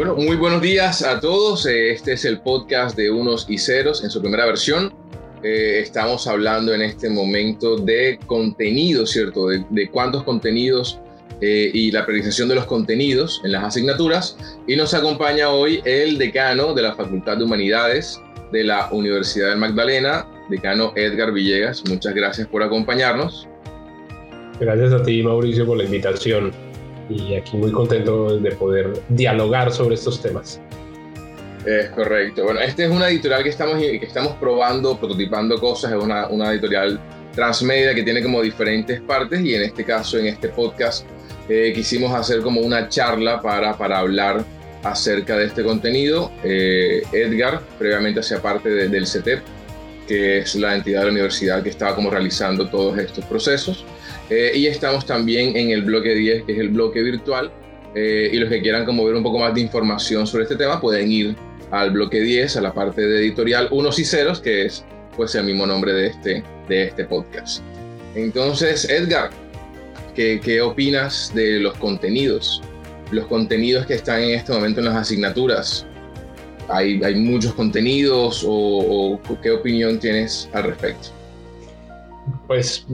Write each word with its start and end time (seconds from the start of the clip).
Bueno, 0.00 0.14
muy 0.14 0.36
buenos 0.36 0.62
días 0.62 1.02
a 1.02 1.20
todos. 1.20 1.66
Eh, 1.66 1.90
este 1.90 2.14
es 2.14 2.24
el 2.24 2.40
podcast 2.40 2.96
de 2.96 3.10
Unos 3.10 3.44
y 3.50 3.58
Ceros 3.58 4.02
en 4.02 4.08
su 4.08 4.22
primera 4.22 4.46
versión. 4.46 4.94
Eh, 5.42 5.80
estamos 5.82 6.26
hablando 6.26 6.72
en 6.72 6.80
este 6.80 7.10
momento 7.10 7.76
de 7.76 8.18
contenido, 8.24 9.04
¿cierto? 9.04 9.48
De, 9.48 9.90
cuántos 9.90 10.22
contenidos 10.22 10.98
eh, 11.42 11.70
y 11.74 11.90
la 11.90 12.06
priorización 12.06 12.48
de 12.48 12.54
los 12.54 12.64
contenidos 12.64 13.42
en 13.44 13.52
las 13.52 13.62
asignaturas. 13.62 14.38
Y 14.66 14.74
nos 14.74 14.94
acompaña 14.94 15.50
hoy 15.50 15.82
el 15.84 16.16
decano 16.16 16.72
de 16.72 16.80
la 16.80 16.94
Facultad 16.94 17.36
de 17.36 17.44
Humanidades 17.44 18.18
de 18.52 18.64
la 18.64 18.88
Universidad 18.92 19.50
del 19.50 19.58
Magdalena, 19.58 20.26
decano 20.48 20.94
Edgar 20.96 21.30
Villegas. 21.30 21.84
Muchas 21.90 22.14
gracias 22.14 22.48
por 22.48 22.62
acompañarnos. 22.62 23.46
Gracias 24.58 24.94
a 24.94 25.02
ti, 25.02 25.22
Mauricio, 25.22 25.66
por 25.66 25.76
la 25.76 25.84
invitación. 25.84 26.69
Y 27.10 27.34
aquí 27.34 27.56
muy 27.56 27.72
contento 27.72 28.38
de 28.38 28.52
poder 28.52 28.92
dialogar 29.08 29.72
sobre 29.72 29.96
estos 29.96 30.22
temas. 30.22 30.60
Es 31.66 31.90
correcto. 31.90 32.44
Bueno, 32.44 32.60
esta 32.60 32.84
es 32.84 32.90
una 32.90 33.08
editorial 33.08 33.42
que 33.42 33.50
estamos, 33.50 33.78
que 33.78 34.00
estamos 34.00 34.34
probando, 34.34 34.96
prototipando 34.96 35.58
cosas. 35.58 35.92
Es 35.92 35.98
una, 36.02 36.28
una 36.28 36.52
editorial 36.52 37.00
transmedia 37.34 37.94
que 37.94 38.02
tiene 38.02 38.22
como 38.22 38.40
diferentes 38.40 39.00
partes 39.00 39.40
y 39.40 39.54
en 39.54 39.62
este 39.62 39.84
caso, 39.84 40.18
en 40.18 40.26
este 40.26 40.48
podcast, 40.48 41.04
eh, 41.48 41.72
quisimos 41.74 42.12
hacer 42.14 42.40
como 42.40 42.60
una 42.60 42.88
charla 42.88 43.42
para, 43.42 43.76
para 43.76 43.98
hablar 43.98 44.44
acerca 44.82 45.36
de 45.36 45.46
este 45.46 45.64
contenido. 45.64 46.30
Eh, 46.44 47.02
Edgar 47.12 47.60
previamente 47.78 48.20
hacía 48.20 48.40
parte 48.40 48.70
del 48.70 49.06
CETEP, 49.06 49.42
que 50.06 50.38
es 50.38 50.54
la 50.54 50.76
entidad 50.76 51.00
de 51.00 51.06
la 51.06 51.12
universidad 51.12 51.62
que 51.62 51.70
estaba 51.70 51.94
como 51.94 52.08
realizando 52.10 52.68
todos 52.68 52.96
estos 52.98 53.24
procesos. 53.24 53.84
Eh, 54.30 54.52
y 54.54 54.66
estamos 54.68 55.04
también 55.04 55.56
en 55.56 55.70
el 55.70 55.82
bloque 55.82 56.14
10, 56.14 56.44
que 56.44 56.52
es 56.52 56.58
el 56.58 56.68
bloque 56.68 57.02
virtual. 57.02 57.50
Eh, 57.94 58.30
y 58.32 58.36
los 58.38 58.48
que 58.48 58.62
quieran 58.62 58.84
como 58.84 59.04
ver 59.04 59.16
un 59.16 59.24
poco 59.24 59.40
más 59.40 59.52
de 59.52 59.60
información 59.60 60.24
sobre 60.24 60.44
este 60.44 60.54
tema 60.54 60.80
pueden 60.80 61.10
ir 61.10 61.36
al 61.72 61.90
bloque 61.90 62.20
10, 62.20 62.56
a 62.56 62.60
la 62.60 62.72
parte 62.72 63.02
de 63.02 63.18
editorial 63.18 63.66
unos 63.72 63.98
y 63.98 64.04
ceros, 64.04 64.40
que 64.40 64.66
es 64.66 64.84
pues 65.16 65.34
el 65.34 65.44
mismo 65.44 65.66
nombre 65.66 65.92
de 65.92 66.06
este, 66.06 66.44
de 66.68 66.84
este 66.84 67.04
podcast. 67.04 67.62
Entonces, 68.14 68.88
Edgar, 68.88 69.30
¿qué, 70.14 70.40
¿qué 70.42 70.60
opinas 70.60 71.32
de 71.34 71.58
los 71.58 71.76
contenidos? 71.78 72.62
Los 73.10 73.26
contenidos 73.26 73.86
que 73.86 73.94
están 73.94 74.22
en 74.22 74.30
este 74.30 74.52
momento 74.52 74.78
en 74.78 74.86
las 74.86 74.96
asignaturas. 74.96 75.84
¿Hay, 76.68 77.02
hay 77.02 77.16
muchos 77.16 77.52
contenidos 77.54 78.44
o 78.46 79.20
qué 79.42 79.50
opinión 79.50 79.98
tienes 79.98 80.48
al 80.52 80.64
respecto? 80.64 81.08
Pues 82.50 82.84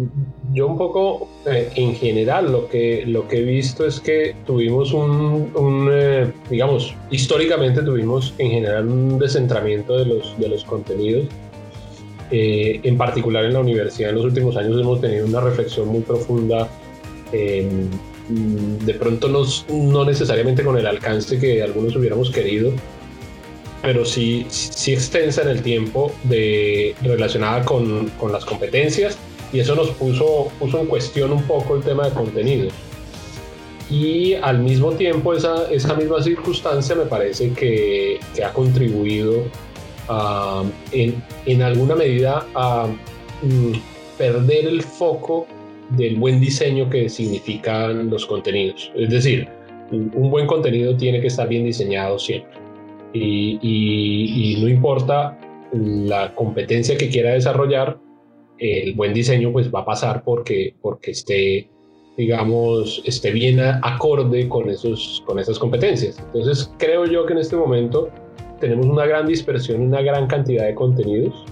yo 0.53 0.67
un 0.67 0.77
poco 0.77 1.31
eh, 1.47 1.71
en 1.77 1.95
general 1.95 2.53
lo 2.53 2.69
que, 2.69 3.05
lo 3.07 3.27
que 3.27 3.39
he 3.39 3.43
visto 3.43 3.87
es 3.87 4.01
que 4.01 4.37
tuvimos 4.45 4.93
un, 4.93 5.89
eh, 5.91 6.31
digamos, 6.51 6.95
históricamente 7.11 7.81
tuvimos 7.81 8.35
en 8.37 8.51
general 8.51 8.87
un 8.87 9.19
descentramiento 9.19 9.97
de 9.97 10.05
los, 10.05 10.39
de 10.39 10.51
los 10.51 10.63
contenidos. 10.63 11.29
Eh, 12.31 12.81
en 12.83 12.99
particular 12.99 13.47
en 13.47 13.55
la 13.55 13.61
universidad 13.61 14.11
en 14.11 14.17
los 14.17 14.27
últimos 14.27 14.59
años 14.59 14.79
hemos 14.79 15.01
tenido 15.01 15.25
una 15.25 15.41
reflexión 15.41 15.89
muy 15.89 16.03
profunda, 16.03 16.69
de 17.33 18.95
pronto 19.01 19.31
no 19.71 20.05
necesariamente 20.05 20.65
con 20.65 20.77
el 20.77 20.87
alcance 20.87 21.39
que 21.39 21.63
algunos 21.63 21.97
hubiéramos 21.97 22.31
querido, 22.31 22.73
pero 23.81 24.05
sí, 24.05 24.45
sí 24.51 24.93
extensa 24.93 25.41
en 25.41 25.49
el 25.49 25.63
tiempo 25.63 26.13
de, 26.25 26.95
relacionada 27.03 27.65
con, 27.65 28.11
con 28.19 28.33
las 28.33 28.45
competencias 28.45 29.17
y 29.57 29.61
eso 29.61 29.75
nos 29.75 29.89
puso, 29.93 30.49
puso 30.59 30.81
en 30.81 30.87
cuestión 30.87 31.33
un 31.33 31.43
poco 31.45 31.77
el 31.77 31.83
tema 31.83 32.05
de 32.05 32.11
contenidos. 32.13 32.75
Y 33.89 34.35
al 34.35 34.59
mismo 34.59 34.93
tiempo 34.93 35.33
esa, 35.33 35.71
esa 35.71 35.95
misma 35.95 36.23
circunstancia 36.23 36.95
me 36.95 37.07
parece 37.07 37.53
que, 37.53 38.21
ha 38.45 38.53
contribuido 38.53 39.45
en, 40.93 41.23
en, 41.47 41.63
alguna 41.63 41.95
medida 41.95 42.47
a 42.55 42.87
mm, 43.43 43.73
perder 44.19 44.67
el 44.67 44.83
foco 44.83 45.47
del 45.97 46.17
buen 46.17 46.39
diseño 46.39 46.91
que 46.91 47.09
significan 47.09 48.11
los 48.11 48.27
contenidos. 48.27 48.93
Es 48.95 49.09
decir, 49.09 49.49
un 49.91 50.31
buen 50.31 50.47
contenido 50.47 50.95
tiene 50.99 51.23
que 51.23 51.29
estar 51.29 51.49
bien 51.49 51.65
diseñado 51.65 52.19
siempre. 52.19 52.59
Y 53.15 54.59
no 54.61 54.69
importa 54.69 55.39
la 55.73 56.35
competencia 56.35 56.99
que 56.99 57.09
quiera 57.09 57.31
desarrollar, 57.31 57.99
el 58.59 58.95
buen 58.95 59.13
diseño 59.13 59.53
pues 59.53 59.73
va 59.73 59.81
a 59.81 59.85
pasar 59.85 60.23
porque, 60.25 60.75
porque 60.81 61.11
esté, 61.11 61.69
digamos, 62.17 63.03
esté 63.05 63.31
bien 63.31 63.61
acorde 63.61 64.49
con, 64.49 64.71
esos, 64.71 65.23
con 65.27 65.39
esas 65.39 65.59
competencias. 65.59 66.19
Entonces 66.19 66.73
creo 66.79 67.07
yo 67.07 67.27
que 67.27 67.35
en 67.35 67.41
este 67.41 67.57
momento 67.57 68.11
tenemos 68.61 68.87
una 68.87 69.05
gran 69.07 69.27
dispersión 69.27 69.83
una 69.83 70.01
gran 70.01 70.27
cantidad 70.27 70.67
de 70.67 70.75
contenidos. 70.75 71.45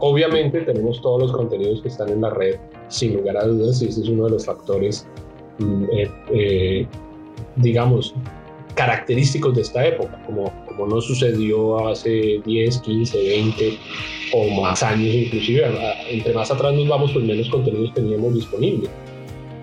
Obviamente 0.00 0.60
tenemos 0.62 1.00
todos 1.00 1.20
los 1.20 1.32
contenidos 1.32 1.80
que 1.80 1.88
están 1.88 2.08
en 2.08 2.22
la 2.22 2.30
red, 2.30 2.56
sin 2.88 3.14
lugar 3.14 3.36
a 3.36 3.46
dudas, 3.46 3.80
y 3.82 3.88
ese 3.88 4.00
es 4.02 4.08
uno 4.08 4.24
de 4.24 4.30
los 4.32 4.44
factores, 4.44 5.06
mm, 5.58 5.84
eh, 5.92 6.10
eh, 6.34 6.86
digamos, 7.56 8.14
característicos 8.74 9.54
de 9.54 9.62
esta 9.62 9.86
época, 9.86 10.20
como, 10.26 10.52
como 10.72 10.94
no 10.94 11.00
sucedió 11.00 11.88
hace 11.88 12.40
10, 12.44 12.78
15, 12.78 13.18
20 13.18 13.78
o 14.34 14.62
más 14.62 14.82
años 14.82 15.14
inclusive. 15.14 15.64
Entre 16.10 16.32
más 16.32 16.50
atrás 16.50 16.74
nos 16.74 16.88
vamos, 16.88 17.12
pues 17.12 17.24
menos 17.24 17.48
contenidos 17.48 17.94
teníamos 17.94 18.34
disponibles. 18.34 18.90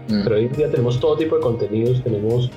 Mm. 0.08 0.24
Pero 0.24 0.36
hoy 0.36 0.46
en 0.46 0.52
día 0.53 0.70
tenemos 0.70 1.00
todo 1.00 1.18
tipo 1.18 1.36
de 1.36 1.42
contenidos, 1.42 2.03
tenemos 2.03 2.50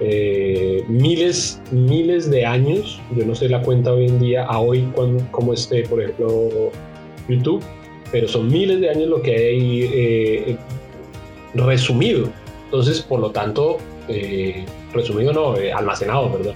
eh, 0.00 0.84
miles, 0.88 1.60
miles 1.70 2.30
de 2.30 2.44
años. 2.44 3.00
Yo 3.16 3.24
no 3.24 3.34
sé 3.34 3.48
la 3.48 3.62
cuenta 3.62 3.92
hoy 3.92 4.06
en 4.06 4.20
día, 4.20 4.44
a 4.44 4.58
hoy, 4.58 4.88
cuando, 4.94 5.24
como 5.30 5.52
esté, 5.52 5.82
por 5.84 6.02
ejemplo, 6.02 6.70
YouTube, 7.28 7.62
pero 8.10 8.28
son 8.28 8.48
miles 8.48 8.80
de 8.80 8.90
años 8.90 9.08
lo 9.08 9.22
que 9.22 9.34
hay 9.34 9.90
eh, 9.92 10.56
resumido. 11.54 12.28
Entonces, 12.64 13.02
por 13.02 13.20
lo 13.20 13.30
tanto, 13.30 13.78
eh, 14.08 14.64
resumido 14.92 15.32
no, 15.32 15.56
eh, 15.56 15.72
almacenado, 15.72 16.30
¿verdad? 16.30 16.54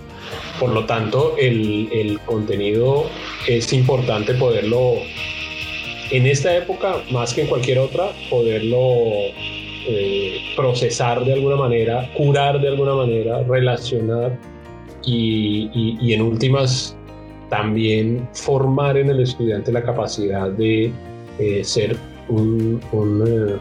Por 0.59 0.71
lo 0.71 0.85
tanto, 0.87 1.37
el, 1.39 1.89
el, 1.93 2.21
contenido 2.21 3.05
es 3.47 3.73
importante 3.73 4.35
poderlo, 4.35 4.95
en 6.11 6.27
esta 6.27 6.57
época, 6.57 6.97
más 7.11 7.35
que 7.35 7.43
en 7.43 7.49
cualquier 7.49 7.79
otra, 7.79 8.11
poderlo 8.31 8.79
eh, 9.89 10.39
procesar 10.57 11.25
de 11.25 11.35
alguna 11.35 11.57
manera, 11.57 12.11
curar 12.15 12.61
de 12.61 12.69
alguna 12.69 12.95
manera, 12.95 13.43
relacionar 13.43 14.39
y, 15.05 15.99
y, 16.01 16.13
en 16.13 16.23
últimas 16.23 16.97
también 17.51 18.29
formar 18.33 18.97
en 18.97 19.11
el 19.11 19.21
estudiante 19.21 19.71
la 19.71 19.83
capacidad 19.83 20.51
de 20.51 20.93
ser 21.63 21.97
un, 22.29 22.81
un 22.93 23.61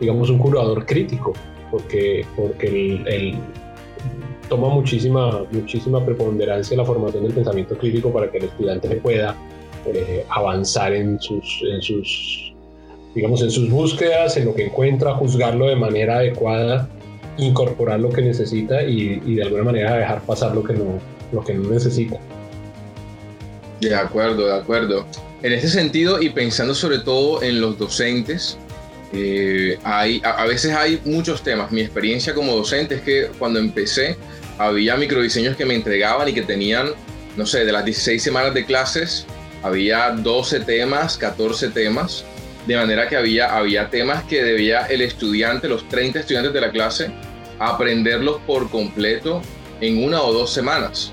digamos, 0.00 0.30
un 0.30 0.38
curador 0.38 0.86
crítico 0.86 1.32
porque, 1.70 2.24
porque 2.36 2.66
el, 3.06 3.34
toma 4.48 4.68
muchísima, 4.68 5.44
muchísima 5.50 6.04
preponderancia 6.04 6.76
la 6.76 6.84
formación 6.84 7.24
del 7.24 7.32
pensamiento 7.32 7.76
crítico 7.76 8.12
para 8.12 8.30
que 8.30 8.38
el 8.38 8.44
estudiante 8.44 8.88
pueda 8.96 9.36
eh, 9.86 10.24
avanzar 10.30 10.92
en 10.92 11.20
sus, 11.20 11.62
en 11.70 11.82
sus, 11.82 12.54
digamos, 13.14 13.42
en 13.42 13.50
sus 13.50 13.70
búsquedas, 13.70 14.36
en 14.36 14.46
lo 14.46 14.54
que 14.54 14.66
encuentra, 14.66 15.14
juzgarlo 15.14 15.66
de 15.66 15.76
manera 15.76 16.16
adecuada, 16.16 16.88
incorporar 17.38 18.00
lo 18.00 18.10
que 18.10 18.22
necesita 18.22 18.82
y, 18.82 19.20
y 19.24 19.34
de 19.34 19.42
alguna 19.42 19.64
manera 19.64 19.96
dejar 19.96 20.22
pasar 20.22 20.54
lo 20.54 20.62
que 20.62 20.74
no, 20.74 20.98
lo 21.32 21.42
que 21.42 21.54
no 21.54 21.70
necesita. 21.70 22.18
De 23.80 23.94
acuerdo, 23.94 24.46
de 24.46 24.54
acuerdo. 24.54 25.06
En 25.42 25.52
ese 25.52 25.68
sentido, 25.68 26.22
y 26.22 26.30
pensando 26.30 26.74
sobre 26.74 27.00
todo 27.00 27.42
en 27.42 27.60
los 27.60 27.78
docentes, 27.78 28.56
eh, 29.12 29.78
hay, 29.84 30.20
a, 30.24 30.44
veces 30.46 30.74
hay 30.74 31.00
muchos 31.04 31.42
temas. 31.42 31.70
Mi 31.70 31.82
experiencia 31.82 32.34
como 32.34 32.54
docente 32.56 32.96
es 32.96 33.02
que 33.02 33.28
cuando 33.38 33.60
empecé 33.60 34.16
había 34.58 34.96
microdiseños 34.96 35.56
que 35.56 35.64
me 35.64 35.74
entregaban 35.74 36.28
y 36.28 36.32
que 36.32 36.42
tenían, 36.42 36.92
no 37.36 37.46
sé, 37.46 37.64
de 37.64 37.72
las 37.72 37.84
16 37.84 38.22
semanas 38.22 38.54
de 38.54 38.64
clases, 38.64 39.26
había 39.62 40.10
12 40.10 40.60
temas, 40.60 41.16
14 41.16 41.70
temas, 41.70 42.24
de 42.66 42.76
manera 42.76 43.08
que 43.08 43.16
había, 43.16 43.56
había 43.56 43.90
temas 43.90 44.24
que 44.24 44.42
debía 44.42 44.86
el 44.86 45.02
estudiante, 45.02 45.68
los 45.68 45.88
30 45.88 46.20
estudiantes 46.20 46.52
de 46.52 46.60
la 46.60 46.70
clase, 46.70 47.10
aprenderlos 47.58 48.40
por 48.46 48.70
completo 48.70 49.42
en 49.80 50.02
una 50.04 50.22
o 50.22 50.32
dos 50.32 50.52
semanas 50.52 51.12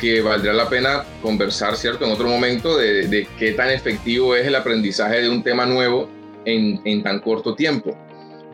que 0.00 0.20
valdría 0.20 0.52
la 0.52 0.68
pena 0.68 1.04
conversar, 1.22 1.76
¿cierto? 1.76 2.04
En 2.04 2.12
otro 2.12 2.28
momento 2.28 2.76
de, 2.76 3.06
de, 3.06 3.26
qué 3.38 3.52
tan 3.52 3.70
efectivo 3.70 4.34
es 4.36 4.46
el 4.46 4.54
aprendizaje 4.54 5.22
de 5.22 5.28
un 5.28 5.42
tema 5.42 5.66
nuevo 5.66 6.10
en, 6.44 7.02
tan 7.02 7.20
corto 7.20 7.54
tiempo. 7.54 7.96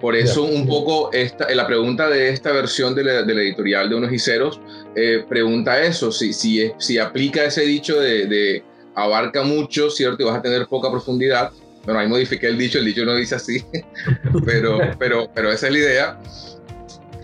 Por 0.01 0.17
eso 0.17 0.45
un 0.45 0.67
poco 0.67 1.13
esta, 1.13 1.53
la 1.55 1.67
pregunta 1.67 2.09
de 2.09 2.31
esta 2.31 2.53
versión 2.53 2.95
de 2.95 3.05
la, 3.05 3.21
editorial 3.21 3.91
de 3.91 3.97
Unos 3.97 4.13
y 4.13 4.19
Ceros 4.19 4.61
eh, 4.97 5.25
pregunta 5.29 5.83
eso, 5.83 6.11
si, 6.11 6.33
si, 6.33 6.73
si 6.79 6.99
aplica 6.99 7.45
ese 7.45 7.63
dicho 7.63 8.01
de, 8.01 8.63
abarca 8.95 9.43
mucho, 9.43 9.91
¿cierto? 9.91 10.23
Y 10.23 10.27
vas 10.27 10.39
a 10.39 10.43
tener 10.43 10.67
poca 10.67 10.91
profundidad. 10.91 11.51
Bueno, 11.85 12.01
ahí 12.01 12.09
modifiqué 12.09 12.49
el 12.49 12.59
dicho, 12.59 12.79
el 12.79 12.87
dicho 12.87 13.05
no 13.05 13.15
dice 13.15 13.35
así, 13.35 13.63
pero, 14.45 14.79
pero, 14.99 15.31
pero 15.35 15.53
esa 15.53 15.67
es 15.67 15.73
la 15.73 15.79
idea. 15.79 16.21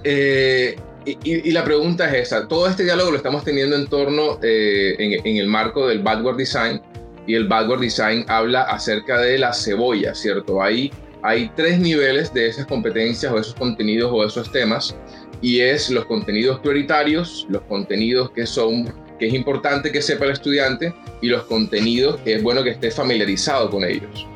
Eh, 0.05 0.77
y, 1.25 1.53
la 1.53 1.65
pregunta 1.65 2.09
es 2.09 2.29
esa, 2.29 2.49
todo 2.49 2.67
este 2.67 2.83
diálogo 2.83 3.13
lo 3.13 3.17
estamos 3.17 3.45
teniendo 3.45 3.77
en 3.77 3.87
torno, 3.87 4.41
eh, 4.43 4.97
en, 4.99 5.37
el 5.37 5.47
marco 5.47 5.87
del 5.87 6.01
backward 6.01 6.37
design, 6.37 6.81
y 7.29 7.35
el 7.35 7.47
backward 7.47 7.81
design 7.81 8.25
habla 8.29 8.63
acerca 8.63 9.21
de 9.21 9.39
la 9.39 9.53
cebolla, 9.53 10.15
¿cierto? 10.15 10.61
Hay, 10.61 10.93
hay 11.23 11.51
tres 11.57 11.79
niveles 11.79 12.33
de 12.33 12.49
esas 12.49 12.67
competencias 12.67 13.33
o 13.33 13.39
esos 13.39 13.55
contenidos 13.55 14.11
o 14.13 14.25
esos 14.25 14.51
temas, 14.53 14.97
y 15.43 15.61
es 15.61 15.91
los 15.91 16.07
contenidos 16.07 16.61
prioritarios, 16.61 17.47
los 17.49 17.63
contenidos 17.63 18.31
que 18.31 18.47
son 18.47 18.93
que 19.19 19.29
es 19.29 19.35
importante 19.35 19.91
que 19.91 20.03
sepa 20.03 20.27
el 20.27 20.33
estudiante 20.33 20.95
y 21.23 21.29
los 21.29 21.45
contenidos 21.45 22.21
que 22.21 22.35
es 22.35 22.43
bueno 22.43 22.63
que 22.63 22.71
esté 22.71 22.91
familiarizado 22.91 23.71
con 23.71 23.85
ellos. 23.85 24.27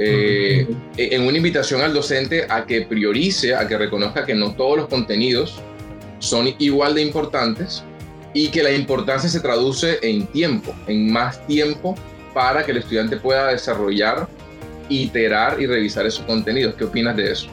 Eh, 0.00 0.66
en 0.96 1.22
una 1.22 1.36
invitación 1.36 1.80
al 1.80 1.92
docente 1.92 2.46
a 2.48 2.64
que 2.64 2.82
priorice, 2.82 3.54
a 3.54 3.66
que 3.66 3.76
reconozca 3.76 4.24
que 4.24 4.34
no 4.34 4.54
todos 4.54 4.76
los 4.76 4.88
contenidos 4.88 5.60
son 6.20 6.54
igual 6.58 6.94
de 6.94 7.02
importantes 7.02 7.82
y 8.32 8.48
que 8.48 8.62
la 8.62 8.72
importancia 8.72 9.28
se 9.28 9.40
traduce 9.40 9.98
en 10.02 10.26
tiempo, 10.28 10.74
en 10.86 11.10
más 11.10 11.44
tiempo 11.46 11.96
para 12.32 12.64
que 12.64 12.70
el 12.70 12.78
estudiante 12.78 13.16
pueda 13.16 13.48
desarrollar, 13.48 14.28
iterar 14.88 15.60
y 15.60 15.66
revisar 15.66 16.06
esos 16.06 16.24
contenidos. 16.24 16.74
¿Qué 16.74 16.84
opinas 16.84 17.16
de 17.16 17.32
eso? 17.32 17.48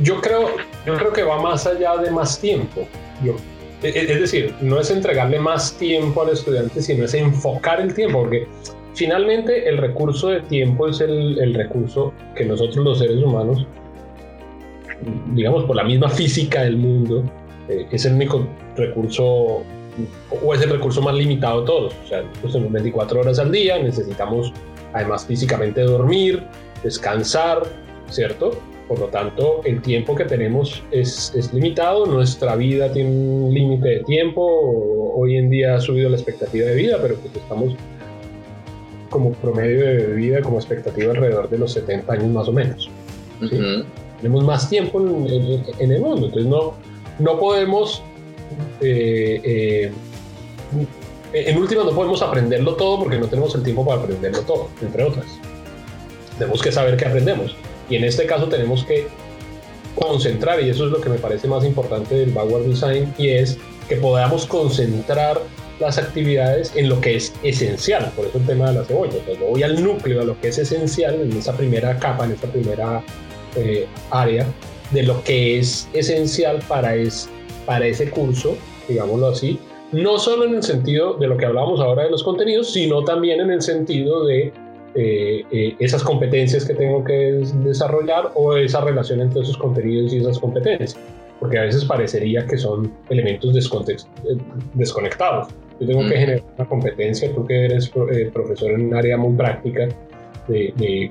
Yo 0.00 0.20
creo, 0.20 0.56
yo 0.86 0.96
creo 0.96 1.12
que 1.12 1.22
va 1.22 1.40
más 1.40 1.66
allá 1.66 1.96
de 1.96 2.10
más 2.10 2.40
tiempo. 2.40 2.86
E, 3.82 3.88
e, 3.88 4.12
es 4.12 4.20
decir, 4.20 4.54
no 4.60 4.80
es 4.80 4.90
entregarle 4.90 5.38
más 5.38 5.74
tiempo 5.74 6.22
al 6.22 6.30
estudiante, 6.30 6.82
sino 6.82 7.04
es 7.04 7.14
enfocar 7.14 7.80
el 7.80 7.94
tiempo, 7.94 8.22
porque 8.22 8.46
finalmente 8.94 9.68
el 9.68 9.78
recurso 9.78 10.28
de 10.28 10.40
tiempo 10.40 10.88
es 10.88 11.00
el, 11.00 11.38
el 11.38 11.54
recurso 11.54 12.12
que 12.34 12.44
nosotros 12.44 12.84
los 12.84 12.98
seres 12.98 13.22
humanos 13.22 13.66
digamos, 15.34 15.64
por 15.64 15.76
la 15.76 15.84
misma 15.84 16.08
física 16.08 16.62
del 16.62 16.76
mundo, 16.76 17.24
eh, 17.68 17.86
es 17.90 18.04
el 18.04 18.14
único 18.14 18.46
recurso 18.76 19.62
o 20.42 20.54
es 20.54 20.60
el 20.60 20.70
recurso 20.70 21.00
más 21.02 21.14
limitado 21.14 21.60
de 21.60 21.66
todos. 21.66 21.94
O 22.04 22.08
sea, 22.08 22.22
pues 22.40 22.52
tenemos 22.52 22.72
24 22.72 23.20
horas 23.20 23.38
al 23.38 23.52
día, 23.52 23.78
necesitamos 23.78 24.52
además 24.94 25.26
físicamente 25.26 25.82
dormir, 25.82 26.42
descansar, 26.82 27.62
¿cierto? 28.08 28.58
Por 28.88 28.98
lo 28.98 29.06
tanto, 29.06 29.60
el 29.64 29.82
tiempo 29.82 30.14
que 30.14 30.24
tenemos 30.24 30.82
es, 30.90 31.32
es 31.34 31.52
limitado, 31.52 32.06
nuestra 32.06 32.56
vida 32.56 32.92
tiene 32.92 33.10
un 33.10 33.52
límite 33.52 33.88
de 33.88 34.04
tiempo, 34.04 34.42
hoy 35.16 35.36
en 35.36 35.50
día 35.50 35.76
ha 35.76 35.80
subido 35.80 36.08
la 36.08 36.16
expectativa 36.16 36.66
de 36.66 36.74
vida, 36.74 36.98
pero 37.00 37.16
pues 37.16 37.34
estamos 37.34 37.74
como 39.10 39.32
promedio 39.32 39.84
de 39.84 40.14
vida, 40.14 40.40
como 40.42 40.58
expectativa 40.58 41.12
alrededor 41.12 41.48
de 41.48 41.58
los 41.58 41.72
70 41.72 42.12
años 42.12 42.28
más 42.28 42.48
o 42.48 42.52
menos. 42.52 42.90
¿sí? 43.48 43.58
tenemos 44.24 44.44
más 44.44 44.70
tiempo 44.70 45.00
en, 45.00 45.92
el 45.92 46.00
mundo, 46.00 46.26
entonces 46.26 46.46
no, 46.46 46.74
no 47.18 47.38
podemos, 47.38 48.02
eh, 48.80 49.38
eh, 49.44 49.92
en 51.34 51.58
última 51.58 51.84
no 51.84 51.90
podemos 51.90 52.22
aprenderlo 52.22 52.74
todo 52.76 53.00
porque 53.00 53.18
no 53.18 53.26
tenemos 53.26 53.54
el 53.54 53.62
tiempo 53.62 53.84
para 53.84 54.00
aprenderlo 54.00 54.40
todo, 54.40 54.68
entre 54.80 55.04
otras. 55.04 55.26
Tenemos 56.38 56.62
que 56.62 56.72
saber 56.72 56.96
qué 56.96 57.06
aprendemos 57.06 57.56
y 57.90 57.96
en 57.96 58.04
este 58.04 58.26
caso 58.26 58.48
tenemos 58.48 58.84
que 58.84 59.06
concentrar, 59.94 60.60
y 60.60 60.70
eso 60.70 60.86
es 60.86 60.90
lo 60.90 61.00
que 61.00 61.08
me 61.08 61.18
parece 61.18 61.48
más 61.48 61.64
importante 61.64 62.14
del 62.14 62.30
Backward 62.30 62.64
Design, 62.64 63.12
y 63.18 63.28
es 63.28 63.58
que 63.88 63.96
podamos 63.96 64.46
concentrar 64.46 65.40
las 65.80 65.98
actividades 65.98 66.72
en 66.76 66.88
lo 66.88 67.00
que 67.00 67.16
es 67.16 67.32
esencial, 67.42 68.10
por 68.16 68.26
eso 68.26 68.38
el 68.38 68.46
tema 68.46 68.70
de 68.70 68.80
la 68.80 68.84
cebolla. 68.84 69.12
Entonces, 69.12 69.38
voy 69.40 69.62
al 69.62 69.82
núcleo, 69.82 70.20
a 70.20 70.24
lo 70.24 70.40
que 70.40 70.48
es 70.48 70.58
esencial 70.58 71.20
en 71.20 71.36
esa 71.36 71.56
primera 71.56 71.98
capa, 71.98 72.24
en 72.24 72.32
esa 72.32 72.46
primera 72.46 73.02
eh, 73.56 73.86
área 74.10 74.46
de 74.90 75.02
lo 75.02 75.22
que 75.24 75.58
es 75.58 75.88
esencial 75.92 76.60
para, 76.68 76.94
es, 76.94 77.28
para 77.66 77.86
ese 77.86 78.08
curso, 78.10 78.56
digámoslo 78.88 79.28
así, 79.28 79.58
no 79.94 80.18
solo 80.18 80.44
en 80.44 80.56
el 80.56 80.62
sentido 80.62 81.14
de 81.14 81.28
lo 81.28 81.36
que 81.36 81.46
hablábamos 81.46 81.80
ahora 81.80 82.04
de 82.04 82.10
los 82.10 82.22
contenidos, 82.22 82.72
sino 82.72 83.04
también 83.04 83.40
en 83.40 83.50
el 83.50 83.62
sentido 83.62 84.26
de 84.26 84.52
eh, 84.94 85.44
eh, 85.50 85.76
esas 85.78 86.02
competencias 86.02 86.64
que 86.64 86.74
tengo 86.74 87.02
que 87.04 87.42
desarrollar 87.64 88.32
o 88.34 88.56
esa 88.56 88.80
relación 88.80 89.20
entre 89.20 89.42
esos 89.42 89.56
contenidos 89.56 90.12
y 90.12 90.18
esas 90.18 90.38
competencias, 90.38 90.96
porque 91.38 91.58
a 91.58 91.62
veces 91.62 91.84
parecería 91.84 92.44
que 92.46 92.58
son 92.58 92.92
elementos 93.08 93.54
desconectados. 94.74 95.48
Yo 95.80 95.86
tengo 95.86 96.02
que 96.08 96.16
generar 96.16 96.42
una 96.56 96.68
competencia, 96.68 97.32
tú 97.34 97.46
que 97.46 97.64
eres 97.64 97.90
profesor 98.32 98.72
en 98.72 98.86
un 98.86 98.94
área 98.94 99.16
muy 99.16 99.36
práctica 99.36 99.88
de, 100.48 101.10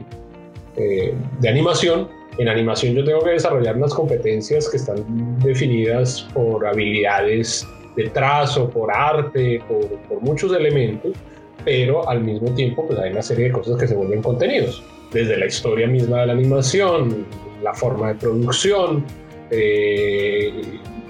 de 0.76 1.50
animación, 1.50 2.08
en 2.38 2.48
animación 2.48 2.96
yo 2.96 3.04
tengo 3.04 3.22
que 3.24 3.32
desarrollar 3.32 3.78
unas 3.78 3.94
competencias 3.94 4.70
que 4.70 4.78
están 4.78 5.40
definidas 5.40 6.28
por 6.34 6.66
habilidades 6.66 7.68
de 7.96 8.10
trazo, 8.10 8.70
por 8.70 8.92
arte, 8.92 9.62
por, 9.68 10.22
muchos 10.22 10.54
elementos, 10.54 11.14
pero 11.64 12.08
al 12.08 12.22
mismo 12.22 12.50
tiempo 12.56 12.86
pues 12.88 13.00
hay 13.00 13.12
una 13.12 13.22
serie 13.22 13.46
de 13.46 13.52
cosas 13.52 13.78
que 13.80 13.88
se 13.88 13.96
vuelven 13.96 14.22
contenidos, 14.22 14.84
desde 15.12 15.38
la 15.38 15.46
historia 15.46 15.88
misma 15.88 16.22
de 16.22 16.28
la 16.28 16.34
animación, 16.34 17.26
la 17.62 17.74
forma 17.74 18.10
de 18.10 18.16
producción, 18.16 19.06
eh, 19.52 20.62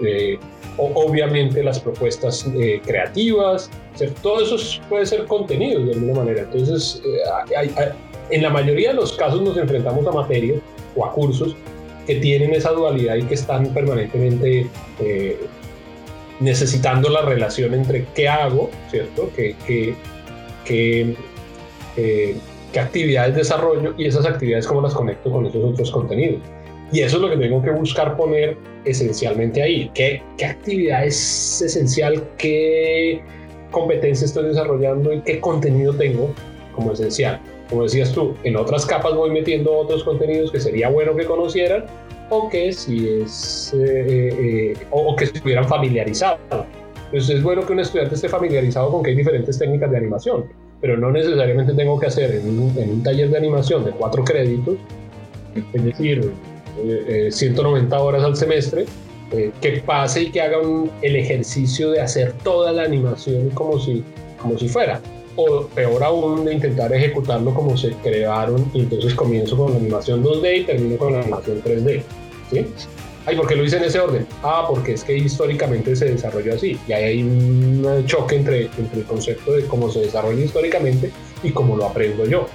eh, 0.06 0.38
obviamente 0.77 1.63
las 1.63 1.80
propuestas 1.80 2.45
eh, 2.56 2.81
creativas, 2.86 3.69
todo 4.21 4.41
eso 4.41 4.57
puede 4.89 5.06
ser 5.06 5.25
contenido 5.25 5.86
de 5.86 5.94
alguna 5.94 6.13
manera. 6.15 6.41
Entonces, 6.41 7.01
en 8.29 8.41
la 8.41 8.50
mayoría 8.50 8.89
de 8.89 8.95
los 8.95 9.13
casos 9.13 9.41
nos 9.41 9.56
enfrentamos 9.57 10.06
a 10.07 10.12
materias 10.12 10.57
o 10.95 11.06
a 11.06 11.12
cursos 11.13 11.56
que 12.06 12.15
tienen 12.15 12.53
esa 12.53 12.71
dualidad 12.71 13.15
y 13.15 13.24
que 13.24 13.36
están 13.36 13.68
permanentemente 13.74 14.68
eh, 15.00 15.39
necesitando 16.44 17.10
la 17.10 17.22
relación 17.22 17.74
entre 17.74 18.06
qué 18.13 18.28
hago, 18.28 18.69
¿cierto? 18.92 19.30
¿Qué, 19.36 19.56
qué, 20.66 21.16
eh, 21.95 22.36
qué 22.72 22.80
actividades 22.80 23.36
desarrollo 23.36 23.94
y 23.98 24.06
esas 24.06 24.25
actividades 24.25 24.68
cómo 24.68 24.81
las 24.81 24.94
conecto 24.94 25.31
con 25.31 25.45
esos 25.45 25.63
otros 25.63 25.92
contenidos. 25.92 26.42
Y 26.92 27.01
eso 27.01 27.18
es 27.18 27.22
lo 27.24 27.30
que 27.30 27.38
tengo 27.38 27.62
que 27.62 27.72
buscar 27.72 28.16
poner 28.18 28.57
esencialmente 28.86 29.63
ahí. 29.63 29.90
¿Qué, 29.94 30.22
qué 30.38 30.45
actividad 30.45 31.06
es 31.06 31.62
esencial? 31.62 32.24
¿Qué 32.38 33.22
competencia 33.72 34.25
estoy 34.25 34.50
desarrollando 34.50 35.13
y 35.13 35.22
qué 35.22 35.39
contenido 35.39 35.94
tengo 35.94 36.34
como 36.75 36.92
esencial? 36.92 37.39
como 37.69 37.84
decías 37.84 38.12
tú, 38.12 38.36
en 38.44 38.56
otras 38.56 38.86
capas 38.86 39.16
voy 39.16 39.31
metiendo 39.31 39.75
otros 39.75 40.04
contenidos 40.04 40.51
que 40.51 40.60
sería 40.60 40.89
bueno 40.89 41.16
que 41.16 41.25
conocieran 41.25 41.86
o 42.30 42.50
que 42.50 42.72
si 42.74 43.08
es 43.08 43.74
eh, 43.74 44.06
eh, 44.08 44.74
eh, 44.74 44.88
o, 44.92 45.16
que 45.16 45.25
estuvieran 45.25 45.68
familiarizados. 45.68 46.39
Entonces 47.06 47.38
es 47.38 47.44
bueno 47.44 47.65
que 47.65 47.74
un 47.74 47.80
estudiante 47.80 48.15
esté 48.15 48.30
familiarizado 48.30 48.92
con 48.92 49.03
que 49.03 49.12
hay 49.12 49.15
diferentes 49.15 49.58
técnicas 49.58 49.92
de 49.92 49.98
animación, 49.98 50.46
pero 50.82 50.98
no 50.98 51.12
necesariamente 51.12 51.74
tengo 51.74 52.00
que 52.00 52.08
hacer 52.08 52.36
en 52.36 52.60
un, 52.60 53.03
taller 53.03 53.30
de 53.30 53.38
animación 53.38 53.86
de 53.86 53.92
cuatro 53.92 54.24
créditos, 54.24 54.75
es 55.74 55.84
decir, 55.84 56.32
190 57.30 58.00
horas 58.00 58.24
al 58.24 58.36
semestre, 58.36 58.86
que 59.30 59.84
pase 59.86 60.24
y 60.24 60.32
que 60.32 60.42
haga 60.42 60.58
el 61.03 61.15
ejercicio 61.15 61.92
de 61.92 62.01
hacer 62.01 62.34
toda 62.44 62.72
la 62.72 62.84
animación 62.84 63.51
como 63.51 63.80
si, 63.80 64.03
como 64.42 64.58
si 64.58 64.68
fuera 64.68 65.00
o 65.36 65.66
peor 65.68 66.04
aún 66.04 66.46
de 66.46 66.54
intentar 66.54 66.94
ejecutarlo 66.94 67.54
como 67.54 67.78
se 67.78 67.92
crearon 68.04 68.70
y 68.74 68.82
entonces 68.82 69.13
comienzo 69.16 69.58
con 69.58 69.72
la 69.72 69.78
animación 69.78 70.24
2D 70.24 70.60
y 70.60 70.63
termino 70.63 70.98
con 70.98 71.13
la 71.13 71.22
animación 71.22 71.62
3D. 71.63 72.04
¿sí? 72.52 72.66
Ay, 73.25 73.38
¿por 73.38 73.48
qué 73.48 73.56
lo 73.56 73.63
hice 73.63 73.78
en 73.78 73.84
ese 73.84 74.00
orden? 74.00 74.28
Ah, 74.44 74.66
porque 74.68 74.94
es 74.94 75.04
que 75.04 75.18
históricamente 75.18 75.96
se 75.96 76.06
desarrolló 76.06 76.56
así. 76.56 76.78
Y 76.88 76.92
ahí 76.92 77.04
hay 77.04 77.24
un 77.24 78.04
choque 78.06 78.36
entre, 78.36 78.66
entre 78.66 79.00
el 79.00 79.06
concepto 79.06 79.54
de 79.54 79.66
cómo 79.66 79.90
se 79.90 80.02
desarrolla 80.02 80.44
históricamente 80.44 81.10
y 81.42 81.52
cómo 81.52 81.78
lo 81.78 81.86
aprendo 81.86 82.25
yo. 82.25 82.48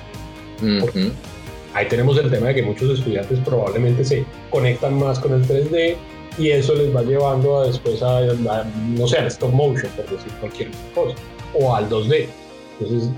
Ahí 1.72 1.86
tenemos 1.88 2.18
el 2.18 2.30
tema 2.30 2.48
de 2.48 2.56
que 2.56 2.62
muchos 2.62 2.98
estudiantes 2.98 3.38
probablemente 3.40 4.04
se 4.04 4.24
conectan 4.50 4.98
más 4.98 5.18
con 5.18 5.32
el 5.32 5.46
3D 5.46 5.96
y 6.36 6.50
eso 6.50 6.74
les 6.74 6.94
va 6.94 7.02
llevando 7.02 7.60
a 7.60 7.66
después 7.66 8.02
a, 8.02 8.18
a 8.18 8.64
no 8.96 9.06
sé, 9.08 9.18
al 9.18 9.26
stop 9.28 9.52
motion, 9.52 9.90
por 9.92 10.08
decir 10.10 10.32
cualquier 10.40 10.70
cosa, 10.94 11.16
o 11.54 11.74
al 11.74 11.88
2D. 11.88 12.26
Entonces, 12.80 13.10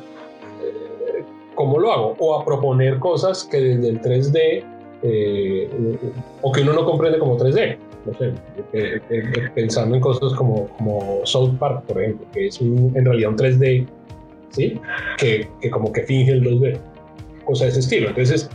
eh, 0.62 1.24
¿cómo 1.54 1.78
lo 1.78 1.92
hago? 1.92 2.16
O 2.18 2.38
a 2.38 2.44
proponer 2.44 2.98
cosas 2.98 3.44
que 3.44 3.60
desde 3.60 3.88
el 3.88 4.00
3D 4.00 4.64
eh, 5.02 5.70
o 6.42 6.52
que 6.52 6.62
uno 6.62 6.72
no 6.72 6.84
comprende 6.84 7.18
como 7.18 7.36
3D. 7.36 7.76
No 8.06 8.14
sé, 8.14 8.32
eh, 8.72 9.00
pensando 9.54 9.94
en 9.94 10.00
cosas 10.00 10.32
como, 10.32 10.68
como 10.68 11.20
South 11.24 11.56
Park, 11.58 11.82
por 11.86 12.02
ejemplo, 12.02 12.26
que 12.32 12.46
es 12.46 12.60
en 12.60 13.04
realidad 13.04 13.30
un 13.30 13.36
3D, 13.36 13.86
¿sí? 14.50 14.80
Que, 15.18 15.46
que 15.60 15.70
como 15.70 15.92
que 15.92 16.02
finge 16.02 16.32
el 16.32 16.42
2D. 16.42 16.78
Cosas 17.44 17.66
de 17.66 17.68
ese 17.68 17.80
estilo. 17.80 18.08
Entonces, 18.08 18.48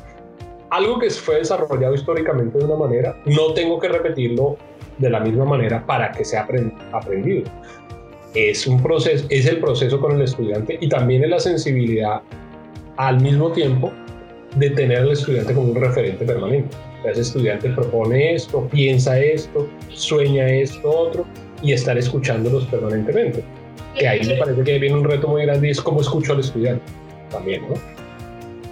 algo 0.72 1.00
que 1.00 1.10
fue 1.12 1.38
desarrollado 1.38 1.94
históricamente 1.94 2.58
de 2.58 2.66
una 2.66 2.76
manera, 2.76 3.16
no 3.26 3.54
tengo 3.54 3.80
que 3.80 3.88
repetirlo 3.88 4.58
de 4.98 5.10
la 5.10 5.20
misma 5.20 5.46
manera 5.46 5.86
para 5.86 6.12
que 6.12 6.26
sea 6.26 6.48
aprendido 6.92 7.44
es 8.36 8.68
un 8.68 8.84
proceso, 8.84 9.25
es 9.30 9.46
el 9.46 9.60
proceso 9.60 10.00
con 10.00 10.15
el 10.15 10.22
estudiante 10.22 10.77
y 10.80 10.89
también 10.89 11.24
es 11.24 11.30
la 11.30 11.39
sensibilidad 11.39 12.22
al 12.98 13.22
mismo 13.22 13.51
tiempo 13.51 13.92
de 14.56 14.70
tener 14.70 15.00
al 15.00 15.12
estudiante 15.12 15.54
como 15.54 15.72
un 15.72 15.75
referente 15.75 16.25
permanente. 16.25 16.75
ese 17.06 17.22
estudiante 17.22 17.70
propone 17.70 18.36
esto, 18.36 18.68
piensa 18.72 19.20
esto, 19.20 19.70
sueña 19.89 20.48
esto, 20.48 20.89
otro, 20.89 21.25
y 21.62 21.74
estar 21.74 21.98
escuchándolos 21.98 22.65
permanentemente. 22.65 23.44
Que 23.98 24.08
ahí 24.08 24.25
me 24.25 24.36
parece 24.36 24.63
que 24.63 24.80
viene 24.80 24.96
un 24.96 25.04
reto 25.04 25.27
muy 25.27 25.44
grande 25.44 25.68
y 25.68 25.72
es 25.72 25.82
cómo 25.82 26.01
escucho 26.01 26.34
al 26.34 26.42
estudiante 26.42 26.84
también, 27.32 27.62
¿no? 27.63 27.75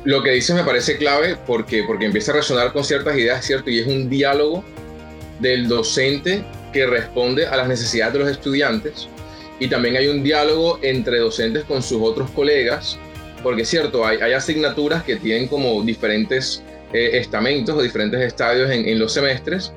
Lo 0.03 0.22
que 0.22 0.32
dices 0.32 0.53
me 0.53 0.63
parece 0.63 0.98
clave 0.98 1.38
porque, 1.48 1.84
porque 1.88 2.05
empieza 2.05 2.34
a 2.34 2.36
resonar 2.36 2.74
con 2.74 2.84
ciertas 2.84 3.15
ideas, 3.17 3.46
¿cierto? 3.46 3.70
Y 3.70 3.79
es 3.79 3.88
un 3.88 4.10
diálogo 4.10 4.63
del 5.39 5.70
docente 5.70 6.43
que 6.74 6.86
responde 6.86 7.46
a 7.48 7.55
las 7.55 7.67
necesidades 7.67 8.13
de 8.13 8.20
los 8.20 8.29
estudiantes 8.29 9.08
y 9.60 9.67
también 9.67 9.95
hay 9.98 10.07
un 10.07 10.24
diálogo 10.24 10.79
entre 10.81 11.19
docentes 11.19 11.63
con 11.65 11.81
sus 11.81 12.01
otros 12.01 12.29
colegas, 12.31 12.98
porque 13.43 13.63
es 13.63 13.69
cierto, 13.69 14.05
hay, 14.05 14.17
hay 14.17 14.33
asignaturas 14.33 15.03
que 15.03 15.15
tienen 15.17 15.48
como 15.48 15.81
diferentes 15.83 16.63
eh, 16.93 17.12
estamentos 17.13 17.75
o 17.75 17.81
diferentes 17.81 18.19
estadios 18.22 18.69
en, 18.72 18.88
en 18.88 19.00
los 19.00 19.13
semestres. 19.13 19.74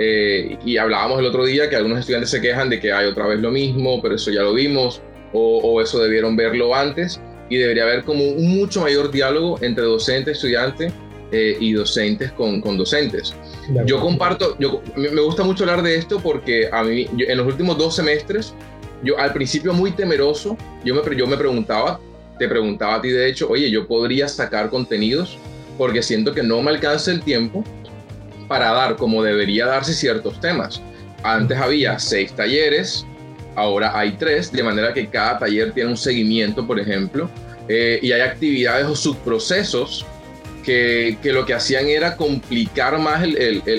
Eh, 0.00 0.56
y 0.64 0.76
hablábamos 0.76 1.18
el 1.18 1.26
otro 1.26 1.44
día 1.44 1.68
que 1.68 1.74
algunos 1.74 1.98
estudiantes 1.98 2.30
se 2.30 2.40
quejan 2.40 2.70
de 2.70 2.78
que 2.78 2.92
hay 2.92 3.06
otra 3.06 3.26
vez 3.26 3.40
lo 3.40 3.50
mismo, 3.50 4.00
pero 4.00 4.14
eso 4.14 4.30
ya 4.30 4.42
lo 4.42 4.54
vimos, 4.54 5.02
o, 5.32 5.58
o 5.58 5.80
eso 5.82 5.98
debieron 5.98 6.36
verlo 6.36 6.74
antes, 6.74 7.20
y 7.50 7.56
debería 7.56 7.82
haber 7.82 8.04
como 8.04 8.22
un 8.24 8.56
mucho 8.58 8.82
mayor 8.82 9.10
diálogo 9.10 9.58
entre 9.62 9.84
docente, 9.84 10.32
estudiante 10.32 10.92
eh, 11.32 11.56
y 11.58 11.72
docentes 11.72 12.30
con, 12.32 12.60
con 12.60 12.76
docentes. 12.78 13.34
Yo 13.86 14.00
comparto, 14.00 14.56
yo, 14.58 14.82
me 14.96 15.20
gusta 15.20 15.42
mucho 15.42 15.64
hablar 15.64 15.82
de 15.82 15.96
esto 15.96 16.20
porque 16.20 16.68
a 16.70 16.84
mí, 16.84 17.06
en 17.18 17.36
los 17.36 17.46
últimos 17.46 17.76
dos 17.76 17.96
semestres, 17.96 18.54
yo 19.02 19.18
al 19.18 19.32
principio 19.32 19.72
muy 19.72 19.92
temeroso, 19.92 20.56
yo 20.84 20.94
me, 20.94 21.16
yo 21.16 21.26
me 21.26 21.36
preguntaba, 21.36 22.00
te 22.38 22.48
preguntaba 22.48 22.96
a 22.96 23.00
ti 23.00 23.10
de 23.10 23.28
hecho, 23.28 23.48
oye, 23.48 23.70
yo 23.70 23.86
podría 23.86 24.28
sacar 24.28 24.70
contenidos 24.70 25.38
porque 25.76 26.02
siento 26.02 26.34
que 26.34 26.42
no 26.42 26.60
me 26.62 26.70
alcanza 26.70 27.10
el 27.10 27.22
tiempo 27.22 27.64
para 28.48 28.72
dar 28.72 28.96
como 28.96 29.22
debería 29.22 29.66
darse 29.66 29.92
ciertos 29.92 30.40
temas. 30.40 30.80
Antes 31.22 31.58
había 31.58 31.98
seis 31.98 32.32
talleres, 32.32 33.04
ahora 33.54 33.96
hay 33.96 34.12
tres, 34.12 34.50
de 34.50 34.62
manera 34.62 34.92
que 34.92 35.06
cada 35.08 35.38
taller 35.38 35.72
tiene 35.72 35.90
un 35.90 35.96
seguimiento, 35.96 36.66
por 36.66 36.78
ejemplo, 36.80 37.28
eh, 37.68 37.98
y 38.02 38.12
hay 38.12 38.22
actividades 38.22 38.86
o 38.86 38.96
subprocesos 38.96 40.06
que, 40.64 41.18
que, 41.22 41.32
lo 41.32 41.44
que 41.44 41.54
hacían 41.54 41.86
era 41.86 42.16
complicar 42.16 42.98
más 42.98 43.26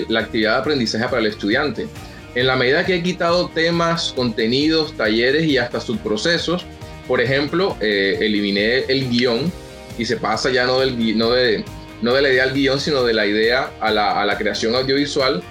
la 0.08 0.20
actividad 0.20 0.54
de 0.54 0.60
aprendizaje 0.60 1.04
para 1.04 1.18
el 1.18 1.26
estudiante. 1.26 1.86
En 2.34 2.46
la 2.46 2.56
medida 2.56 2.86
que 2.86 2.96
he 2.96 3.02
quitado 3.02 3.48
temas, 3.48 4.12
contenidos, 4.14 4.96
talleres 4.96 5.44
y 5.44 5.58
hasta 5.58 5.80
subprocesos, 5.80 6.64
por 7.08 7.20
ejemplo, 7.20 7.76
eh, 7.80 8.18
eliminé 8.20 8.84
el 8.88 9.10
guion 9.10 9.52
y 9.98 10.04
se 10.04 10.16
pasa 10.16 10.50
ya 10.50 10.64
no, 10.64 10.78
del, 10.78 11.18
no, 11.18 11.30
de, 11.30 11.64
no 12.02 12.14
de 12.14 12.22
la 12.22 12.30
idea 12.30 12.44
al 12.44 12.52
guion, 12.52 12.78
sino 12.78 13.02
de 13.02 13.14
la 13.14 13.26
idea 13.26 13.70
a 13.80 13.90
la, 13.90 14.20
a 14.20 14.24
la 14.24 14.38
creación 14.38 14.76
audiovisual. 14.76 15.42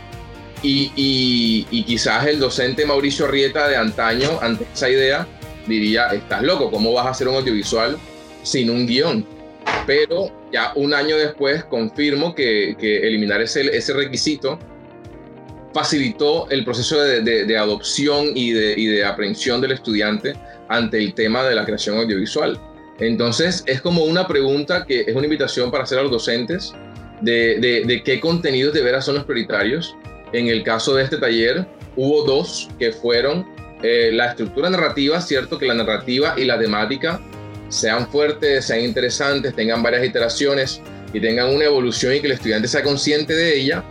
Y, 0.64 0.92
y, 0.96 1.68
y, 1.72 1.84
quizás 1.84 2.26
el 2.28 2.40
docente 2.40 2.86
Mauricio 2.86 3.28
Rieta 3.28 3.68
de 3.68 3.78
antaño, 3.78 4.40
ante 4.42 4.66
esa 4.74 4.90
idea, 4.90 5.28
diría, 5.68 6.08
estás 6.08 6.44
loco, 6.44 6.70
¿cómo 6.70 6.94
vas 6.94 7.08
a 7.08 7.10
hacer 7.12 7.28
un 7.28 7.36
audiovisual 7.36 7.98
sin 8.44 8.70
un 8.70 8.86
guion? 8.86 9.26
Pero 9.86 10.32
ya 10.52 10.74
un 10.76 10.94
año 10.94 11.18
después 11.18 11.64
confirmo 11.66 12.36
que, 12.36 12.76
que 12.80 13.08
eliminar 13.08 13.42
ese, 13.42 13.62
ese 13.76 13.94
requisito 13.94 14.60
facilitó 15.74 16.50
el 16.50 16.66
proceso 16.66 17.02
de, 17.02 17.22
de, 17.22 17.46
de 17.46 17.58
adopción 17.58 18.32
y 18.36 18.52
de, 18.52 18.74
y 18.78 18.88
de, 18.88 19.06
aprehensión 19.06 19.62
del 19.62 19.72
estudiante 19.72 20.34
ante 20.68 20.98
el 20.98 21.14
tema 21.14 21.44
de 21.44 21.56
la 21.56 21.66
creación 21.66 21.98
audiovisual. 21.98 22.60
Entonces, 23.00 23.64
es 23.66 23.82
como 23.82 24.04
una 24.04 24.28
pregunta 24.28 24.86
que 24.86 25.02
es 25.02 25.16
una 25.16 25.26
invitación 25.26 25.72
para 25.72 25.84
hacer 25.84 26.00
a 26.00 26.04
los 26.04 26.12
docentes 26.12 26.74
de, 27.22 28.02
qué 28.04 28.20
contenidos 28.20 28.74
de 28.74 28.82
veras 28.82 29.06
son 29.06 29.16
los 29.16 29.26
prioritarios. 29.26 29.96
En 30.34 30.48
el 30.48 30.64
caso 30.64 30.96
de 30.96 31.04
este 31.04 31.18
taller, 31.18 31.66
hubo 31.96 32.24
dos 32.24 32.70
que 32.78 32.92
fueron 32.92 33.48
eh, 33.82 34.12
la 34.14 34.28
estructura 34.28 34.70
narrativa, 34.70 35.22
cierto 35.22 35.58
que 35.58 35.66
la 35.66 35.74
narrativa 35.74 36.36
y 36.38 36.46
la 36.46 36.60
temática 36.60 37.22
sean 37.70 38.08
fuertes, 38.10 38.66
sean 38.66 38.82
interesantes, 38.82 39.56
tengan 39.56 39.82
varias 39.82 40.06
iteraciones 40.06 40.82
y 41.14 41.20
tengan 41.20 41.54
una 41.54 41.66
evolución 41.66 42.16
y 42.16 42.20
que 42.20 42.28
el 42.28 42.34
estudiante 42.34 42.68
sea 42.68 42.84
consciente 42.84 43.34
de 43.34 43.60
ella, 43.60 43.84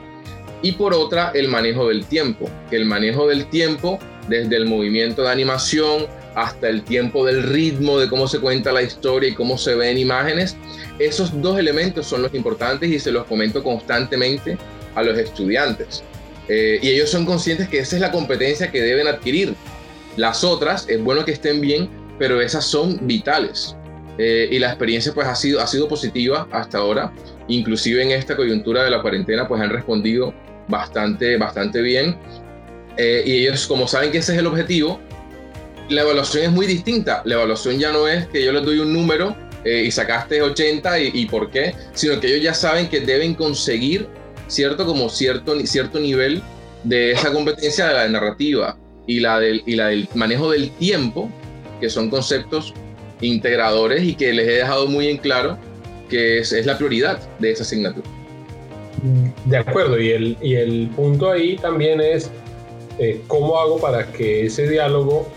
y 0.63 0.73
por 0.73 0.95
otra 0.95 1.31
el 1.35 1.49
manejo 1.49 1.89
del 1.89 2.05
tiempo, 2.05 2.49
el 2.71 2.85
manejo 2.85 3.29
del 3.29 3.47
tiempo 3.49 3.99
desde 4.29 4.57
el 4.57 4.67
movimiento 4.67 5.23
de 5.23 5.31
animación 5.31 6.07
hasta 6.35 6.69
el 6.69 6.83
tiempo 6.85 7.25
del 7.25 7.43
ritmo 7.43 7.99
de 7.99 8.09
cómo 8.09 8.29
se 8.29 8.39
cuenta 8.39 8.71
la 8.73 8.83
historia 8.83 9.31
y 9.31 9.35
cómo 9.35 9.59
se 9.59 9.75
ven 9.75 9.99
imágenes, 9.99 10.57
esos 10.99 11.41
dos 11.41 11.59
elementos 11.59 12.07
son 12.07 12.23
los 12.23 12.35
importantes 12.35 12.91
y 12.91 12.99
se 12.99 13.11
los 13.11 13.25
comento 13.27 13.63
constantemente 13.63 14.57
a 14.95 15.03
los 15.03 15.19
estudiantes. 15.19 16.03
Eh, 16.49 16.79
y 16.81 16.91
ellos 16.91 17.11
son 17.11 17.27
conscientes 17.27 17.69
que 17.69 17.79
esa 17.81 17.97
es 17.97 18.03
la 18.03 18.11
competencia 18.11 18.71
que 18.71 18.81
deben 18.81 19.07
adquirir. 19.07 19.55
Las 20.17 20.45
otras, 20.45 20.89
es 20.89 21.03
bueno 21.03 21.25
que 21.25 21.33
estén 21.33 21.61
bien, 21.61 21.89
pero 22.19 22.41
esas 22.41 22.65
son 22.65 23.07
vitales. 23.07 23.77
Eh, 24.19 24.49
y 24.51 24.59
la 24.59 24.69
experiencia 24.69 25.13
pues 25.15 25.27
ha 25.29 25.35
sido, 25.35 25.61
ha 25.61 25.67
sido 25.67 25.89
positiva 25.89 26.49
hasta 26.51 26.79
ahora. 26.79 27.13
Inclusive 27.47 28.03
en 28.03 28.11
esta 28.11 28.37
coyuntura 28.37 28.83
de 28.83 28.91
la 28.91 29.01
cuarentena 29.01 29.47
pues 29.47 29.61
han 29.61 29.71
respondido 29.71 30.35
bastante, 30.69 31.37
bastante 31.37 31.81
bien. 31.81 32.17
Eh, 32.97 33.23
y 33.27 33.33
ellos, 33.41 33.67
como 33.67 33.87
saben 33.87 34.11
que 34.11 34.19
ese 34.19 34.33
es 34.33 34.39
el 34.39 34.47
objetivo, 34.47 35.01
la 35.89 36.03
evaluación 36.03 36.45
es 36.45 36.51
muy 36.51 36.67
distinta. 36.67 37.23
La 37.25 37.35
evaluación 37.35 37.79
ya 37.79 37.93
no 37.93 38.07
es 38.09 38.27
que 38.29 38.45
yo 38.45 38.53
les 38.53 38.65
doy 38.65 38.79
un 38.79 38.93
número 38.93 39.37
eh, 39.65 39.85
y 39.87 39.91
sacaste 39.91 40.43
80 40.43 41.01
y, 41.01 41.27
por 41.27 41.51
qué, 41.51 41.75
sino 41.95 42.21
que 42.21 42.29
ellos 42.29 42.43
ya 42.43 42.55
saben 42.55 42.89
que 42.89 43.01
deben 43.01 43.35
conseguir 43.35 44.07
cierto, 44.47 44.87
como 44.87 45.09
cierto, 45.09 45.59
cierto 45.67 45.99
nivel 45.99 46.43
de 46.85 47.13
esa 47.13 47.33
competencia 47.33 47.87
de 47.89 47.95
la 47.95 48.09
narrativa 48.09 48.77
y 49.07 49.21
la, 49.21 49.41
del, 49.41 49.63
y 49.67 49.75
la 49.77 49.89
del 49.89 50.09
manejo 50.15 50.51
del 50.51 50.71
tiempo, 50.73 51.31
que 51.81 51.91
son 51.91 52.11
conceptos 52.11 52.75
integradores 53.21 54.05
y 54.05 54.15
que 54.15 54.33
les 54.33 54.47
he 54.49 54.53
dejado 54.53 54.87
muy 54.87 55.09
en 55.09 55.17
claro 55.17 55.59
que 56.09 56.39
es 56.39 56.67
la 56.67 56.77
prioridad 56.77 57.21
de 57.39 57.51
esa 57.51 57.63
asignatura. 57.63 58.18
De 59.45 59.57
acuerdo, 59.57 59.99
y 60.01 60.11
el, 60.11 60.37
y 60.41 60.55
el 60.55 60.91
punto 60.95 61.31
ahí 61.31 61.57
también 61.57 62.01
es 62.01 62.31
eh, 62.99 63.21
cómo 63.27 63.59
hago 63.59 63.79
para 63.79 64.13
que 64.13 64.47
ese 64.47 64.69
diálogo 64.69 65.29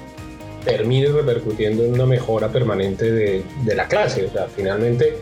termine 0.66 1.08
repercutiendo 1.10 1.84
en 1.84 1.94
una 1.94 2.06
mejora 2.06 2.50
permanente 2.50 3.12
de, 3.12 3.44
de 3.66 3.76
la 3.76 3.88
clase. 3.88 4.26
O 4.26 4.32
sea, 4.32 4.48
finalmente 4.48 5.18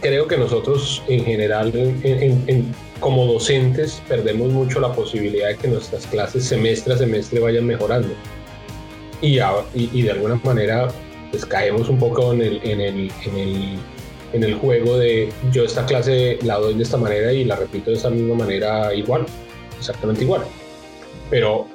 creo 0.00 0.26
que 0.26 0.36
nosotros 0.36 1.02
en 1.08 1.24
general, 1.24 1.72
en, 1.74 2.00
en, 2.04 2.44
en, 2.46 2.74
como 3.00 3.26
docentes, 3.26 4.02
perdemos 4.08 4.50
mucho 4.50 4.80
la 4.80 4.92
posibilidad 4.92 5.48
de 5.48 5.56
que 5.56 5.68
nuestras 5.68 6.06
clases 6.06 6.44
semestre 6.44 6.94
a 6.94 6.98
semestre 6.98 7.40
vayan 7.40 7.66
mejorando. 7.66 8.08
Y, 9.20 9.38
y, 9.74 10.02
de 10.02 10.10
alguna 10.10 10.40
manera 10.42 10.88
pues 11.30 11.46
caemos 11.46 11.88
un 11.88 11.98
poco 11.98 12.32
en 12.32 12.42
el, 12.42 12.60
en 12.64 12.80
el 12.80 13.10
en 14.32 14.44
el 14.44 14.54
juego 14.54 14.98
de 14.98 15.28
yo 15.52 15.64
esta 15.64 15.84
clase 15.86 16.38
la 16.42 16.58
doy 16.58 16.74
de 16.74 16.82
esta 16.82 16.96
manera 16.96 17.32
y 17.32 17.44
la 17.44 17.56
repito 17.56 17.90
de 17.90 17.96
esta 17.96 18.10
misma 18.10 18.34
manera 18.34 18.94
igual, 18.94 19.26
exactamente 19.78 20.24
igual. 20.24 20.42
Pero 21.30 21.66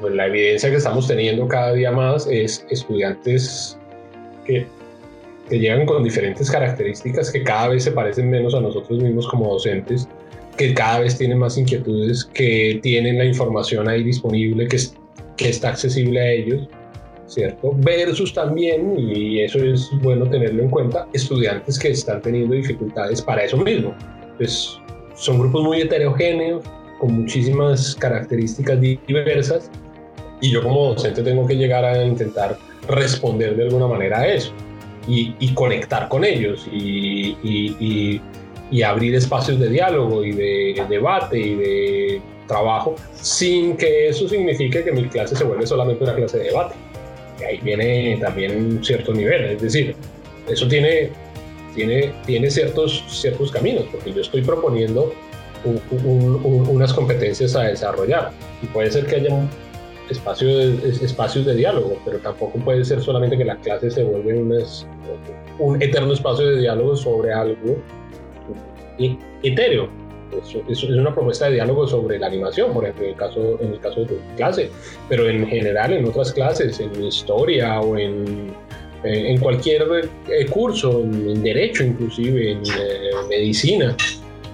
pues, 0.00 0.14
la 0.14 0.26
evidencia 0.26 0.70
que 0.70 0.76
estamos 0.76 1.06
teniendo 1.08 1.48
cada 1.48 1.72
día 1.72 1.90
más 1.90 2.26
es 2.26 2.66
estudiantes 2.70 3.78
que, 4.46 4.66
llegan 5.50 5.84
con 5.84 6.02
diferentes 6.02 6.50
características 6.50 7.30
que 7.30 7.42
cada 7.42 7.68
vez 7.68 7.84
se 7.84 7.92
parecen 7.92 8.30
menos 8.30 8.54
a 8.54 8.60
nosotros 8.60 9.02
mismos 9.02 9.28
como 9.28 9.52
docentes, 9.52 10.08
que 10.56 10.72
cada 10.72 11.00
vez 11.00 11.18
tienen 11.18 11.38
más 11.38 11.58
inquietudes, 11.58 12.24
que 12.24 12.80
tienen 12.82 13.18
la 13.18 13.26
información 13.26 13.86
ahí 13.86 14.02
disponible, 14.02 14.66
que, 14.66 14.78
que 15.36 15.48
está 15.50 15.70
accesible 15.70 16.20
a 16.20 16.30
ellos 16.30 16.68
¿cierto? 17.32 17.72
Versus 17.76 18.32
también, 18.32 18.98
y 18.98 19.40
eso 19.40 19.58
es 19.58 19.90
bueno 20.02 20.28
tenerlo 20.28 20.62
en 20.62 20.70
cuenta, 20.70 21.06
estudiantes 21.12 21.78
que 21.78 21.90
están 21.90 22.20
teniendo 22.20 22.54
dificultades 22.54 23.22
para 23.22 23.44
eso 23.44 23.56
mismo. 23.56 23.94
Pues 24.36 24.78
son 25.14 25.38
grupos 25.38 25.62
muy 25.62 25.80
heterogéneos, 25.80 26.64
con 27.00 27.12
muchísimas 27.12 27.94
características 27.96 28.80
diversas, 28.80 29.70
y 30.40 30.50
yo 30.50 30.62
como 30.62 30.88
docente 30.88 31.22
tengo 31.22 31.46
que 31.46 31.56
llegar 31.56 31.84
a 31.84 32.04
intentar 32.04 32.58
responder 32.88 33.56
de 33.56 33.64
alguna 33.64 33.86
manera 33.86 34.20
a 34.20 34.26
eso 34.26 34.52
y, 35.06 35.34
y 35.38 35.54
conectar 35.54 36.08
con 36.08 36.24
ellos 36.24 36.66
y, 36.70 37.36
y, 37.42 38.20
y, 38.70 38.82
abrir 38.82 39.14
espacios 39.14 39.60
de 39.60 39.68
diálogo 39.68 40.24
y 40.24 40.32
de 40.32 40.84
debate 40.88 41.38
y 41.38 41.54
de 41.54 42.22
trabajo 42.48 42.96
sin 43.14 43.76
que 43.76 44.08
eso 44.08 44.28
signifique 44.28 44.82
que 44.82 44.90
mi 44.90 45.04
clase 45.04 45.36
se 45.36 45.44
vuelve 45.44 45.66
solamente 45.66 46.02
una 46.02 46.14
clase 46.14 46.38
de 46.38 46.44
debate 46.44 46.74
ahí 47.44 47.58
viene 47.62 48.18
también 48.20 48.56
un 48.56 48.84
cierto 48.84 49.12
nivel, 49.12 49.44
es 49.44 49.62
decir, 49.62 49.94
eso 50.48 50.66
tiene, 50.68 51.10
tiene, 51.74 52.12
tiene 52.26 52.50
ciertos, 52.50 53.04
ciertos 53.08 53.50
caminos, 53.52 53.84
porque 53.90 54.12
yo 54.12 54.20
estoy 54.20 54.42
proponiendo 54.42 55.12
un, 55.64 55.80
un, 56.04 56.40
un, 56.44 56.68
unas 56.68 56.92
competencias 56.92 57.54
a 57.54 57.62
desarrollar 57.62 58.30
y 58.62 58.66
puede 58.66 58.90
ser 58.90 59.06
que 59.06 59.16
haya 59.16 59.48
espacios, 60.10 60.84
espacios 61.02 61.46
de 61.46 61.54
diálogo, 61.54 61.98
pero 62.04 62.18
tampoco 62.18 62.58
puede 62.58 62.84
ser 62.84 63.00
solamente 63.00 63.36
que 63.36 63.44
la 63.44 63.56
clase 63.56 63.90
se 63.90 64.04
vuelva 64.04 64.64
un 65.58 65.82
eterno 65.82 66.12
espacio 66.12 66.46
de 66.50 66.60
diálogo 66.60 66.96
sobre 66.96 67.32
algo 67.32 67.78
etéreo. 69.42 69.88
Eso, 70.40 70.62
es 70.68 70.82
una 70.84 71.14
propuesta 71.14 71.46
de 71.46 71.54
diálogo 71.54 71.86
sobre 71.86 72.18
la 72.18 72.26
animación, 72.26 72.72
por 72.72 72.84
ejemplo, 72.84 73.04
en 73.04 73.10
el 73.10 73.16
caso, 73.16 73.58
en 73.60 73.72
el 73.72 73.80
caso 73.80 74.00
de 74.00 74.06
tu 74.06 74.14
clase, 74.36 74.70
pero 75.08 75.28
en 75.28 75.46
general 75.46 75.92
en 75.92 76.04
otras 76.06 76.32
clases, 76.32 76.80
en 76.80 77.04
historia 77.04 77.80
o 77.80 77.96
en, 77.96 78.54
eh, 79.04 79.30
en 79.30 79.38
cualquier 79.40 79.82
eh, 80.28 80.46
curso, 80.46 81.00
en, 81.00 81.42
derecho 81.42 81.84
inclusive, 81.84 82.52
en 82.52 82.62
medicina, 83.28 83.96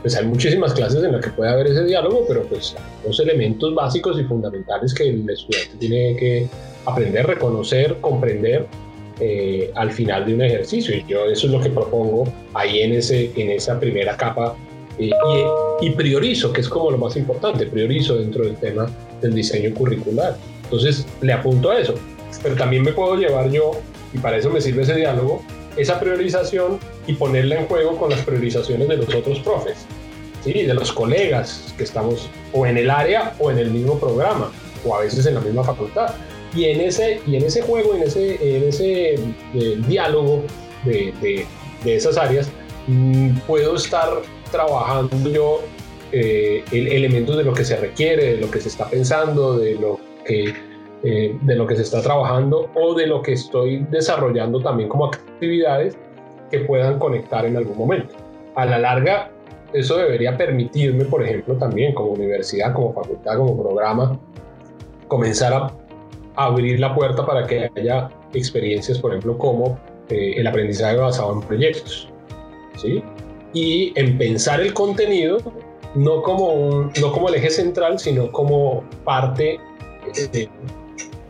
pues 0.03 0.17
hay 0.17 0.27
muchísimas 0.27 0.73
clases 0.73 1.03
en 1.03 1.13
las 1.13 1.25
que 1.25 1.31
puede 1.31 1.51
haber 1.51 1.67
ese 1.67 1.85
diálogo, 1.85 2.25
pero 2.29 2.43
pues 2.45 2.75
los 3.05 3.19
elementos 3.21 3.75
básicos 3.75 4.19
y 4.19 4.25
fundamentales 4.25 4.95
que 4.95 5.09
el 5.09 5.29
estudiante 5.29 5.77
tiene 5.79 6.17
que 6.17 6.49
aprender, 6.87 7.27
reconocer, 7.27 7.97
comprender 8.01 8.67
eh, 9.21 9.73
al 9.75 9.91
final 9.91 10.27
de 10.27 10.35
un 10.35 10.43
ejercicio. 10.43 10.95
Y 10.95 11.05
yo 11.09 11.25
eso 11.27 11.47
es 11.47 11.53
lo 11.53 11.61
que 11.61 11.71
propongo 11.71 12.33
ahí 12.55 12.81
en, 12.81 12.93
ese, 12.93 13.33
en 13.37 13.51
esa 13.51 13.79
primera 13.81 14.17
capa 14.17 14.57
eh, 14.99 15.11
y, 15.81 15.87
y, 15.87 15.91
priorizo, 15.91 16.53
que 16.53 16.61
es 16.61 16.69
como 16.69 16.91
lo 16.91 16.99
más 16.99 17.17
importante, 17.17 17.67
priorizo 17.67 18.17
dentro 18.17 18.45
del 18.45 18.57
tema 18.57 18.91
del 19.21 19.35
diseño 19.35 19.75
curricular. 19.75 20.37
Entonces 20.65 21.07
le 21.21 21.33
apunto 21.33 21.71
a 21.71 21.81
eso, 21.81 21.95
pero 22.43 22.55
también 22.55 22.83
me 22.83 22.93
puedo 22.93 23.17
llevar 23.17 23.51
yo, 23.51 23.73
y 24.13 24.19
para 24.19 24.37
eso 24.37 24.51
me 24.51 24.61
sirve 24.61 24.83
ese 24.83 24.95
diálogo, 24.95 25.43
esa 25.77 26.01
priorización 26.01 26.79
y 27.07 27.15
ponerla 27.15 27.61
en 27.61 27.67
juego 27.67 27.97
con 27.97 28.11
las 28.11 28.21
priorizaciones 28.21 28.89
de 28.89 28.97
los 28.97 29.15
otros 29.15 29.39
profes, 29.41 29.87
¿sí? 30.45 30.65
de 30.65 30.75
los 30.75 30.93
colegas 30.93 31.73
que 31.77 31.85
estamos 31.85 32.29
o 32.53 32.67
en 32.67 32.77
el 32.77 32.91
área 32.91 33.35
o 33.39 33.51
en 33.51 33.59
el 33.59 33.71
mismo 33.71 33.99
programa, 33.99 34.51
o 34.85 34.95
a 34.95 35.01
veces 35.01 35.27
en 35.27 35.35
la 35.35 35.41
misma 35.41 35.65
facultad. 35.65 36.15
Y 36.55 36.65
en 36.65 36.81
ese, 36.81 37.21
y 37.27 37.37
en 37.37 37.45
ese 37.45 37.63
juego, 37.63 37.95
en 37.95 38.03
ese, 38.03 38.57
en 38.57 38.69
ese 38.69 39.15
eh, 39.15 39.79
diálogo 39.87 40.43
de, 40.85 41.13
de, 41.21 41.47
de, 41.85 41.97
esas 41.97 42.17
áreas, 42.17 42.49
mm, 42.87 43.39
puedo 43.47 43.77
estar 43.77 44.23
trabajando 44.51 45.31
yo 45.31 45.61
eh, 46.13 46.65
elementos 46.73 47.37
de 47.37 47.45
lo 47.45 47.53
que 47.53 47.65
se 47.65 47.77
requiere, 47.77 48.37
de 48.37 48.37
lo 48.39 48.51
que 48.51 48.61
se 48.61 48.69
está 48.69 48.89
pensando, 48.89 49.59
de 49.59 49.75
lo 49.75 50.01
que 50.25 50.55
eh, 51.05 51.39
de 51.43 51.55
lo 51.55 51.65
que 51.65 51.77
se 51.77 51.83
está 51.83 52.03
trabajando 52.03 52.71
o 52.75 52.93
de 52.93 53.07
lo 53.07 53.23
que 53.23 53.33
estoy 53.35 53.87
desarrollando 53.89 54.61
también 54.61 54.89
como 54.89 55.07
actividades 55.07 55.97
que 56.51 56.59
puedan 56.61 56.99
conectar 56.99 57.47
en 57.47 57.57
algún 57.57 57.79
momento. 57.79 58.17
A 58.57 58.67
la 58.67 58.81
larga, 58.81 59.31
eso 59.73 59.97
debería 59.97 60.37
permitirme, 60.37 61.05
por 61.05 61.23
ejemplo, 61.23 61.55
también 61.55 61.95
como 61.95 62.11
universidad, 62.11 62.73
como 62.73 62.93
facultad, 62.95 63.37
como 63.37 63.63
programa, 63.63 64.19
comenzar 65.07 65.53
a 65.53 65.73
abrir 66.35 66.81
la 66.81 66.93
puerta 66.97 67.25
para 67.25 67.47
que 67.47 67.71
haya 67.77 68.09
experiencias, 68.35 68.99
por 68.99 69.13
ejemplo, 69.13 69.39
como 69.39 69.79
eh, 70.09 70.35
el 70.37 70.49
aprendizaje 70.49 70.97
basado 70.97 71.33
en 71.35 71.43
proyectos. 71.43 72.09
¿sí? 72.75 73.05
Y 73.53 73.93
en 73.99 74.19
pensar 74.19 74.61
el 74.61 74.75
contenido 74.75 75.39
no 75.95 76.23
como, 76.23 76.53
un, 76.53 76.93
no 77.01 77.13
como 77.13 77.29
el 77.29 77.37
eje 77.37 77.51
central, 77.51 77.99
sino 77.99 78.31
como 78.31 78.85
parte 79.05 79.59
eh, 80.33 80.49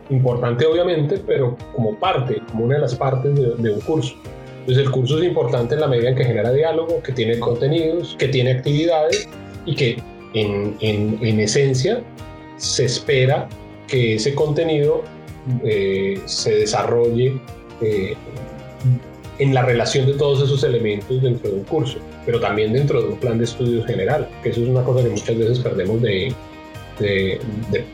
importante 0.09 0.65
obviamente, 0.65 1.21
pero 1.25 1.55
como 1.75 1.95
parte, 1.95 2.41
como 2.51 2.65
una 2.65 2.75
de 2.75 2.81
las 2.81 2.95
partes 2.95 3.33
de, 3.35 3.71
un 3.71 3.79
curso. 3.81 4.15
Entonces 4.61 4.85
el 4.85 4.91
curso 4.91 5.17
es 5.19 5.25
importante 5.25 5.75
en 5.75 5.81
la 5.81 5.87
medida 5.87 6.09
en 6.09 6.15
que 6.15 6.25
genera 6.25 6.51
diálogo, 6.51 7.01
que 7.01 7.11
tiene 7.11 7.39
contenidos, 7.39 8.15
que 8.19 8.27
tiene 8.27 8.51
actividades 8.51 9.27
y 9.65 9.75
que 9.75 10.01
en, 10.33 10.75
en, 10.81 11.39
esencia 11.39 12.03
se 12.57 12.85
espera 12.85 13.47
que 13.87 14.15
ese 14.15 14.35
contenido 14.35 15.03
eh, 15.63 16.21
se 16.25 16.55
desarrolle 16.55 17.39
eh, 17.81 18.15
en 19.39 19.53
la 19.53 19.63
relación 19.63 20.05
de 20.05 20.13
todos 20.13 20.43
esos 20.43 20.63
elementos 20.63 21.21
dentro 21.21 21.49
de 21.49 21.55
un 21.55 21.63
curso, 21.63 21.97
pero 22.25 22.39
también 22.39 22.73
dentro 22.73 23.01
de 23.01 23.07
un 23.07 23.17
plan 23.17 23.37
de 23.37 23.45
estudios 23.45 23.85
general, 23.87 24.27
que 24.43 24.49
eso 24.49 24.61
es 24.61 24.67
una 24.67 24.83
cosa 24.83 25.03
que 25.03 25.09
muchas 25.09 25.37
veces 25.37 25.59
perdemos 25.59 26.01
de, 26.01 26.33
de, 26.99 27.39
de 27.71 27.85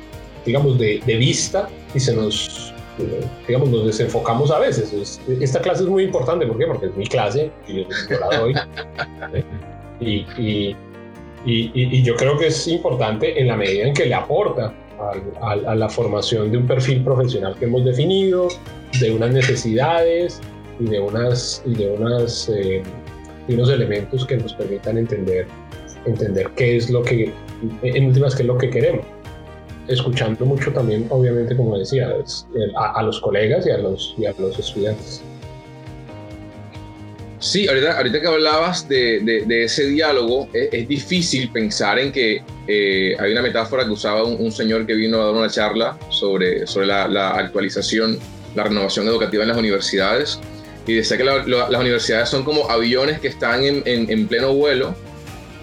digamos, 0.45 0.77
de, 0.79 1.01
de, 1.05 1.15
vista 1.15 1.69
y 1.93 1.99
se 1.99 2.15
nos, 2.15 2.73
digamos, 3.47 3.69
nos 3.69 3.85
desenfocamos 3.85 4.49
a 4.51 4.59
veces. 4.59 5.19
Esta 5.39 5.61
clase 5.61 5.83
es 5.83 5.89
muy 5.89 6.03
importante, 6.03 6.47
¿por 6.47 6.57
qué? 6.57 6.65
Porque 6.65 6.87
es 6.87 6.95
mi 6.95 7.05
clase 7.05 7.51
y 7.67 7.83
yo, 7.83 7.87
la 8.19 8.37
doy. 8.39 8.53
y, 9.99 10.25
y, 10.37 10.75
y, 11.45 11.71
y, 11.75 12.03
yo 12.03 12.15
creo 12.15 12.37
que 12.39 12.47
es 12.47 12.67
importante 12.67 13.39
en 13.39 13.47
la 13.47 13.55
medida 13.55 13.87
en 13.87 13.93
que 13.93 14.05
le 14.05 14.15
aporta 14.15 14.73
a, 15.41 15.51
a, 15.51 15.75
la 15.75 15.89
formación 15.89 16.51
de 16.51 16.57
un 16.57 16.65
perfil 16.65 17.03
profesional 17.03 17.55
que 17.59 17.65
hemos 17.65 17.85
definido, 17.85 18.47
de 18.99 19.11
unas 19.11 19.31
necesidades 19.31 20.41
y 20.79 20.85
de, 20.85 20.99
unas, 20.99 21.61
y 21.65 21.75
de, 21.75 21.91
unas, 21.91 22.49
eh, 22.49 22.83
unos 23.47 23.69
elementos 23.69 24.25
que 24.25 24.37
nos 24.37 24.53
permitan 24.53 24.97
entender, 24.97 25.47
entender 26.05 26.49
qué 26.55 26.77
es 26.77 26.89
lo 26.89 27.03
que, 27.03 27.33
en 27.83 28.05
últimas, 28.05 28.35
qué 28.35 28.43
es 28.43 28.47
lo 28.47 28.57
que 28.57 28.69
queremos 28.69 29.05
escuchando 29.87 30.45
mucho 30.45 30.71
también, 30.71 31.07
obviamente, 31.09 31.55
como 31.55 31.77
decía, 31.77 32.09
a, 32.75 33.03
los 33.03 33.19
colegas 33.19 33.65
y 33.67 33.71
a 33.71 33.77
los, 33.77 34.15
y 34.17 34.25
a 34.25 34.33
los 34.37 34.57
estudiantes. 34.57 35.21
Sí, 37.39 37.67
ahorita, 37.67 37.97
ahorita 37.97 38.21
que 38.21 38.27
hablabas 38.27 38.87
de, 38.89 39.19
de, 39.45 39.63
ese 39.63 39.85
diálogo, 39.87 40.49
es, 40.53 40.87
difícil 40.87 41.51
pensar 41.51 41.99
en 41.99 42.11
que 42.11 42.41
eh, 42.67 43.15
hay 43.19 43.31
una 43.31 43.43
metáfora 43.43 43.85
que 43.85 43.91
usaba 43.91 44.23
un, 44.23 44.51
señor 44.51 44.87
que 44.87 44.95
vino 44.95 45.21
a 45.21 45.25
dar 45.25 45.35
una 45.35 45.49
charla 45.49 45.97
sobre, 46.09 46.65
sobre 46.65 46.87
la, 46.87 47.07
la, 47.07 47.31
actualización, 47.31 48.17
la 48.55 48.63
renovación 48.63 49.07
educativa 49.07 49.43
en 49.43 49.49
las 49.49 49.57
universidades, 49.57 50.39
y 50.87 50.93
decía 50.93 51.17
que 51.17 51.23
las 51.23 51.79
universidades 51.79 52.29
son 52.29 52.43
como 52.43 52.69
aviones 52.69 53.19
que 53.19 53.27
están 53.27 53.63
en, 53.63 53.81
en, 53.85 54.09
en, 54.09 54.27
pleno 54.27 54.53
vuelo 54.53 54.95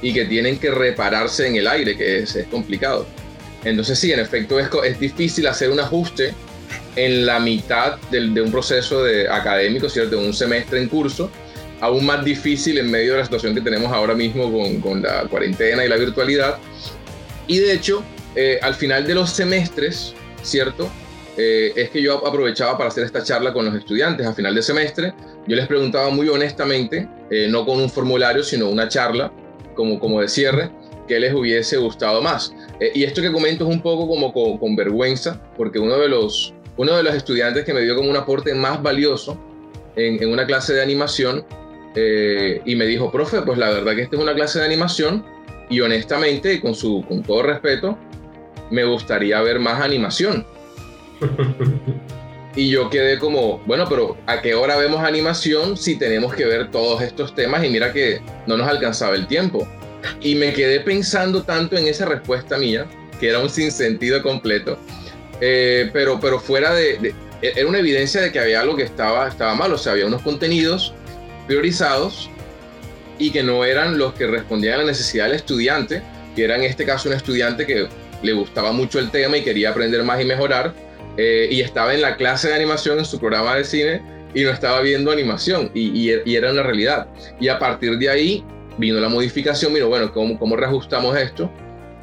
y 0.00 0.12
que 0.12 0.24
tienen 0.24 0.58
que 0.58 0.70
repararse 0.70 1.46
en 1.46 1.56
el 1.56 1.68
aire, 1.68 1.96
que 1.96 2.18
es, 2.20 2.34
es 2.34 2.46
complicado. 2.48 3.06
Entonces 3.64 3.98
sí, 3.98 4.12
en 4.12 4.18
efecto 4.18 4.58
es, 4.58 4.68
es 4.84 4.98
difícil 4.98 5.46
hacer 5.46 5.70
un 5.70 5.78
ajuste 5.78 6.34
en 6.96 7.24
la 7.24 7.38
mitad 7.38 7.98
de 8.10 8.42
un 8.42 8.50
proceso 8.50 9.04
de 9.04 9.28
académico, 9.28 9.88
¿cierto? 9.88 10.18
Un 10.18 10.34
semestre 10.34 10.80
en 10.80 10.88
curso, 10.88 11.30
aún 11.80 12.04
más 12.04 12.24
difícil 12.24 12.78
en 12.78 12.90
medio 12.90 13.12
de 13.12 13.18
la 13.18 13.24
situación 13.24 13.54
que 13.54 13.60
tenemos 13.60 13.92
ahora 13.92 14.14
mismo 14.14 14.52
con, 14.52 14.80
con 14.80 15.02
la 15.02 15.22
cuarentena 15.24 15.84
y 15.84 15.88
la 15.88 15.96
virtualidad. 15.96 16.58
Y 17.46 17.58
de 17.58 17.72
hecho, 17.72 18.02
eh, 18.34 18.58
al 18.62 18.74
final 18.74 19.06
de 19.06 19.14
los 19.14 19.30
semestres, 19.30 20.14
¿cierto? 20.42 20.90
Eh, 21.36 21.72
es 21.76 21.90
que 21.90 22.02
yo 22.02 22.26
aprovechaba 22.26 22.76
para 22.76 22.88
hacer 22.88 23.04
esta 23.04 23.22
charla 23.22 23.52
con 23.52 23.64
los 23.64 23.74
estudiantes 23.74 24.26
a 24.26 24.34
final 24.34 24.54
de 24.54 24.62
semestre. 24.62 25.14
Yo 25.46 25.56
les 25.56 25.66
preguntaba 25.66 26.10
muy 26.10 26.28
honestamente, 26.28 27.08
eh, 27.30 27.48
no 27.48 27.64
con 27.64 27.80
un 27.80 27.88
formulario, 27.88 28.42
sino 28.42 28.68
una 28.68 28.88
charla 28.88 29.32
como, 29.74 29.98
como 29.98 30.20
de 30.20 30.28
cierre, 30.28 30.70
qué 31.08 31.18
les 31.18 31.32
hubiese 31.32 31.78
gustado 31.78 32.20
más. 32.20 32.54
Eh, 32.80 32.92
y 32.94 33.04
esto 33.04 33.22
que 33.22 33.32
comento 33.32 33.64
es 33.68 33.74
un 33.74 33.80
poco 33.80 34.06
como 34.06 34.32
con, 34.32 34.76
vergüenza, 34.76 35.40
porque 35.56 35.78
uno 35.78 35.96
de, 35.96 36.08
los, 36.08 36.52
uno 36.76 36.96
de 36.96 37.02
los 37.02 37.14
estudiantes 37.14 37.64
que 37.64 37.72
me 37.72 37.80
dio 37.80 37.96
como 37.96 38.10
un 38.10 38.16
aporte 38.16 38.54
más 38.54 38.82
valioso 38.82 39.38
en, 39.96 40.28
una 40.28 40.46
clase 40.46 40.74
de 40.74 40.82
animación 40.82 41.44
y 41.94 42.74
me 42.74 42.86
dijo, 42.86 43.12
profe, 43.12 43.42
pues 43.42 43.58
la 43.58 43.68
verdad 43.68 43.94
que 43.94 44.00
esta 44.00 44.16
es 44.16 44.22
una 44.22 44.34
clase 44.34 44.58
de 44.58 44.64
animación 44.64 45.22
y 45.68 45.80
honestamente, 45.80 46.58
con, 46.60 46.74
su, 46.74 47.04
con 47.06 47.22
todo 47.22 47.42
respeto, 47.42 47.98
me 48.70 48.84
gustaría 48.84 49.40
ver 49.42 49.58
más 49.58 49.82
animación. 49.82 50.46
Y 52.54 52.68
yo 52.68 52.90
quedé 52.90 53.18
como, 53.18 53.62
bueno, 53.64 53.86
pero 53.88 54.18
¿a 54.26 54.42
qué 54.42 54.54
hora 54.54 54.76
vemos 54.76 55.02
animación 55.02 55.76
si 55.76 55.96
tenemos 55.96 56.34
que 56.34 56.44
ver 56.44 56.70
todos 56.70 57.00
estos 57.00 57.34
temas? 57.34 57.64
Y 57.64 57.70
mira 57.70 57.92
que 57.92 58.20
no 58.46 58.58
nos 58.58 58.68
alcanzaba 58.68 59.14
el 59.14 59.26
tiempo. 59.26 59.66
Y 60.20 60.34
me 60.34 60.52
quedé 60.52 60.80
pensando 60.80 61.44
tanto 61.44 61.78
en 61.78 61.86
esa 61.86 62.04
respuesta 62.04 62.58
mía, 62.58 62.86
que 63.18 63.30
era 63.30 63.38
un 63.38 63.48
sinsentido 63.48 64.22
completo, 64.22 64.78
eh, 65.40 65.88
pero, 65.92 66.20
pero 66.20 66.38
fuera 66.38 66.74
de, 66.74 67.14
Era 67.40 67.66
una 67.66 67.78
evidencia 67.78 68.20
de 68.20 68.30
que 68.30 68.38
había 68.38 68.60
algo 68.60 68.76
que 68.76 68.82
estaba, 68.82 69.28
estaba 69.28 69.54
mal, 69.54 69.72
o 69.72 69.78
sea, 69.78 69.92
había 69.92 70.06
unos 70.06 70.22
contenidos 70.22 70.92
priorizados 71.46 72.28
y 73.18 73.30
que 73.30 73.42
no 73.42 73.64
eran 73.64 73.98
los 73.98 74.12
que 74.14 74.26
respondían 74.26 74.74
a 74.74 74.78
la 74.78 74.84
necesidad 74.84 75.26
del 75.26 75.36
estudiante, 75.36 76.02
que 76.36 76.44
era 76.44 76.56
en 76.56 76.62
este 76.62 76.84
caso 76.84 77.08
un 77.08 77.14
estudiante 77.14 77.66
que 77.66 77.88
le 78.22 78.32
gustaba 78.32 78.72
mucho 78.72 78.98
el 78.98 79.10
tema 79.10 79.36
y 79.36 79.42
quería 79.42 79.70
aprender 79.70 80.02
más 80.04 80.20
y 80.20 80.24
mejorar, 80.24 80.74
eh, 81.16 81.48
y 81.50 81.60
estaba 81.60 81.94
en 81.94 82.02
la 82.02 82.16
clase 82.16 82.48
de 82.48 82.54
animación 82.54 82.98
en 82.98 83.04
su 83.04 83.18
programa 83.18 83.56
de 83.56 83.64
cine 83.64 84.02
y 84.34 84.42
no 84.42 84.50
estaba 84.50 84.80
viendo 84.80 85.10
animación, 85.10 85.70
y, 85.74 86.10
y, 86.10 86.14
y 86.24 86.36
era 86.36 86.52
una 86.52 86.62
realidad. 86.62 87.06
Y 87.38 87.48
a 87.48 87.58
partir 87.58 87.98
de 87.98 88.08
ahí 88.08 88.44
vino 88.78 88.98
la 88.98 89.08
modificación, 89.08 89.72
mira, 89.72 89.86
bueno, 89.86 90.12
¿cómo, 90.12 90.38
cómo 90.38 90.56
reajustamos 90.56 91.16
esto? 91.16 91.50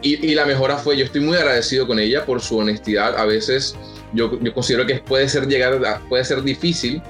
Y, 0.02 0.26
y, 0.26 0.36
la 0.36 0.46
mejora 0.46 0.78
fue, 0.78 0.96
yo 0.96 1.04
estoy 1.04 1.22
muy 1.22 1.36
agradecido 1.36 1.86
con 1.86 2.00
ella 2.00 2.26
por 2.26 2.40
su 2.40 2.58
honestidad. 2.58 3.18
A 3.18 3.26
veces 3.26 3.76
yo, 4.14 4.40
yo 4.42 4.54
considero 4.54 4.86
que 4.86 4.96
puede 4.96 5.28
ser, 5.28 5.48
llegar 5.48 5.80
puede 6.08 6.24
ser 6.24 6.42
difícil, 6.42 7.02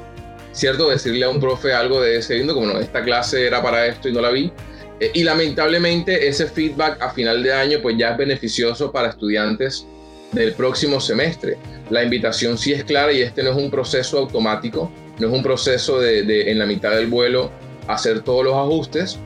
¿cierto? 0.54 0.90
Decirle 0.90 1.26
a 1.26 1.30
un 1.30 1.40
profe 1.40 1.74
algo 1.74 2.02
de 2.02 2.18
ese 2.18 2.36
lindo, 2.36 2.56
como 2.56 2.68
no, 2.68 2.80
esta 2.80 3.04
clase 3.04 3.46
era 3.46 3.62
para 3.62 3.86
esto 3.86 4.10
y 4.10 4.14
no 4.14 4.22
la 4.22 4.32
vi. 4.32 4.52
Eh, 5.00 5.12
y 5.14 5.24
lamentablemente 5.24 6.28
ese 6.28 6.48
feedback 6.48 7.02
a 7.02 7.12
final 7.12 7.44
de 7.44 7.54
año 7.54 7.80
pues 7.82 7.96
ya 7.98 8.12
es 8.12 8.18
beneficioso 8.18 8.92
para 8.92 9.10
estudiantes 9.10 9.86
del 10.32 10.54
próximo 10.54 11.00
semestre. 11.00 11.58
La 11.90 12.04
invitación 12.04 12.58
sí 12.58 12.72
es 12.72 12.84
clara 12.84 13.12
y 13.12 13.22
este 13.22 13.44
no 13.44 13.52
es 13.52 13.58
un 13.58 13.72
proceso 13.72 14.20
automático, 14.20 14.92
no 15.18 15.28
es 15.28 15.34
un 15.34 15.42
proceso 15.42 16.00
de, 16.00 16.52
en 16.52 16.60
la 16.60 16.66
mitad 16.66 16.92
del 16.92 17.08
vuelo 17.08 17.52
hacer 17.88 18.22
todos 18.22 18.46
los 18.46 18.54
ajustes, 18.54 19.18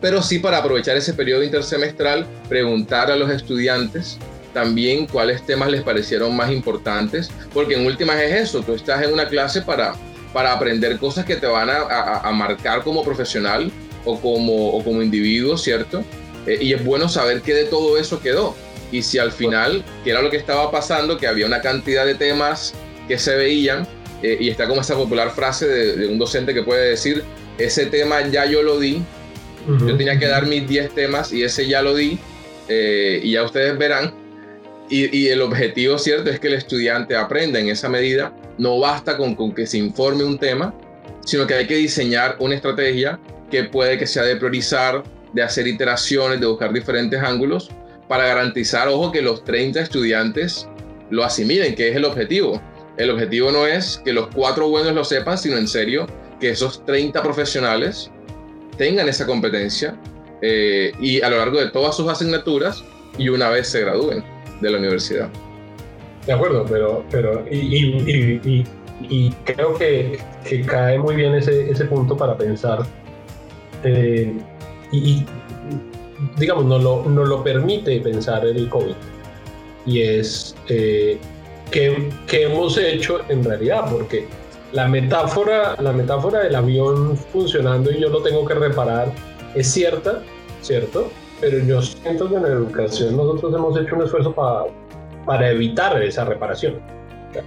pero 0.00 0.22
sí 0.22 0.38
para 0.38 0.58
aprovechar 0.58 0.96
ese 0.96 1.14
periodo 1.14 1.42
intersemestral, 1.42 2.26
preguntar 2.48 3.10
a 3.10 3.16
los 3.16 3.30
estudiantes 3.30 4.18
también 4.52 5.06
cuáles 5.06 5.44
temas 5.44 5.70
les 5.70 5.82
parecieron 5.82 6.34
más 6.34 6.50
importantes, 6.50 7.30
porque 7.52 7.74
en 7.74 7.84
últimas 7.84 8.18
es 8.20 8.48
eso, 8.48 8.62
tú 8.62 8.72
estás 8.72 9.02
en 9.02 9.12
una 9.12 9.28
clase 9.28 9.60
para, 9.60 9.94
para 10.32 10.52
aprender 10.52 10.98
cosas 10.98 11.26
que 11.26 11.36
te 11.36 11.46
van 11.46 11.68
a, 11.68 12.30
marcar 12.32 12.82
como 12.82 13.04
profesional 13.04 13.70
o 14.04 14.18
como, 14.18 14.70
o 14.70 14.82
como 14.82 15.02
individuo, 15.02 15.58
¿cierto? 15.58 16.02
Eh, 16.46 16.58
y 16.60 16.72
es 16.72 16.82
bueno 16.84 17.08
saber 17.08 17.42
qué 17.42 17.52
de 17.52 17.64
todo 17.64 17.98
eso 17.98 18.20
quedó. 18.20 18.54
Y 18.92 19.02
si 19.02 19.18
al 19.18 19.32
final, 19.32 19.84
que 20.04 20.10
era 20.10 20.22
lo 20.22 20.30
que 20.30 20.36
estaba 20.36 20.70
pasando, 20.70 21.16
que 21.16 21.26
había 21.26 21.46
una 21.46 21.60
cantidad 21.60 22.06
de 22.06 22.14
temas 22.14 22.74
que 23.08 23.18
se 23.18 23.36
veían, 23.36 23.86
eh, 24.22 24.36
y 24.40 24.48
está 24.48 24.66
como 24.66 24.80
esa 24.80 24.94
popular 24.94 25.30
frase 25.30 25.66
de, 25.66 26.06
un 26.06 26.18
docente 26.18 26.54
que 26.54 26.62
puede 26.62 26.90
decir, 26.90 27.22
ese 27.58 27.86
tema 27.86 28.26
ya 28.28 28.46
yo 28.46 28.62
lo 28.62 28.78
di, 28.78 29.02
yo 29.66 29.96
tenía 29.96 30.16
que 30.16 30.28
dar 30.28 30.46
mis 30.46 30.68
10 30.68 30.94
temas 30.94 31.32
y 31.32 31.42
ese 31.42 31.66
ya 31.66 31.82
lo 31.82 31.94
di, 31.94 32.18
eh, 32.68 33.20
y 33.22 33.32
ya 33.32 33.42
ustedes 33.42 33.76
verán. 33.76 34.14
Y, 34.88 35.16
y, 35.16 35.28
el 35.28 35.42
objetivo, 35.42 35.98
¿cierto?, 35.98 36.30
es 36.30 36.38
que 36.38 36.46
el 36.46 36.54
estudiante 36.54 37.16
aprenda 37.16 37.58
en 37.58 37.68
esa 37.68 37.88
medida. 37.88 38.32
No 38.56 38.78
basta 38.78 39.16
con, 39.16 39.34
con 39.34 39.52
que 39.52 39.66
se 39.66 39.78
informe 39.78 40.22
un 40.22 40.38
tema, 40.38 40.72
sino 41.24 41.44
que 41.48 41.54
hay 41.54 41.66
que 41.66 41.74
diseñar 41.74 42.36
una 42.38 42.54
estrategia 42.54 43.18
que 43.50 43.64
puede 43.64 43.98
que 43.98 44.06
sea 44.06 44.22
de 44.22 44.36
priorizar, 44.36 45.02
de 45.32 45.42
hacer 45.42 45.66
iteraciones, 45.66 46.38
de 46.40 46.46
buscar 46.46 46.72
diferentes 46.72 47.20
ángulos 47.20 47.70
para 48.08 48.26
garantizar, 48.26 48.88
ojo, 48.88 49.12
que 49.12 49.22
los 49.22 49.44
30 49.44 49.80
estudiantes 49.80 50.68
lo 51.10 51.24
asimilen, 51.24 51.74
que 51.74 51.88
es 51.88 51.96
el 51.96 52.04
objetivo. 52.04 52.60
El 52.96 53.10
objetivo 53.10 53.50
no 53.50 53.66
es 53.66 54.00
que 54.04 54.12
los 54.12 54.28
cuatro 54.28 54.68
buenos 54.68 54.94
lo 54.94 55.04
sepan, 55.04 55.36
sino 55.38 55.56
en 55.58 55.68
serio 55.68 56.06
que 56.40 56.50
esos 56.50 56.84
30 56.84 57.22
profesionales 57.22 58.10
tengan 58.76 59.08
esa 59.08 59.26
competencia 59.26 59.98
eh, 60.42 60.92
y 61.00 61.22
a 61.22 61.30
lo 61.30 61.38
largo 61.38 61.58
de 61.58 61.70
todas 61.70 61.96
sus 61.96 62.08
asignaturas 62.08 62.84
y 63.18 63.28
una 63.28 63.48
vez 63.48 63.68
se 63.68 63.80
gradúen 63.80 64.22
de 64.60 64.70
la 64.70 64.78
universidad. 64.78 65.28
De 66.26 66.32
acuerdo, 66.32 66.64
pero, 66.68 67.04
pero 67.10 67.44
y, 67.50 69.30
creo 69.44 69.74
que, 69.74 70.18
que, 70.48 70.62
cae 70.62 70.98
muy 70.98 71.14
bien 71.14 71.34
ese, 71.34 71.70
ese 71.70 71.84
punto 71.84 72.16
para 72.16 72.36
pensar 72.36 72.80
eh, 73.84 74.32
y, 74.90 75.24
digamos, 76.36 76.64
no 76.64 76.78
lo, 76.78 77.04
no 77.04 77.24
lo 77.24 77.42
permite 77.42 78.00
pensar 78.00 78.44
el 78.46 78.68
COVID. 78.68 78.94
Y 79.86 80.02
es 80.02 80.54
eh, 80.68 81.18
¿qué, 81.70 82.42
hemos 82.42 82.78
hecho 82.78 83.20
en 83.28 83.44
realidad, 83.44 83.90
porque 83.90 84.26
la 84.72 84.88
metáfora, 84.88 85.76
la 85.80 85.92
metáfora 85.92 86.40
del 86.40 86.54
avión 86.54 87.16
funcionando 87.16 87.90
y 87.90 88.00
yo 88.00 88.08
lo 88.08 88.22
tengo 88.22 88.44
que 88.44 88.54
reparar 88.54 89.12
es 89.54 89.68
cierta, 89.68 90.22
¿cierto? 90.60 91.10
Pero 91.40 91.58
yo 91.64 91.82
siento 91.82 92.28
que 92.28 92.36
en 92.36 92.42
la 92.42 92.48
educación 92.48 93.16
nosotros 93.16 93.54
hemos 93.54 93.78
hecho 93.78 93.94
un 93.96 94.02
esfuerzo 94.02 94.32
para, 94.32 94.64
para 95.24 95.50
evitar 95.50 96.02
esa 96.02 96.24
reparación. 96.24 96.80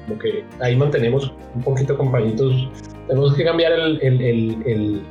Como 0.05 0.19
que 0.19 0.43
ahí 0.59 0.75
mantenemos 0.75 1.33
un 1.55 1.63
poquito 1.63 1.97
compañitos. 1.97 2.69
Tenemos 3.07 3.33
que 3.33 3.43
cambiar 3.43 3.73
el, 3.73 3.99
el, 4.01 5.01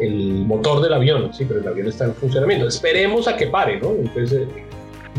el, 0.00 0.44
motor 0.46 0.82
del 0.82 0.92
avión, 0.92 1.32
sí, 1.32 1.44
pero 1.46 1.60
el 1.60 1.68
avión 1.68 1.88
está 1.88 2.06
en 2.06 2.14
funcionamiento. 2.14 2.68
Esperemos 2.68 3.28
a 3.28 3.36
que 3.36 3.46
pare, 3.46 3.80
¿no? 3.80 3.90
Entonces 3.90 4.46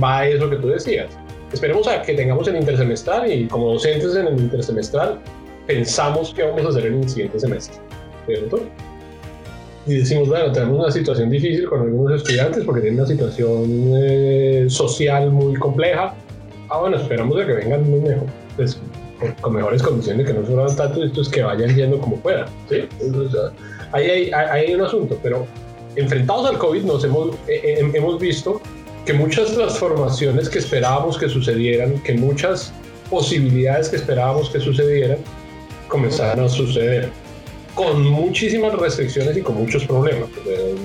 va 0.01 0.19
a 0.19 0.27
eso 0.27 0.49
que 0.49 0.55
tú 0.57 0.67
decías 0.69 1.09
esperemos 1.53 1.87
a 1.87 2.01
que 2.01 2.13
tengamos 2.13 2.47
el 2.47 2.57
intersemestral 2.57 3.31
y 3.31 3.47
como 3.47 3.73
docentes 3.73 4.15
en 4.15 4.27
el 4.27 4.39
intersemestral 4.39 5.19
pensamos 5.65 6.33
qué 6.35 6.43
vamos 6.43 6.65
a 6.65 6.69
hacer 6.69 6.87
en 6.87 7.03
el 7.03 7.09
siguiente 7.09 7.39
semestre, 7.39 7.77
¿cierto? 8.25 8.59
Y 9.85 9.95
decimos, 9.95 10.27
bueno, 10.27 10.51
tenemos 10.51 10.79
una 10.79 10.91
situación 10.91 11.29
difícil 11.29 11.67
con 11.67 11.81
algunos 11.81 12.21
estudiantes 12.21 12.63
porque 12.63 12.81
tienen 12.81 12.99
una 12.99 13.07
situación 13.07 13.93
eh, 13.95 14.65
social 14.69 15.31
muy 15.31 15.55
compleja. 15.55 16.13
Ah, 16.69 16.79
bueno, 16.79 16.97
esperamos 16.97 17.39
a 17.41 17.45
que 17.45 17.53
vengan 17.53 17.89
muy 17.89 18.01
mejor, 18.01 18.27
pues, 18.55 18.79
con 19.41 19.53
mejores 19.53 19.81
condiciones, 19.81 20.27
que 20.27 20.33
no 20.33 20.45
sufran 20.45 20.75
tanto, 20.75 21.03
estos 21.03 21.29
que 21.29 21.41
vayan 21.41 21.75
yendo 21.75 21.99
como 21.99 22.17
puedan, 22.17 22.47
¿sí? 22.69 22.87
Ahí, 23.91 24.09
hay, 24.09 24.31
hay, 24.31 24.73
un 24.73 24.81
asunto, 24.81 25.17
pero 25.21 25.45
enfrentados 25.95 26.49
al 26.49 26.57
COVID 26.57 26.83
nos 26.83 27.03
hemos, 27.03 27.35
eh, 27.47 27.61
eh, 27.63 27.91
hemos 27.93 28.19
visto 28.19 28.61
que 29.05 29.13
muchas 29.13 29.53
transformaciones 29.53 30.49
que 30.49 30.59
esperábamos 30.59 31.17
que 31.17 31.29
sucedieran, 31.29 32.01
que 32.03 32.13
muchas 32.13 32.71
posibilidades 33.09 33.89
que 33.89 33.95
esperábamos 33.95 34.49
que 34.49 34.59
sucedieran, 34.59 35.17
comenzaron 35.87 36.45
a 36.45 36.49
suceder 36.49 37.09
con 37.75 38.05
muchísimas 38.05 38.73
restricciones 38.73 39.37
y 39.37 39.41
con 39.41 39.55
muchos 39.55 39.85
problemas. 39.85 40.29
Eh, 40.45 40.75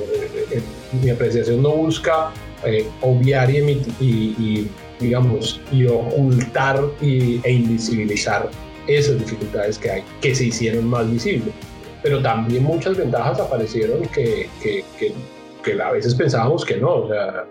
eh, 0.53 0.63
mi 1.03 1.11
apreciación 1.11 1.63
no 1.63 1.71
busca 1.71 2.33
eh, 2.65 2.87
obviar 3.01 3.51
y, 3.51 4.69
digamos, 5.01 5.61
y 5.73 5.87
ocultar 5.87 6.81
y, 7.01 7.41
e 7.43 7.53
invisibilizar 7.53 8.49
esas 8.87 9.19
dificultades 9.19 9.79
que 9.79 9.91
hay, 9.91 10.05
que 10.21 10.35
se 10.35 10.47
hicieron 10.47 10.87
más 10.87 11.11
visibles. 11.11 11.53
Pero 12.05 12.21
también 12.21 12.63
muchas 12.63 12.99
ventajas 12.99 13.41
aparecieron 13.41 14.03
que, 14.09 14.47
que, 14.63 14.85
que, 15.65 15.83
a 15.83 15.91
veces 15.91 16.15
pensábamos 16.15 16.63
que 16.63 16.77
no. 16.77 16.97
O 16.97 17.09
sea, 17.09 17.47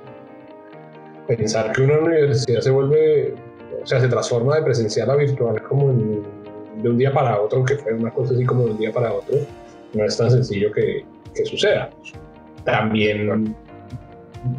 pensar 1.27 1.71
que 1.71 1.81
una 1.81 1.97
universidad 1.97 2.61
se 2.61 2.69
vuelve, 2.69 3.33
o 3.81 3.87
sea, 3.87 3.99
se 3.99 4.07
transforma 4.07 4.57
de 4.57 4.61
presencial 4.61 5.09
a 5.09 5.15
virtual 5.15 5.63
como 5.63 5.87
de 6.83 6.87
un 6.87 6.97
día 6.99 7.11
para 7.11 7.41
otro, 7.41 7.65
que 7.65 7.77
fue 7.77 7.95
una 7.95 8.11
cosa 8.11 8.35
así 8.35 8.45
como 8.45 8.65
de 8.65 8.71
un 8.71 8.77
día 8.77 8.91
para 8.91 9.11
otro, 9.11 9.39
no 9.93 10.05
es 10.05 10.15
tan 10.15 10.29
sencillo 10.29 10.71
que, 10.71 11.03
que 11.33 11.45
suceda. 11.47 11.89
También, 12.63 13.55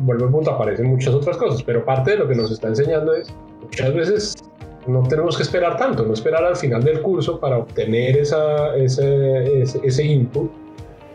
vuelvo 0.01 0.25
al 0.25 0.31
punto, 0.33 0.51
aparecen 0.51 0.87
muchas 0.87 1.15
otras 1.15 1.37
cosas, 1.37 1.63
pero 1.63 1.85
parte 1.85 2.11
de 2.11 2.17
lo 2.17 2.27
que 2.27 2.35
nos 2.35 2.51
está 2.51 2.67
enseñando 2.67 3.15
es, 3.15 3.33
muchas 3.63 3.95
veces 3.95 4.35
no 4.87 5.03
tenemos 5.03 5.37
que 5.37 5.43
esperar 5.43 5.77
tanto, 5.77 6.05
no 6.05 6.13
esperar 6.13 6.45
al 6.45 6.57
final 6.57 6.83
del 6.83 7.01
curso 7.01 7.41
para 7.41 7.59
obtener 7.59 8.17
esa, 8.19 8.77
ese, 8.77 9.63
ese, 9.63 9.81
ese 9.83 10.05
input 10.05 10.51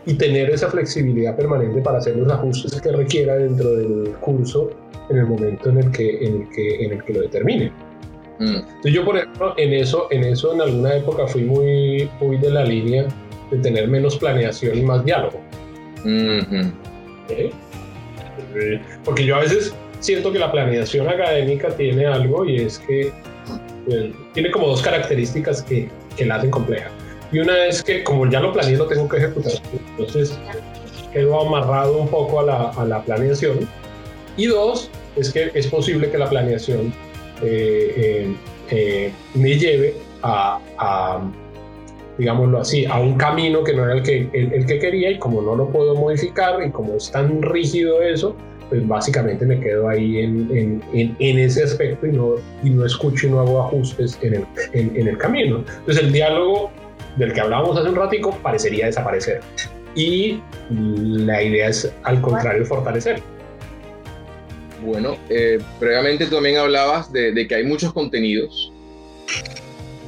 y 0.06 0.14
tener 0.14 0.50
esa 0.50 0.68
flexibilidad 0.68 1.36
permanente 1.36 1.80
para 1.80 1.98
hacer 1.98 2.16
los 2.16 2.30
ajustes 2.32 2.80
que 2.80 2.90
requiera 2.90 3.36
dentro 3.36 3.70
del 3.70 4.12
curso 4.20 4.70
en 5.08 5.18
el 5.18 5.26
momento 5.26 5.70
en 5.70 5.78
el 5.78 5.90
que, 5.90 6.24
en 6.24 6.42
el 6.42 6.48
que, 6.50 6.84
en 6.84 6.92
el 6.92 7.04
que 7.04 7.12
lo 7.12 7.20
determine. 7.20 7.72
Mm. 8.38 8.56
Entonces 8.56 8.92
yo, 8.92 9.04
por 9.04 9.16
ejemplo, 9.16 9.54
en 9.56 9.72
eso, 9.74 10.08
en 10.10 10.24
eso 10.24 10.54
en 10.54 10.62
alguna 10.62 10.96
época 10.96 11.26
fui 11.26 11.44
muy, 11.44 12.10
muy 12.20 12.38
de 12.38 12.50
la 12.50 12.64
línea 12.64 13.06
de 13.50 13.58
tener 13.58 13.88
menos 13.88 14.16
planeación 14.16 14.78
y 14.78 14.82
más 14.82 15.04
diálogo. 15.04 15.40
Porque 19.04 19.24
yo 19.24 19.36
a 19.36 19.40
veces 19.40 19.74
siento 19.98 20.32
que 20.32 20.38
la 20.38 20.50
planeación 20.50 21.08
académica 21.08 21.68
tiene 21.68 22.06
algo 22.06 22.44
y 22.44 22.56
es 22.56 22.78
que 22.78 23.12
tiene 24.32 24.50
como 24.50 24.68
dos 24.68 24.82
características 24.82 25.62
que, 25.62 25.88
que 26.16 26.24
la 26.26 26.36
hacen 26.36 26.50
compleja. 26.50 26.90
Y 27.32 27.38
una 27.38 27.66
es 27.66 27.82
que 27.82 28.02
como 28.02 28.28
ya 28.28 28.40
lo 28.40 28.52
planeé, 28.52 28.76
lo 28.76 28.86
tengo 28.86 29.08
que 29.08 29.18
ejecutar. 29.18 29.52
Entonces 29.98 30.38
quedo 31.12 31.40
amarrado 31.40 31.98
un 31.98 32.08
poco 32.08 32.40
a 32.40 32.42
la, 32.44 32.70
a 32.70 32.84
la 32.84 33.02
planeación. 33.02 33.68
Y 34.36 34.46
dos, 34.46 34.90
es 35.16 35.32
que 35.32 35.50
es 35.54 35.66
posible 35.66 36.10
que 36.10 36.18
la 36.18 36.28
planeación 36.28 36.92
eh, 37.42 37.94
eh, 37.96 38.36
eh, 38.70 39.12
me 39.34 39.58
lleve 39.58 39.94
a, 40.22 41.20
digámoslo 42.18 42.60
así, 42.60 42.84
a 42.84 42.98
un 42.98 43.16
camino 43.16 43.64
que 43.64 43.72
no 43.72 43.84
era 43.84 43.94
el 43.94 44.02
que, 44.02 44.28
el, 44.32 44.66
que 44.66 44.78
quería 44.78 45.10
y 45.10 45.18
como 45.18 45.40
no 45.40 45.56
lo 45.56 45.68
puedo 45.70 45.94
modificar 45.94 46.62
y 46.62 46.70
como 46.70 46.94
es 46.94 47.10
tan 47.10 47.40
rígido 47.42 48.02
eso, 48.02 48.36
pues 48.70 48.86
básicamente 48.86 49.44
me 49.44 49.60
quedo 49.60 49.88
ahí 49.88 50.18
en, 50.18 50.48
en, 50.94 51.16
en, 51.18 51.38
ese 51.38 51.64
aspecto 51.64 52.06
y 52.06 52.12
no, 52.12 52.36
y 52.62 52.70
no 52.70 52.86
escucho 52.86 53.26
y 53.26 53.30
no 53.30 53.40
hago 53.40 53.66
ajustes 53.66 54.18
en 54.22 54.34
el, 54.34 54.46
en, 54.72 55.08
el 55.08 55.18
camino. 55.18 55.64
Entonces 55.80 56.04
el 56.04 56.12
diálogo 56.12 56.70
del 57.16 57.32
que 57.32 57.40
hablábamos 57.40 57.76
hace 57.76 57.88
un 57.88 57.96
ratico 57.96 58.38
parecería 58.42 58.86
desaparecer 58.86 59.40
y 59.96 60.40
la 60.70 61.42
idea 61.42 61.68
es 61.68 61.92
al 62.04 62.20
contrario 62.20 62.64
fortalecer. 62.64 63.20
Bueno, 64.84 65.18
eh, 65.28 65.58
previamente 65.78 66.26
también 66.26 66.56
hablabas 66.56 67.12
de, 67.12 67.46
que 67.46 67.54
hay 67.54 67.64
muchos 67.64 67.92
contenidos, 67.92 68.72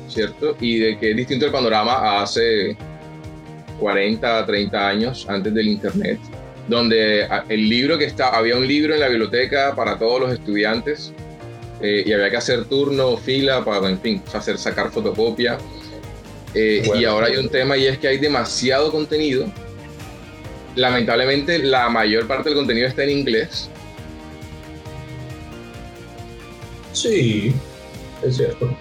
¿cierto? 0.09 0.57
Y 0.61 0.79
de 0.79 0.99
que 0.99 1.11
es 1.11 1.17
distinto 1.17 1.47
el 1.47 1.53
panorama 1.53 2.23
hace 2.23 2.77
40, 3.81 4.47
30 4.47 4.89
años 4.89 5.27
antes 5.29 5.53
del 5.53 5.69
Internet, 5.69 6.19
donde 6.69 7.27
el 7.49 7.69
libro 7.69 7.99
que 7.99 8.05
está, 8.05 8.29
había 8.29 8.57
un 8.57 8.67
libro 8.67 8.95
en 8.95 9.01
la 9.01 9.09
biblioteca 9.09 9.75
para 9.75 9.99
todos 9.99 10.21
los 10.21 10.33
estudiantes 10.33 11.13
eh, 11.81 12.05
y 12.07 12.13
había 12.13 12.31
que 12.31 12.37
hacer 12.37 12.65
turno, 12.67 13.17
fila 13.17 13.65
para, 13.65 13.89
en 13.89 14.01
fin, 14.01 14.23
hacer 14.33 14.59
sacar 14.59 14.91
fotocopia. 14.91 15.59
Eh, 16.55 16.89
y 16.95 17.05
ahora 17.05 17.29
hay 17.29 17.37
un 17.37 17.49
tema 17.49 17.77
y 17.77 17.87
es 17.87 17.99
que 17.99 18.09
hay 18.09 18.19
demasiado 18.19 18.91
contenido. 18.93 19.47
Lamentablemente 20.77 21.59
la 21.59 21.89
mayor 21.89 22.27
parte 22.27 22.49
del 22.49 22.57
contenido 22.57 22.89
está 22.89 23.05
en 23.05 23.11
inglés 23.11 23.69
Sí, 26.93 27.53
es 28.23 28.37
cierto. 28.37 28.77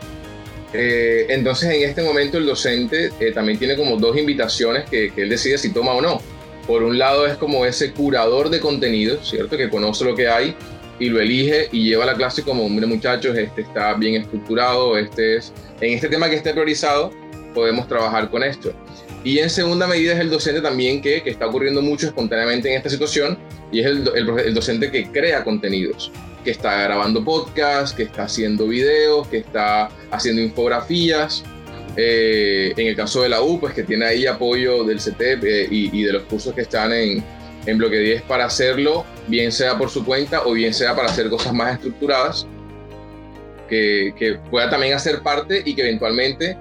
Eh, 0.74 1.26
entonces, 1.30 1.74
en 1.74 1.89
este 1.89 2.04
momento, 2.04 2.38
el 2.38 2.46
docente 2.46 3.12
eh, 3.20 3.32
también 3.32 3.58
tiene 3.58 3.76
como 3.76 3.98
dos 3.98 4.17
invitaciones 4.17 4.89
que, 4.89 5.12
él 5.15 5.30
decide 5.30 5.58
si 5.58 5.72
toma 5.72 5.94
o 5.94 6.02
no. 6.02 6.22
Por 6.67 6.84
un 6.84 6.97
lado 6.97 7.26
es 7.28 7.36
como 7.38 7.65
ese 7.65 7.91
curador 7.91 8.50
de 8.50 8.60
contenidos, 8.60 9.30
¿cierto? 9.30 9.58
Que 9.58 9.69
conoce 9.69 10.06
lo 10.06 10.15
que 10.15 10.28
hay 10.28 10.56
y 11.00 11.10
lo 11.10 11.19
elige 11.19 11.67
y 11.71 11.84
lleva 11.84 12.06
la 12.06 12.15
clase 12.15 12.43
como, 12.43 12.65
hombre 12.65 12.86
muchachos, 12.86 13.36
este 13.36 13.62
está 13.62 13.93
bien 13.95 14.21
estructurado, 14.21 14.97
este 14.97 15.38
es, 15.38 15.52
en 15.82 15.93
este 15.93 16.08
tema 16.08 16.30
que 16.30 16.36
esté 16.36 16.52
priorizado, 16.52 17.12
podemos 17.54 17.88
trabajar 17.88 18.30
con 18.30 18.43
esto. 18.43 18.71
Y 19.24 19.39
en 19.39 19.50
segunda 19.50 19.88
medida 19.88 20.13
es 20.13 20.19
el 20.19 20.30
docente 20.30 20.62
también 20.62 21.02
que, 21.02 21.21
que 21.21 21.30
está 21.30 21.47
ocurriendo 21.47 21.82
mucho 21.82 22.08
espontáneamente 22.08 22.69
en 22.69 22.78
esta 22.78 22.89
situación 22.89 23.38
y 23.71 23.80
es 23.80 23.86
el, 23.86 24.54
docente 24.54 24.91
que 24.91 25.08
crea 25.12 25.43
contenidos, 25.43 26.12
que 26.43 26.52
está 26.52 26.84
grabando 26.84 27.24
podcasts, 27.24 27.95
que 27.95 28.04
está 28.04 28.24
haciendo 28.24 28.67
videos, 28.67 29.28
que 29.28 29.38
está 29.38 29.89
haciendo 30.12 30.41
infografías. 30.41 31.43
Eh, 31.97 32.73
en 32.77 32.88
el 32.88 32.95
caso 32.95 33.21
de 33.21 33.30
la 33.30 33.41
U, 33.41 33.60
pues 33.60 33.73
que 33.73 33.84
tiene 33.84 34.06
ahí 34.06 34.25
apoyo 34.25 34.84
del 34.84 34.99
CTEP 34.99 35.43
eh, 35.43 35.67
y, 35.69 35.99
y, 35.99 36.04
de 36.04 36.13
los 36.13 36.23
cursos 36.23 36.54
que 36.54 36.62
están 36.62 36.93
en, 36.93 37.23
en 37.65 37.77
bloque 37.77 37.99
10 37.99 38.21
para 38.23 38.45
hacerlo, 38.45 39.06
bien 39.27 39.51
sea 39.51 39.77
por 39.77 39.89
su 39.89 40.06
cuenta 40.06 40.43
o 40.45 40.54
bien 40.54 40.73
sea 40.73 40.95
para 40.95 41.10
hacer 41.10 41.30
cosas 41.30 41.54
más 41.54 41.75
estructuradas, 41.75 42.47
que, 43.69 44.13
que 44.17 44.36
pueda 44.49 44.69
también 44.69 44.93
hacer 44.93 45.21
parte 45.21 45.62
y 45.65 45.75
que 45.75 45.82
eventualmente 45.82 46.58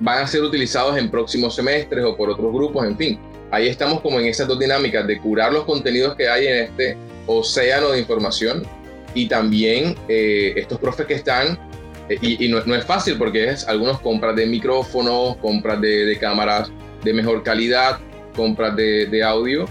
van 0.00 0.22
a 0.22 0.26
ser 0.26 0.42
utilizados 0.42 0.96
en 0.98 1.10
próximos 1.10 1.54
semestres 1.54 2.04
o 2.04 2.16
por 2.16 2.30
otros 2.30 2.52
grupos, 2.52 2.84
en 2.84 2.96
fin. 2.96 3.18
Ahí 3.50 3.68
estamos 3.68 4.00
como 4.00 4.18
en 4.18 4.26
esas 4.26 4.48
dos 4.48 4.58
dinámicas 4.58 5.06
de 5.06 5.18
curar 5.20 5.52
los 5.52 5.64
contenidos 5.64 6.16
que 6.16 6.28
hay 6.28 6.46
en 6.46 6.54
este 6.64 6.96
océano 7.26 7.90
de 7.90 8.00
información 8.00 8.64
y 9.14 9.28
también 9.28 9.94
eh, 10.08 10.54
estos 10.56 10.78
profes 10.78 11.06
que 11.06 11.14
están, 11.14 11.58
eh, 12.08 12.18
y, 12.20 12.48
no, 12.48 12.58
es 12.58 12.84
fácil 12.84 13.16
porque 13.16 13.48
es 13.48 13.66
algunos 13.66 14.00
compras 14.00 14.36
de 14.36 14.46
micrófonos, 14.46 15.36
compras 15.36 15.80
de, 15.80 16.16
cámaras 16.20 16.70
de 17.02 17.12
mejor 17.12 17.42
calidad, 17.42 17.98
compras 18.34 18.76
de, 18.76 19.22
audio 19.24 19.66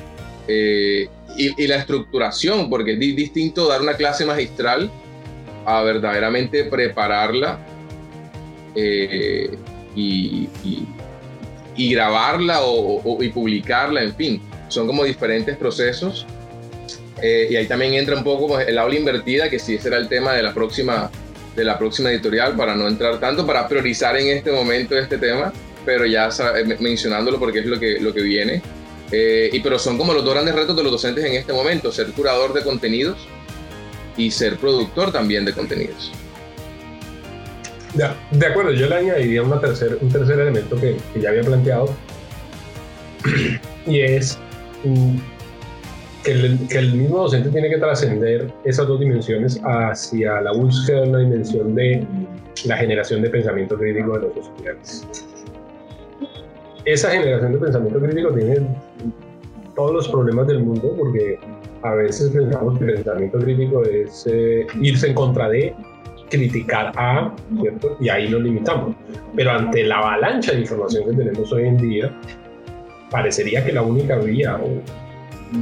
eh, 0.48 1.08
y, 1.38 1.67
la 1.67 1.78
estructuración, 1.78 2.69
porque 2.69 2.93
es 2.93 3.00
distinto 3.00 3.67
dar 3.67 3.82
una 3.82 3.96
clase 3.96 4.26
magistral 4.26 4.89
a 5.65 5.82
verdaderamente 5.82 6.65
prepararla 6.65 7.60
y, 9.96 10.48
grabarla 11.76 12.62
o, 12.62 13.22
y 13.24 13.30
publicarla, 13.30 14.04
en 14.04 14.15
fin, 14.15 14.41
son 14.67 14.88
como 14.88 15.04
diferentes 15.04 15.56
procesos. 15.58 16.26
Eh, 17.22 17.48
y 17.52 17.56
ahí 17.56 17.67
también 17.67 17.93
entra 17.93 18.17
un 18.17 18.24
poco 18.24 18.60
el 18.60 18.78
aula 18.78 18.96
invertida, 18.96 19.50
que 19.50 19.60
sí 19.60 19.78
será 19.78 19.98
el 19.98 20.10
tema 20.10 20.34
de 20.34 20.43
la 20.43 20.54
próxima 20.54 21.10
de 21.56 21.63
la 21.63 21.78
próxima 21.78 22.12
editorial 22.12 22.56
para 22.56 22.76
no 22.76 22.88
entrar 22.88 23.20
tanto, 23.20 23.46
para 23.46 23.68
priorizar 23.68 24.18
en 24.18 24.38
este 24.38 24.52
momento 24.52 24.98
este 24.98 25.18
tema, 25.18 25.54
pero 25.86 26.06
ya 26.06 26.30
eh, 26.30 26.78
mencionándolo 26.80 27.39
porque 27.39 27.60
es 27.60 27.66
lo 27.66 27.80
que, 27.80 28.00
lo 28.00 28.13
que 28.13 28.22
viene. 28.22 28.62
Eh, 29.12 29.50
y 29.54 29.60
pero 29.60 29.78
son 29.78 29.98
como 29.98 30.13
los 30.13 30.24
dos 30.24 30.34
grandes 30.34 30.56
retos 30.56 30.76
de 30.76 30.84
los 30.84 30.92
docentes 30.92 31.24
en 31.24 31.34
este 31.34 31.54
momento, 31.54 31.92
ser 31.92 32.08
curador 32.08 32.54
de 32.54 32.63
contenidos 32.63 33.18
y 34.18 34.32
ser 34.32 34.58
productor 34.58 35.12
también 35.12 35.46
de 35.46 35.54
contenidos. 35.54 36.12
De, 38.32 38.48
acuerdo, 38.48 38.72
yo 38.72 38.88
le 38.88 38.96
añadiría 38.96 39.44
una 39.44 39.60
tercer, 39.60 40.00
un 40.02 40.10
tercer 40.10 40.39
elemento 40.39 40.76
que, 40.78 40.98
ya 41.20 41.30
había 41.30 41.44
planteado, 41.44 41.96
y 43.86 44.00
es 44.00 44.39
mm, 46.32 46.68
que, 46.68 46.78
el, 46.78 46.94
mismo 46.94 47.20
docente 47.20 47.50
tiene 47.50 47.70
que 47.70 47.78
trascender 47.78 48.52
esas 48.64 48.88
dos 48.88 49.00
dimensiones 49.00 49.60
hacia 49.64 50.42
la 50.42 50.52
búsqueda 50.54 51.02
de 51.02 51.10
una 51.10 51.20
dimensión 51.20 51.76
de 51.76 52.06
la 52.66 52.78
generación 52.78 53.22
de 53.22 53.30
pensamiento 53.30 53.78
crítico 53.78 54.18
de 54.18 54.28
los 54.28 54.38
estudiantes. 54.38 55.08
Esa 56.86 57.12
generación 57.12 57.54
de 57.54 57.60
pensamiento 57.60 58.00
crítico 58.00 58.34
tiene 58.34 58.68
todos 59.76 59.94
los 59.94 60.08
problemas 60.10 60.48
del 60.48 60.60
mundo 60.60 60.96
porque 60.98 61.40
a 61.82 61.94
veces 61.96 62.30
pensamos 62.32 62.78
que 62.78 62.86
el 62.86 62.94
pensamiento 62.96 63.40
crítico 63.40 63.84
es 63.84 64.28
eh, 64.28 64.66
irse 64.82 65.08
en 65.08 65.14
contra 65.14 65.50
de 65.50 65.74
criticar 66.30 66.92
a, 66.96 67.34
¿cierto? 67.62 67.96
Y 68.00 68.10
ahí 68.10 68.28
nos 68.30 68.42
limitamos. 68.42 68.96
Pero 69.36 69.52
ante 69.52 69.84
la 69.84 69.98
avalancha 69.98 70.52
de 70.54 70.62
información 70.62 71.06
que 71.10 71.16
tenemos 71.16 71.52
hoy 71.52 71.66
en 71.66 71.78
día, 71.78 72.12
parecería 73.12 73.64
que 73.64 73.72
la 73.72 73.84
única 73.84 74.18
vía, 74.18 74.56
o 74.56 74.82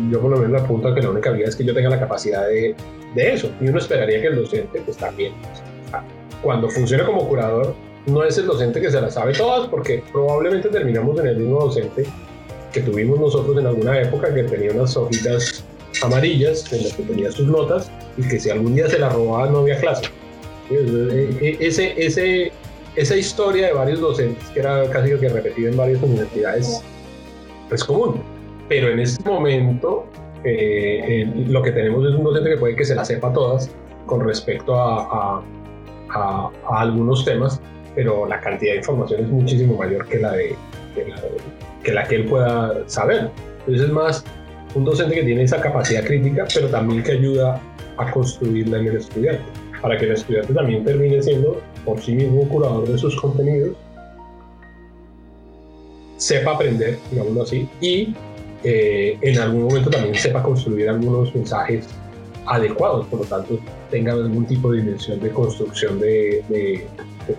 yo 0.09 0.19
por 0.21 0.31
lo 0.31 0.37
menos 0.37 0.61
apunto 0.61 0.89
a 0.89 0.95
que 0.95 1.01
la 1.01 1.09
única 1.09 1.31
vía 1.31 1.47
es 1.47 1.55
que 1.55 1.63
yo 1.63 1.73
tenga 1.73 1.89
la 1.89 1.99
capacidad 1.99 2.47
de, 2.47 2.75
de 3.15 3.33
eso. 3.33 3.51
Y 3.59 3.67
uno 3.67 3.79
esperaría 3.79 4.21
que 4.21 4.27
el 4.27 4.35
docente, 4.35 4.81
pues 4.85 4.97
también, 4.97 5.33
cuando 6.41 6.69
funcione 6.69 7.03
como 7.03 7.27
curador, 7.27 7.75
no 8.07 8.23
es 8.23 8.37
el 8.37 8.47
docente 8.47 8.81
que 8.81 8.89
se 8.89 8.99
las 8.99 9.13
sabe 9.13 9.33
todas, 9.33 9.67
porque 9.67 10.03
probablemente 10.11 10.69
terminamos 10.69 11.19
en 11.19 11.27
el 11.27 11.37
mismo 11.37 11.59
docente 11.59 12.05
que 12.71 12.81
tuvimos 12.81 13.19
nosotros 13.19 13.57
en 13.57 13.67
alguna 13.67 14.01
época, 14.01 14.33
que 14.33 14.43
tenía 14.43 14.71
unas 14.71 14.95
hojitas 14.95 15.63
amarillas 16.01 16.71
en 16.71 16.83
las 16.83 16.93
que 16.93 17.03
tenía 17.03 17.31
sus 17.31 17.47
notas 17.47 17.91
y 18.17 18.27
que 18.27 18.39
si 18.39 18.49
algún 18.49 18.75
día 18.75 18.89
se 18.89 18.97
las 18.97 19.13
robaba 19.13 19.49
no 19.49 19.59
había 19.59 19.79
clase. 19.79 20.05
Eh, 20.69 21.29
eh, 21.41 21.57
ese, 21.59 21.93
ese, 21.97 22.51
esa 22.95 23.15
historia 23.15 23.67
de 23.67 23.73
varios 23.73 23.99
docentes, 23.99 24.47
que 24.49 24.61
era 24.61 24.89
casi 24.89 25.11
lo 25.11 25.19
que 25.19 25.29
repetido 25.29 25.69
en 25.69 25.77
varias 25.77 26.01
universidades, 26.01 26.81
es 27.69 27.83
común. 27.83 28.21
Pero 28.71 28.89
en 28.89 29.01
este 29.01 29.29
momento 29.29 30.05
eh, 30.45 31.29
lo 31.49 31.61
que 31.61 31.73
tenemos 31.73 32.07
es 32.07 32.15
un 32.15 32.23
docente 32.23 32.51
que 32.51 32.57
puede 32.57 32.73
que 32.77 32.85
se 32.85 32.95
la 32.95 33.03
sepa 33.03 33.33
todas 33.33 33.69
con 34.05 34.25
respecto 34.25 34.73
a, 34.73 35.43
a, 36.09 36.49
algunos 36.69 37.25
temas, 37.25 37.59
pero 37.95 38.25
la 38.25 38.39
cantidad 38.39 38.71
de 38.71 38.77
información 38.77 39.25
es 39.25 39.27
muchísimo 39.27 39.75
mayor 39.75 40.07
que 40.07 40.19
la, 40.19 40.31
de, 40.31 40.55
que 40.95 41.05
la, 41.05 41.21
que 41.83 41.91
la 41.91 42.03
que 42.05 42.15
él 42.15 42.25
pueda 42.27 42.87
saber. 42.87 43.29
Entonces 43.59 43.87
es 43.87 43.91
más 43.91 44.23
un 44.73 44.85
docente 44.85 45.15
que 45.15 45.23
tiene 45.23 45.43
esa 45.43 45.59
capacidad 45.59 46.05
crítica, 46.05 46.47
pero 46.53 46.69
también 46.69 47.03
que 47.03 47.11
ayuda 47.11 47.59
a 47.97 48.09
construirla 48.09 48.77
en 48.77 48.87
el 48.87 48.95
estudiante 48.95 49.43
para 49.81 49.97
que 49.97 50.05
el 50.05 50.13
estudiante 50.13 50.53
también 50.53 50.85
termine 50.85 51.21
siendo 51.21 51.61
por 51.83 51.99
sí 51.99 52.13
mismo 52.13 52.47
curador 52.47 52.87
de 52.87 52.97
sus 52.97 53.19
contenidos, 53.19 53.75
sepa 56.15 56.51
aprender, 56.51 56.97
digámoslo 57.11 57.41
así, 57.43 57.67
y 57.81 58.15
eh, 58.63 59.17
en 59.21 59.39
algún 59.39 59.63
momento 59.63 59.89
también 59.89 60.15
sepa 60.15 60.43
construir 60.43 60.89
algunos 60.89 61.33
mensajes 61.33 61.87
adecuados, 62.45 63.07
por 63.07 63.21
lo 63.21 63.25
tanto 63.25 63.59
tenga 63.89 64.13
algún 64.13 64.45
tipo 64.45 64.71
de 64.71 64.81
dimensión 64.81 65.19
de 65.19 65.29
construcción 65.31 65.99
de, 65.99 66.85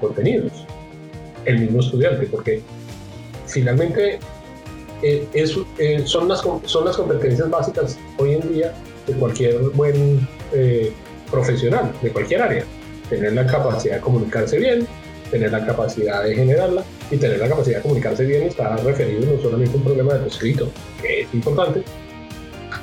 contenidos. 0.00 0.66
El 1.44 1.60
mismo 1.60 1.80
estudiante, 1.80 2.26
porque 2.26 2.62
finalmente 3.46 4.18
eh, 5.02 5.28
eh, 5.34 6.02
son, 6.06 6.28
las, 6.28 6.42
son 6.64 6.84
las 6.84 6.96
competencias 6.96 7.50
básicas 7.50 7.98
hoy 8.18 8.34
en 8.34 8.52
día 8.52 8.72
de 9.06 9.12
cualquier 9.14 9.58
buen 9.74 10.26
profesional 11.30 11.92
de 12.02 12.10
cualquier 12.10 12.42
área. 12.42 12.64
Tener 13.08 13.32
la 13.32 13.46
capacidad 13.46 13.96
de 13.96 14.00
comunicarse 14.00 14.58
bien, 14.58 14.86
tener 15.32 15.50
la 15.50 15.64
capacidad 15.66 16.22
de 16.22 16.34
generarla 16.36 16.84
y 17.10 17.16
tener 17.16 17.38
la 17.38 17.48
capacidad 17.48 17.78
de 17.78 17.82
comunicarse 17.82 18.24
bien 18.24 18.42
está 18.42 18.76
referido 18.76 19.34
no 19.34 19.42
solamente 19.42 19.72
a 19.72 19.76
un 19.78 19.84
problema 19.84 20.14
de 20.14 20.20
lo 20.20 20.26
escrito, 20.26 20.70
que 21.00 21.22
es 21.22 21.34
importante, 21.34 21.82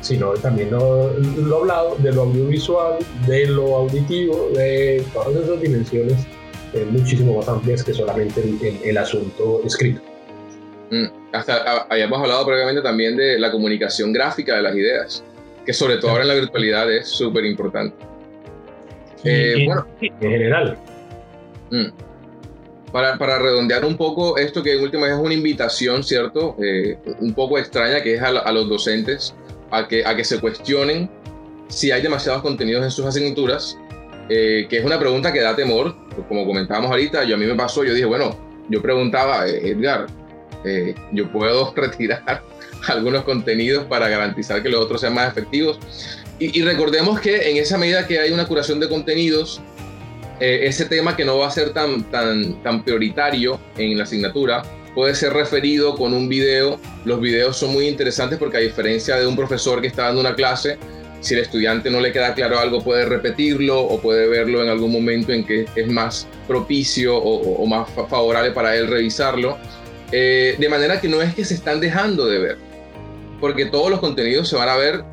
sino 0.01 0.33
también 0.33 0.71
lo, 0.71 1.13
lo 1.13 1.57
hablado, 1.57 1.95
de 1.99 2.11
lo 2.11 2.23
audiovisual, 2.23 2.97
de 3.27 3.45
lo 3.47 3.75
auditivo, 3.75 4.49
de 4.55 5.03
todas 5.13 5.35
esas 5.35 5.61
dimensiones 5.61 6.17
eh, 6.73 6.85
muchísimo 6.89 7.37
más 7.37 7.47
amplias 7.47 7.83
que 7.83 7.93
solamente 7.93 8.41
el, 8.41 8.79
el, 8.83 8.97
asunto 8.97 9.61
escrito. 9.63 10.01
Mm, 10.91 11.05
hasta 11.31 11.83
habíamos 11.89 12.19
hablado 12.19 12.45
previamente 12.45 12.81
también 12.81 13.15
de 13.15 13.39
la 13.39 13.51
comunicación 13.51 14.11
gráfica 14.11 14.55
de 14.55 14.61
las 14.63 14.75
ideas, 14.75 15.23
que 15.65 15.73
sobre 15.73 15.97
todo 15.97 16.11
ahora 16.11 16.23
en 16.23 16.29
la 16.29 16.33
virtualidad 16.35 16.91
es 16.91 17.07
súper 17.07 17.45
importante. 17.45 17.95
Eh, 19.23 19.65
bueno, 19.67 19.85
en 20.01 20.19
general. 20.19 20.77
Mm. 21.69 22.08
Para, 22.91 23.15
redondear 23.15 23.85
un 23.85 23.97
poco 23.97 24.37
esto 24.37 24.63
que 24.63 24.73
en 24.73 24.81
última 24.81 25.07
es 25.07 25.13
una 25.13 25.33
invitación, 25.33 26.03
¿cierto? 26.03 26.55
Eh, 26.61 26.97
un 27.19 27.33
poco 27.33 27.57
extraña 27.57 28.01
que 28.01 28.15
es 28.15 28.21
a, 28.21 28.51
los 28.51 28.67
docentes 28.67 29.35
a 29.71 29.87
que, 29.87 30.23
se 30.23 30.39
cuestionen 30.39 31.09
si 31.67 31.91
hay 31.91 32.01
demasiados 32.01 32.41
contenidos 32.41 32.83
en 32.83 32.89
sus 32.89 33.05
asignaturas, 33.05 33.77
eh, 34.29 34.65
que 34.69 34.77
es 34.77 34.85
una 34.85 34.99
pregunta 34.99 35.31
que 35.31 35.39
da 35.39 35.55
temor, 35.55 35.95
como 36.27 36.45
comentábamos 36.45 36.89
ahorita, 36.89 37.23
yo 37.25 37.35
a 37.35 37.37
mí 37.37 37.45
me 37.45 37.55
pasó, 37.55 37.83
yo 37.83 37.93
dije, 37.93 38.05
bueno, 38.05 38.35
yo 38.69 38.81
preguntaba, 38.81 39.47
Edgar, 39.47 40.07
yo 41.11 41.31
puedo 41.31 41.73
retirar 41.75 42.43
algunos 42.87 43.23
contenidos 43.23 43.85
para 43.85 44.09
garantizar 44.09 44.63
que 44.63 44.69
los 44.69 44.83
otros 44.83 45.01
sean 45.01 45.13
más 45.13 45.29
efectivos. 45.31 45.79
Y, 46.39 46.61
recordemos 46.61 47.19
que 47.19 47.49
en 47.49 47.57
esa 47.57 47.77
medida 47.77 48.07
que 48.07 48.17
hay 48.17 48.31
una 48.31 48.47
curación 48.47 48.79
de 48.79 48.87
contenidos, 48.87 49.61
eh, 50.39 50.67
ese 50.67 50.85
tema 50.85 51.15
que 51.15 51.25
no 51.25 51.37
va 51.37 51.47
a 51.47 51.51
ser 51.51 51.73
tan, 51.73 52.03
tan, 52.11 52.63
tan 52.63 52.83
prioritario 52.83 53.59
en 53.77 53.97
la 53.97 54.03
asignatura 54.03 54.63
puede 54.95 55.15
ser 55.15 55.33
referido 55.33 55.95
con 55.95 56.13
un 56.13 56.27
video. 56.29 56.79
Los 57.05 57.21
videos 57.21 57.57
son 57.57 57.71
muy 57.71 57.87
interesantes 57.87 58.39
porque 58.39 58.57
a 58.57 58.61
diferencia 58.61 59.17
de 59.17 59.27
un 59.27 59.35
profesor 59.35 59.81
que 59.81 59.87
está 59.87 60.03
dando 60.03 60.21
una 60.21 60.35
clase, 60.35 60.77
si 61.21 61.33
el 61.33 61.41
estudiante 61.41 61.89
no 61.89 61.99
le 61.99 62.11
queda 62.11 62.33
claro 62.33 62.59
algo 62.59 62.81
puede 62.81 63.05
repetirlo 63.05 63.79
o 63.81 63.99
puede 63.99 64.27
verlo 64.27 64.63
en 64.63 64.69
algún 64.69 64.91
momento 64.91 65.33
en 65.33 65.45
que 65.45 65.65
es 65.75 65.87
más 65.87 66.27
propicio 66.47 67.17
o, 67.17 67.65
más 67.65 67.89
favorable 67.89 68.51
para 68.51 68.75
él 68.75 68.87
revisarlo. 68.87 69.57
Eh, 70.11 70.55
de 70.57 70.69
manera 70.69 70.99
que 70.99 71.07
no 71.07 71.21
es 71.21 71.35
que 71.35 71.45
se 71.45 71.53
están 71.53 71.79
dejando 71.79 72.25
de 72.25 72.39
ver, 72.39 72.57
porque 73.39 73.65
todos 73.65 73.91
los 73.91 73.99
contenidos 73.99 74.49
se 74.49 74.55
van 74.55 74.69
a 74.69 74.75
ver, 74.75 75.03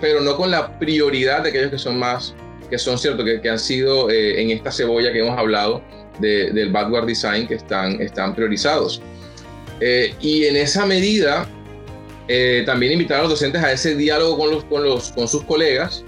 pero 0.00 0.20
no 0.20 0.36
con 0.36 0.50
la 0.50 0.78
prioridad 0.78 1.42
de 1.42 1.50
aquellos 1.50 1.70
que 1.70 1.78
son 1.78 1.98
más, 1.98 2.34
que 2.68 2.78
son 2.78 2.98
ciertos, 2.98 3.24
que, 3.24 3.40
que 3.40 3.48
han 3.48 3.58
sido 3.58 4.10
eh, 4.10 4.40
en 4.40 4.50
esta 4.50 4.70
cebolla 4.70 5.12
que 5.12 5.20
hemos 5.20 5.38
hablado 5.38 5.82
del 6.20 6.70
backward 6.70 7.06
design, 7.06 7.46
que 7.46 7.54
están, 7.54 8.00
están 8.00 8.34
priorizados. 8.34 9.02
Eh, 9.80 10.14
y 10.20 10.44
en 10.44 10.56
esa 10.56 10.86
medida, 10.86 11.48
eh, 12.28 12.62
también 12.64 12.92
invitar 12.92 13.18
a 13.18 13.22
los 13.22 13.30
docentes 13.30 13.62
a 13.62 13.72
ese 13.72 13.96
diálogo 13.96 14.38
con, 14.38 14.50
los, 14.50 14.64
con, 14.64 14.84
los, 14.84 15.10
con 15.12 15.26
sus 15.26 15.42
colegas 15.44 16.04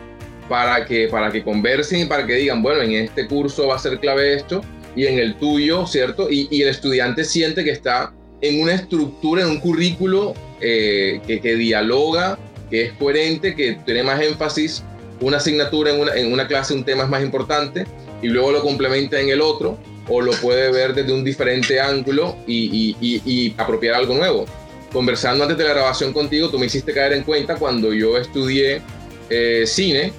para 0.48 0.84
que, 0.86 1.08
para 1.08 1.32
que 1.32 1.42
conversen 1.42 2.02
y 2.02 2.04
para 2.04 2.26
que 2.26 2.34
digan, 2.34 2.62
bueno, 2.62 2.82
en 2.82 2.92
este 2.92 3.26
curso 3.26 3.66
va 3.66 3.76
a 3.76 3.78
ser 3.78 3.98
clave 3.98 4.34
esto 4.34 4.60
y 4.94 5.06
en 5.06 5.18
el 5.18 5.34
tuyo, 5.34 5.86
¿cierto? 5.86 6.30
Y, 6.30 6.48
y 6.50 6.62
el 6.62 6.68
estudiante 6.68 7.24
siente 7.24 7.64
que 7.64 7.70
está 7.70 8.14
en 8.40 8.62
una 8.62 8.74
estructura, 8.74 9.42
en 9.42 9.48
un 9.48 9.60
currículo 9.60 10.34
eh, 10.60 11.20
que, 11.26 11.40
que, 11.40 11.54
dialoga, 11.56 12.38
que 12.70 12.86
es 12.86 12.92
coherente, 12.92 13.54
que 13.54 13.78
tiene 13.84 14.02
más 14.02 14.20
énfasis, 14.22 14.82
una 15.20 15.38
asignatura 15.38 15.92
en 15.92 16.00
una, 16.00 16.14
en 16.14 16.32
una 16.32 16.46
clase, 16.46 16.74
un 16.74 16.84
tema 16.84 17.04
es 17.04 17.08
más 17.08 17.22
importante, 17.22 17.86
y 18.22 18.28
luego 18.28 18.52
lo 18.52 18.62
complementa 18.62 19.20
en 19.20 19.28
el 19.28 19.40
otro, 19.40 19.78
o 20.08 20.20
lo 20.20 20.32
puede 20.32 20.70
ver 20.70 20.94
desde 20.94 21.12
un 21.12 21.24
diferente 21.24 21.80
ángulo 21.80 22.36
y, 22.46 22.96
y, 23.00 23.22
y, 23.24 23.54
apropiar 23.58 23.94
algo 23.94 24.14
nuevo. 24.14 24.46
Conversando 24.92 25.44
antes 25.44 25.58
de 25.58 25.64
la 25.64 25.70
grabación 25.70 26.12
contigo, 26.12 26.48
tú 26.48 26.58
me 26.58 26.66
hiciste 26.66 26.92
caer 26.92 27.12
en 27.12 27.24
cuenta 27.24 27.56
cuando 27.56 27.92
yo 27.92 28.16
estudié 28.16 28.82
eh, 29.28 29.64
cine, 29.66 30.12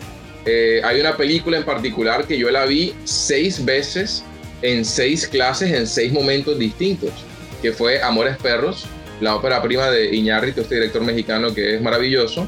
eh, 0.45 0.81
hay 0.83 0.99
una 0.99 1.15
película 1.15 1.57
en 1.57 1.63
particular 1.63 2.25
que 2.25 2.37
yo 2.37 2.49
la 2.51 2.65
vi 2.65 2.93
seis 3.05 3.63
veces 3.63 4.23
en 4.61 4.85
seis 4.85 5.27
clases, 5.27 5.71
en 5.71 5.87
seis 5.87 6.11
momentos 6.11 6.57
distintos 6.57 7.11
que 7.61 7.71
fue 7.71 8.01
Amores 8.01 8.37
Perros, 8.37 8.85
la 9.19 9.35
ópera 9.35 9.61
prima 9.61 9.89
de 9.89 10.15
Iñárritu, 10.15 10.61
este 10.61 10.75
director 10.75 11.01
mexicano 11.03 11.53
que 11.53 11.75
es 11.75 11.81
maravilloso. 11.81 12.47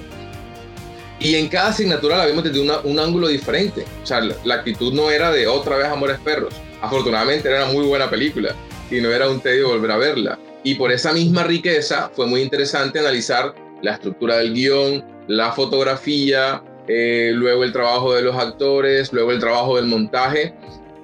Y 1.20 1.36
en 1.36 1.50
cada 1.50 1.70
asignatura 1.70 2.18
la 2.18 2.26
vimos 2.26 2.46
desde 2.46 2.62
un 2.62 3.00
ángulo 3.00 3.28
diferente. 3.28 3.84
O 4.02 4.06
sea, 4.06 4.22
la, 4.22 4.56
actitud 4.56 4.94
no 4.94 5.12
era 5.12 5.32
de 5.32 5.48
otra 5.48 5.76
vez 5.78 5.88
Amores 5.88 6.18
Perros. 6.20 6.54
Afortunadamente 6.82 7.50
era 7.50 7.66
una 7.66 7.74
muy 7.74 7.86
buena 7.86 8.10
película 8.10 8.56
y 8.90 9.02
no 9.02 9.10
era 9.10 9.30
un 9.30 9.42
tedio 9.42 9.68
volver 9.68 9.92
a 9.92 9.98
verla. 9.98 10.40
Y 10.64 10.76
por 10.76 10.92
esa 10.92 11.12
misma 11.12 11.44
riqueza 11.44 12.10
fue 12.14 12.26
muy 12.26 12.42
interesante 12.42 13.00
analizar 13.00 13.54
la 13.82 13.94
estructura 13.94 14.38
del 14.38 14.54
guion, 14.54 15.04
la 15.28 15.52
fotografía, 15.52 16.64
eh, 16.88 17.32
luego 17.34 17.66
el 17.66 17.74
trabajo 17.74 18.14
de 18.14 18.22
los 18.22 18.36
actores, 18.36 19.12
luego 19.12 19.32
el 19.32 19.40
trabajo 19.40 19.76
del 19.76 19.88
montaje. 19.88 20.54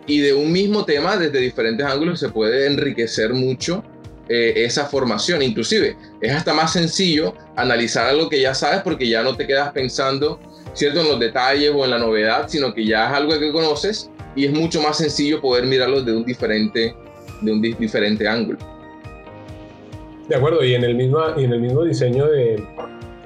Y 0.08 0.19
de 0.19 0.34
un 0.34 0.51
mismo 0.51 0.86
tema, 0.86 1.17
desde 1.17 1.39
diferentes 1.39 1.86
ángulos, 1.86 2.19
se 2.19 2.30
puede 2.30 2.67
enriquecer 2.67 3.34
mucho 3.34 3.84
eh, 4.28 4.54
esa 4.66 4.86
formación. 4.86 5.42
Inclusive 5.44 5.96
es 6.20 6.32
hasta 6.32 6.54
más 6.54 6.74
sencillo 6.74 7.36
analizar 7.56 8.08
algo 8.08 8.28
que 8.28 8.42
ya 8.42 8.56
sabes 8.56 8.82
porque 8.82 9.08
ya 9.08 9.22
no 9.22 9.36
te 9.36 9.46
quedas 9.46 9.72
pensando, 9.72 10.40
¿cierto?, 10.74 11.02
en 11.02 11.10
los 11.10 11.20
detalles 11.20 11.72
o 11.76 11.86
en 11.86 11.92
la 11.92 12.00
novedad, 12.00 12.48
sino 12.48 12.74
que 12.74 12.86
ya 12.86 13.08
es 13.08 13.14
algo 13.14 13.38
que 13.40 13.52
conoces 13.52 14.10
y 14.36 14.46
es 14.46 14.52
mucho 14.52 14.82
más 14.82 14.98
sencillo 14.98 15.40
poder 15.42 15.66
mirarlo 15.66 16.02
de 16.02 16.16
un 16.16 16.26
diferente, 16.26 16.96
de 17.42 17.52
un 17.52 17.62
diferente 17.62 18.28
ángulo. 18.28 18.58
De 20.28 20.36
acuerdo, 20.36 20.64
y 20.64 20.74
en 20.74 20.84
el 20.84 20.96
mismo, 20.96 21.20
y 21.38 21.44
en 21.44 21.54
el 21.54 21.62
mismo 21.62 21.84
diseño 21.84 22.26
de, 22.26 22.64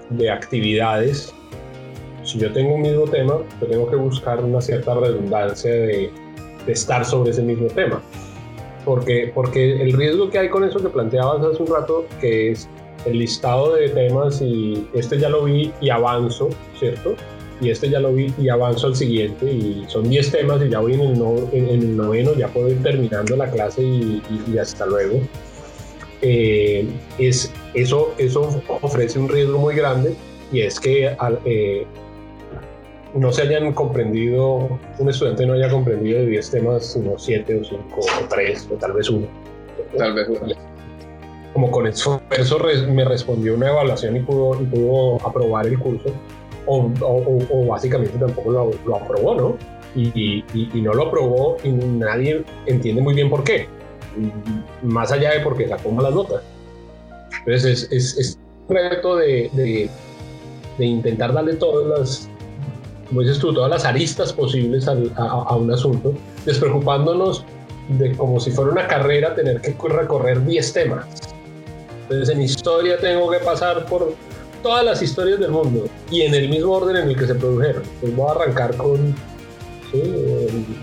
de 0.10 0.30
actividades, 0.30 1.34
si 2.24 2.40
yo 2.40 2.52
tengo 2.52 2.76
un 2.76 2.82
mismo 2.82 3.06
tema, 3.06 3.36
tengo 3.70 3.90
que 3.90 3.96
buscar 3.96 4.44
una 4.44 4.60
cierta 4.60 4.96
redundancia 4.96 5.72
de 5.72 6.12
estar 6.68 7.06
sobre 7.06 7.32
ese 7.32 7.42
mismo 7.42 7.68
tema 7.68 8.04
porque, 8.90 9.32
porque 9.36 9.80
el 9.84 9.94
riesgo 9.94 10.32
que 10.32 10.40
hay 10.40 10.50
con 10.50 10.64
eso 10.64 10.80
que 10.80 10.90
planteabas 10.90 11.44
hace 11.44 11.62
un 11.62 11.70
rato, 11.70 12.08
que 12.20 12.50
es 12.50 12.68
el 13.06 13.20
listado 13.20 13.76
de 13.76 13.90
temas 13.90 14.42
y 14.42 14.84
este 14.96 15.20
ya 15.20 15.30
lo 15.30 15.44
vi 15.44 15.72
y 15.80 15.92
avanzo, 15.92 16.50
¿cierto? 16.80 17.14
Y 17.62 17.70
este 17.70 17.92
ya 17.92 18.00
lo 18.00 18.12
vi 18.12 18.34
y 18.40 18.50
avanzo 18.50 18.88
al 18.88 18.96
siguiente 18.96 19.46
y 19.46 19.86
son 19.90 20.10
10 20.10 20.32
temas 20.32 20.60
y 20.66 20.70
ya 20.70 20.80
voy 20.80 20.96
en 20.96 21.02
el, 21.02 21.70
el, 21.70 21.98
noveno, 21.98 22.34
ya 22.34 22.48
puedo 22.48 22.70
ir 22.70 22.82
terminando 22.82 23.36
la 23.36 23.52
clase 23.52 23.84
y, 23.84 24.58
hasta 24.60 24.88
luego. 24.88 25.22
Eh, 26.24 26.88
es, 27.20 27.54
eso, 27.76 28.16
eso 28.18 28.60
ofrece 28.82 29.20
un 29.20 29.30
riesgo 29.30 29.60
muy 29.60 29.76
grande 29.76 30.16
y 30.52 30.62
es 30.62 30.80
que 30.80 31.16
eh, 31.46 31.86
no 33.14 33.32
se 33.32 33.44
hayan 33.44 33.74
comprendido, 33.74 34.80
un 35.00 35.10
estudiante 35.10 35.46
no 35.46 35.54
haya 35.54 35.70
comprendido 35.70 36.20
de 36.20 36.28
10 36.28 36.52
temas, 36.52 36.96
unos 36.96 37.24
7 37.24 37.60
o 37.60 37.64
5 37.64 37.84
o 38.00 38.28
3 38.30 38.70
o 38.72 38.76
tal 38.76 38.94
vez 38.94 39.10
uno. 39.10 39.28
Tal 39.98 40.14
vez 40.14 40.28
uno. 40.30 40.56
Como 41.54 41.72
con 41.72 41.88
esfuerzo 41.88 42.60
me 42.90 43.04
respondió 43.06 43.56
una 43.56 43.70
evaluación 43.70 44.16
y 44.16 44.20
pudo, 44.20 44.62
y 44.62 44.66
pudo 44.66 45.28
aprobar 45.28 45.66
el 45.66 45.80
curso, 45.80 46.10
o, 46.68 46.92
o, 47.02 47.40
o 47.50 47.68
básicamente 47.68 48.18
tampoco 48.18 48.52
lo, 48.52 48.72
lo, 48.86 48.96
aprobó, 48.98 49.36
¿no? 49.36 49.58
Y, 49.96 50.10
y, 50.14 50.46
y, 50.54 50.82
no 50.82 50.94
lo 50.94 51.08
aprobó 51.08 51.58
y 51.64 51.70
nadie 51.70 52.44
entiende 52.68 53.02
muy 53.02 53.16
bien 53.16 53.30
por 53.30 53.44
qué, 53.44 53.68
más 54.84 55.12
allá 55.12 55.32
de 55.32 55.40
porque 55.40 55.68
sacó 55.68 55.90
malas 55.90 56.14
notas. 56.14 56.44
Entonces 57.40 57.84
es, 57.84 57.92
es, 57.92 58.18
es 58.20 58.40
un 58.68 58.76
reto 58.76 59.16
de, 59.16 59.50
de, 59.54 59.90
de 60.78 60.86
intentar 60.86 61.34
darle 61.34 61.56
todas 61.56 62.00
las 62.00 62.29
como 63.10 63.22
dices 63.22 63.40
tú, 63.40 63.52
todas 63.52 63.72
las 63.72 63.86
aristas 63.86 64.32
posibles 64.32 64.88
a, 64.88 64.92
a, 65.18 65.56
un 65.56 65.72
asunto, 65.72 66.14
despreocupándonos 66.46 67.44
de 67.90 68.16
como 68.16 68.40
si 68.40 68.52
fuera 68.52 68.72
una 68.72 68.88
carrera 68.88 69.34
tener 69.34 69.62
que 69.62 69.76
recorrer 69.88 70.46
10 70.46 70.74
temas. 70.74 71.06
Entonces 72.04 72.30
en 72.36 72.42
historia 72.44 72.98
tengo 73.00 73.30
que 73.32 73.40
pasar 73.40 73.88
por 73.88 74.14
todas 74.62 74.86
las 74.86 75.02
historias 75.02 75.40
del 75.40 75.50
mundo 75.50 75.88
y 76.12 76.22
en 76.22 76.36
el 76.36 76.50
mismo 76.50 76.72
orden 76.74 76.98
en 76.98 77.10
el 77.10 77.18
que 77.18 77.26
se 77.26 77.34
produjeron. 77.34 77.82
Pues 78.00 78.16
voy 78.16 78.28
a 78.28 78.32
arrancar 78.32 78.78
con 78.78 79.16
¿sí? 79.92 80.02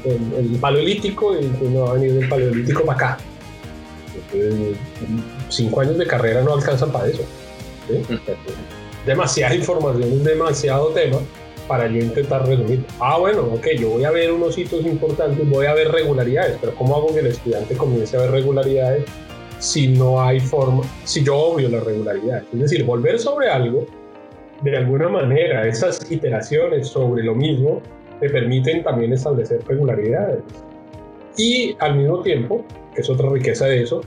el, 0.04 0.32
el, 0.36 0.58
paleolítico 0.60 1.32
y 1.38 1.46
pues 1.46 1.70
me 1.70 1.78
va 1.78 1.90
a 1.90 1.92
venir 1.94 2.14
del 2.14 2.28
paleolítico 2.28 2.84
para 2.84 2.96
acá. 2.98 3.18
Entonces, 4.32 4.76
cinco 5.48 5.80
años 5.80 5.96
de 5.96 6.06
carrera 6.08 6.42
no 6.42 6.54
alcanzan 6.54 6.90
para 6.90 7.06
eso. 7.06 7.22
¿sí? 7.88 8.02
Demasiada 9.06 9.54
información, 9.54 10.24
demasiado 10.24 10.88
tema 10.88 11.18
para 11.66 11.86
yo 11.88 11.98
intentar 11.98 12.46
resumir. 12.46 12.84
Ah, 13.00 13.18
bueno, 13.18 13.42
ok, 13.52 13.66
yo 13.78 13.90
voy 13.90 14.04
a 14.04 14.10
ver 14.10 14.32
unos 14.32 14.56
hitos 14.56 14.84
importantes, 14.84 15.48
voy 15.48 15.66
a 15.66 15.74
ver 15.74 15.88
regularidades, 15.88 16.58
pero 16.60 16.74
¿cómo 16.74 16.96
hago 16.96 17.12
que 17.12 17.20
el 17.20 17.26
estudiante 17.26 17.76
comience 17.76 18.16
a 18.16 18.20
ver 18.20 18.30
regularidades 18.30 19.04
si 19.58 19.88
no 19.88 20.20
hay 20.20 20.40
forma, 20.40 20.82
si 21.04 21.24
yo 21.24 21.36
obvio 21.36 21.68
las 21.68 21.84
regularidades? 21.84 22.44
Es 22.52 22.60
decir, 22.60 22.84
volver 22.84 23.18
sobre 23.18 23.48
algo, 23.48 23.86
de 24.62 24.76
alguna 24.76 25.08
manera, 25.08 25.66
esas 25.66 26.10
iteraciones 26.10 26.88
sobre 26.88 27.22
lo 27.22 27.34
mismo 27.34 27.82
me 28.20 28.30
permiten 28.30 28.82
también 28.82 29.12
establecer 29.12 29.60
regularidades. 29.66 30.40
Y 31.36 31.76
al 31.80 31.96
mismo 31.96 32.22
tiempo, 32.22 32.64
que 32.94 33.02
es 33.02 33.10
otra 33.10 33.28
riqueza 33.28 33.66
de 33.66 33.82
eso, 33.82 34.00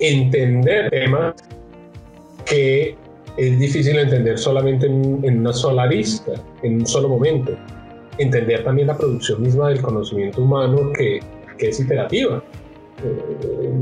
entender 0.00 0.90
temas 0.90 1.34
que 2.46 2.96
es 3.36 3.58
difícil 3.58 3.98
entender 3.98 4.38
solamente 4.38 4.86
en, 4.86 5.38
una 5.40 5.52
sola 5.52 5.86
vista, 5.86 6.32
en 6.62 6.80
un 6.80 6.86
solo 6.86 7.08
momento. 7.08 7.52
Entender 8.18 8.62
también 8.62 8.88
la 8.88 8.96
producción 8.96 9.42
misma 9.42 9.70
del 9.70 9.82
conocimiento 9.82 10.42
humano 10.42 10.92
que, 10.96 11.20
que 11.58 11.68
es 11.68 11.80
iterativa. 11.80 12.42
Eh, 13.02 13.72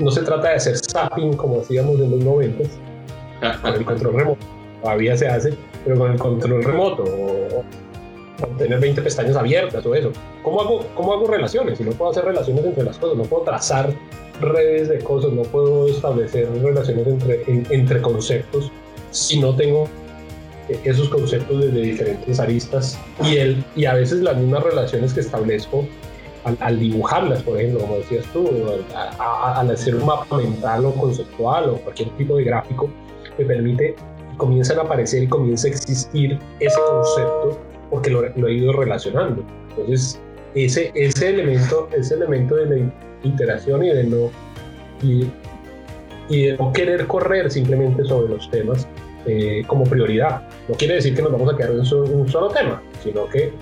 no 0.00 0.10
se 0.10 0.22
trata 0.22 0.48
de 0.48 0.54
hacer 0.54 0.76
zapping 0.78 1.34
como 1.34 1.60
hacíamos 1.60 2.00
en 2.00 2.10
los 2.12 2.24
90 2.24 2.64
con 3.60 3.74
el 3.74 3.84
control 3.84 4.14
remoto. 4.14 4.46
Todavía 4.82 5.16
se 5.16 5.28
hace, 5.28 5.54
pero 5.84 5.98
con 5.98 6.12
el 6.12 6.18
control 6.18 6.64
remoto 6.64 7.04
o, 7.04 7.64
tener 8.58 8.80
20 8.80 9.02
pestañas 9.02 9.36
abiertas 9.36 9.84
o 9.84 9.94
eso. 9.94 10.12
¿Cómo 10.42 10.62
hago, 10.62 10.86
¿Cómo 10.94 11.12
hago 11.12 11.26
relaciones? 11.26 11.78
Si 11.78 11.84
no 11.84 11.92
puedo 11.92 12.10
hacer 12.10 12.24
relaciones 12.24 12.64
entre 12.64 12.84
las 12.84 12.98
cosas, 12.98 13.16
no 13.18 13.24
puedo 13.24 13.44
trazar 13.44 13.92
redes 14.40 14.88
de 14.88 14.98
cosas, 14.98 15.32
no 15.32 15.42
puedo 15.42 15.88
establecer 15.88 16.48
relaciones 16.62 17.06
entre, 17.06 17.44
entre 17.70 18.00
conceptos 18.00 18.72
si 19.14 19.38
no 19.38 19.54
tengo 19.54 19.88
esos 20.84 21.08
conceptos 21.08 21.60
desde 21.60 21.80
diferentes 21.80 22.40
aristas 22.40 22.98
y, 23.22 23.36
el, 23.36 23.64
y 23.76 23.84
a 23.84 23.94
veces 23.94 24.20
las 24.22 24.36
mismas 24.36 24.62
relaciones 24.62 25.12
que 25.12 25.20
establezco 25.20 25.86
al, 26.60 26.78
dibujarlas, 26.78 27.42
por 27.42 27.58
ejemplo, 27.58 27.80
como 27.80 27.98
decías 27.98 28.24
tú, 28.32 28.50
al, 28.94 29.70
hacer 29.70 29.94
un 29.94 30.04
mapa 30.04 30.36
mental 30.36 30.84
o 30.84 30.92
conceptual 30.92 31.70
o 31.70 31.76
cualquier 31.76 32.10
tipo 32.16 32.36
de 32.36 32.44
gráfico, 32.44 32.90
me 33.38 33.44
permite, 33.44 33.94
comienzan 34.36 34.78
a 34.78 34.82
aparecer 34.82 35.22
y 35.22 35.28
comienza 35.28 35.68
a 35.68 35.70
existir 35.70 36.38
ese 36.60 36.76
concepto 36.86 37.58
porque 37.88 38.10
lo, 38.10 38.28
lo 38.36 38.48
he 38.48 38.54
ido 38.54 38.72
relacionando. 38.72 39.42
Entonces, 39.70 40.20
ese, 40.54 40.92
ese, 40.94 41.30
elemento, 41.30 41.88
ese 41.96 42.14
elemento 42.14 42.56
de 42.56 42.66
la 42.66 42.92
iteración 43.22 43.84
y 43.84 43.88
de 43.88 44.04
no, 44.04 44.30
y, 45.02 45.30
y 46.28 46.46
de 46.46 46.56
no 46.58 46.72
querer 46.72 47.06
correr 47.06 47.50
simplemente 47.50 48.04
sobre 48.04 48.28
los 48.28 48.50
temas, 48.50 48.86
eh, 49.26 49.64
como 49.66 49.84
prioridad. 49.84 50.42
No 50.68 50.74
quiere 50.74 50.94
decir 50.94 51.14
que 51.14 51.22
nos 51.22 51.32
vamos 51.32 51.52
a 51.52 51.56
quedar 51.56 51.72
en 51.72 51.80
un 51.80 52.28
solo 52.28 52.48
tema, 52.48 52.82
sino 53.02 53.26
que 53.28 53.52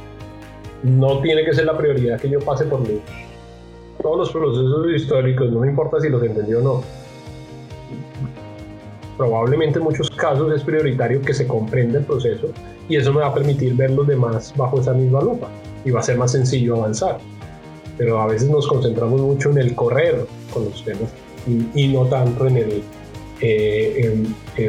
no 0.82 1.20
tiene 1.20 1.44
que 1.44 1.54
ser 1.54 1.66
la 1.66 1.76
prioridad 1.76 2.20
que 2.20 2.28
yo 2.28 2.40
pase 2.40 2.64
por 2.64 2.80
mí. 2.80 3.00
Todos 4.02 4.18
los 4.18 4.30
procesos 4.30 4.86
históricos, 4.94 5.50
no 5.50 5.60
me 5.60 5.68
importa 5.68 6.00
si 6.00 6.08
los 6.08 6.22
entendió 6.22 6.58
o 6.58 6.62
no. 6.62 6.82
probablemente 9.16 9.78
en 9.78 9.84
muchos 9.84 10.10
casos 10.10 10.52
es 10.52 10.64
prioritario 10.64 11.22
que 11.22 11.32
se 11.32 11.46
comprenda 11.46 11.98
el 11.98 12.04
proceso 12.04 12.48
y 12.88 12.96
eso 12.96 13.12
me 13.12 13.20
va 13.20 13.28
a 13.28 13.34
permitir 13.34 13.74
ver 13.74 13.90
los 13.90 14.06
demás 14.06 14.52
bajo 14.56 14.80
esa 14.80 14.92
misma 14.92 15.20
lupa 15.20 15.48
y 15.84 15.90
va 15.90 16.00
a 16.00 16.02
ser 16.02 16.16
más 16.18 16.32
sencillo 16.32 16.76
avanzar. 16.76 17.18
Pero 17.96 18.20
a 18.20 18.26
veces 18.26 18.48
nos 18.48 18.66
concentramos 18.66 19.20
mucho 19.20 19.50
en 19.50 19.58
el 19.58 19.74
correr 19.74 20.26
con 20.52 20.64
los 20.64 20.84
temas 20.84 21.12
y, 21.46 21.88
no 21.88 22.06
tanto 22.06 22.46
en 22.46 22.56
el 22.56 22.82
eh, 23.44 24.24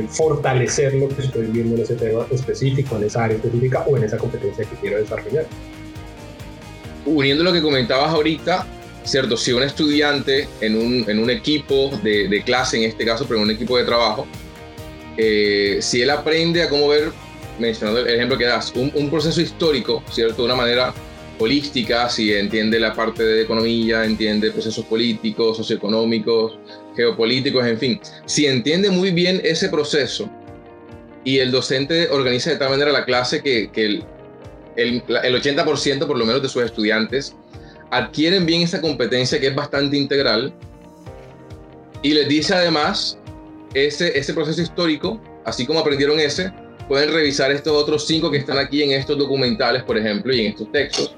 fortalecer 0.10 0.96
lo 0.96 1.08
que 1.08 1.22
estoy 1.22 1.46
viendo 1.48 1.76
en 1.76 1.84
ese 1.84 1.94
tema 1.94 2.26
específico, 2.32 2.98
en 2.98 3.04
esa 3.04 3.26
área 3.26 3.38
específica 3.38 3.86
o 3.88 3.96
en 3.96 4.04
esa 4.04 4.18
competencia 4.18 4.66
que 4.66 4.76
quiero 4.78 4.98
desarrollar. 4.98 5.46
Uniendo 7.06 7.44
lo 7.44 7.54
que 7.54 7.62
comentabas 7.62 8.10
ahorita, 8.10 8.66
¿cierto? 9.04 9.38
Si 9.38 9.54
un 9.54 9.62
estudiante 9.62 10.48
en 10.60 10.76
un, 10.76 11.08
en 11.08 11.20
un 11.20 11.30
equipo 11.30 11.92
de, 12.02 12.28
de, 12.28 12.44
clase, 12.44 12.78
en 12.78 12.90
este 12.90 13.06
caso, 13.06 13.26
pero 13.28 13.38
en 13.38 13.44
un 13.44 13.52
equipo 13.52 13.78
de 13.78 13.84
trabajo, 13.84 14.26
eh, 15.18 15.78
si 15.80 16.02
él 16.02 16.10
aprende 16.10 16.64
a 16.64 16.70
cómo 16.70 16.88
ver, 16.88 17.12
mencionando 17.60 18.00
el 18.00 18.16
ejemplo 18.16 18.40
que 18.40 18.46
das, 18.46 18.74
un, 18.76 18.92
un, 18.96 19.12
proceso 19.12 19.40
histórico, 19.40 20.02
¿cierto? 20.10 20.38
De 20.38 20.46
una 20.46 20.56
manera 20.56 20.94
holística, 21.38 22.10
si 22.10 22.34
entiende 22.34 22.80
la 22.80 22.94
parte 22.94 23.24
de 23.24 23.44
economía, 23.44 24.04
entiende 24.04 24.50
procesos 24.50 24.86
políticos, 24.86 25.58
socioeconómicos, 25.58 26.58
geopolíticos, 26.96 27.66
en 27.66 27.78
fin, 27.78 28.02
si 28.26 28.46
entiende 28.46 28.90
muy 28.90 29.12
bien 29.12 29.42
ese 29.44 29.70
proceso 29.70 30.30
y 31.24 31.40
el 31.40 31.52
docente 31.52 32.10
organiza 32.10 32.52
de 32.52 32.58
tal 32.58 32.70
manera 32.70 32.92
la 32.92 33.06
clase 33.06 33.42
que, 33.42 33.70
el, 33.76 34.04
el, 34.76 35.04
el 35.24 35.42
80% 35.42 36.06
por 36.06 36.18
lo 36.18 36.26
menos 36.26 36.42
de 36.42 36.50
sus 36.50 36.64
estudiantes 36.64 37.36
adquieren 37.92 38.46
bien 38.46 38.62
esa 38.62 38.82
competencia 38.82 39.40
que 39.40 39.48
es 39.48 39.56
bastante 39.56 39.98
integral 39.98 40.54
y 42.02 42.14
les 42.14 42.28
dice 42.28 42.54
además 42.54 43.18
ese, 43.74 44.18
ese 44.18 44.34
proceso 44.34 44.62
histórico, 44.62 45.22
así 45.46 45.66
como 45.66 45.80
aprendieron 45.80 46.20
ese, 46.20 46.52
pueden 46.88 47.12
revisar 47.14 47.52
estos 47.52 47.74
otros 47.74 48.06
cinco 48.06 48.30
que 48.30 48.38
están 48.38 48.58
aquí 48.58 48.84
en 48.84 48.92
estos 48.92 49.18
documentales, 49.18 49.84
por 49.84 49.98
ejemplo, 49.98 50.34
y 50.34 50.42
en 50.42 50.52
estos 50.52 50.72
textos. 50.72 51.16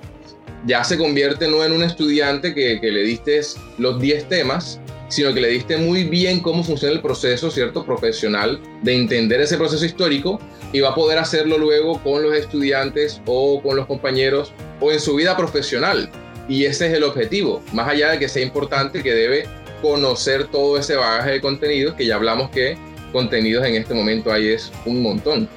Ya 0.66 0.84
se 0.84 0.98
convierte 0.98 1.48
no 1.48 1.64
en 1.64 1.72
un 1.74 1.84
estudiante 1.84 2.54
que, 2.54 2.80
que 2.80 2.92
le 2.92 3.04
diste 3.04 3.42
los 3.78 4.00
10 4.00 4.30
temas, 4.30 4.80
sino 5.08 5.34
que 5.34 5.42
le 5.42 5.50
diste 5.50 5.78
muy 5.78 6.04
bien 6.04 6.40
cómo 6.40 6.64
funciona 6.64 6.94
el 6.94 7.02
proceso, 7.02 7.52
¿cierto? 7.52 7.86
Profesional 7.86 8.60
de 8.82 8.96
entender 8.96 9.42
ese 9.42 9.58
proceso 9.58 9.86
histórico 9.86 10.40
y 10.74 10.80
va 10.80 10.90
a 10.90 10.96
poder 10.96 11.18
hacerlo 11.18 11.58
luego 11.58 12.02
con 12.02 12.24
los 12.24 12.34
estudiantes 12.36 13.22
o 13.26 13.62
con 13.62 13.76
los 13.76 13.86
compañeros 13.86 14.54
o 14.80 14.92
en 14.92 15.00
su 15.00 15.16
vida 15.16 15.38
profesional. 15.38 16.10
Y 16.48 16.66
ese 16.66 16.88
es 16.88 16.94
el 16.94 17.04
objetivo, 17.04 17.62
más 17.74 17.88
allá 17.88 18.12
de 18.12 18.20
que 18.20 18.30
sea 18.30 18.44
importante 18.44 19.02
que 19.02 19.14
debe 19.14 19.46
conocer 19.82 20.48
todo 20.48 20.78
ese 20.78 20.96
bagaje 20.96 21.32
de 21.32 21.42
contenidos, 21.42 21.96
que 21.96 22.06
ya 22.06 22.16
hablamos 22.16 22.50
que 22.50 22.78
contenidos 23.12 23.66
en 23.66 23.76
este 23.76 23.94
momento 23.94 24.32
hay 24.32 24.50
es 24.50 24.72
un 24.86 25.02
montón. 25.02 25.48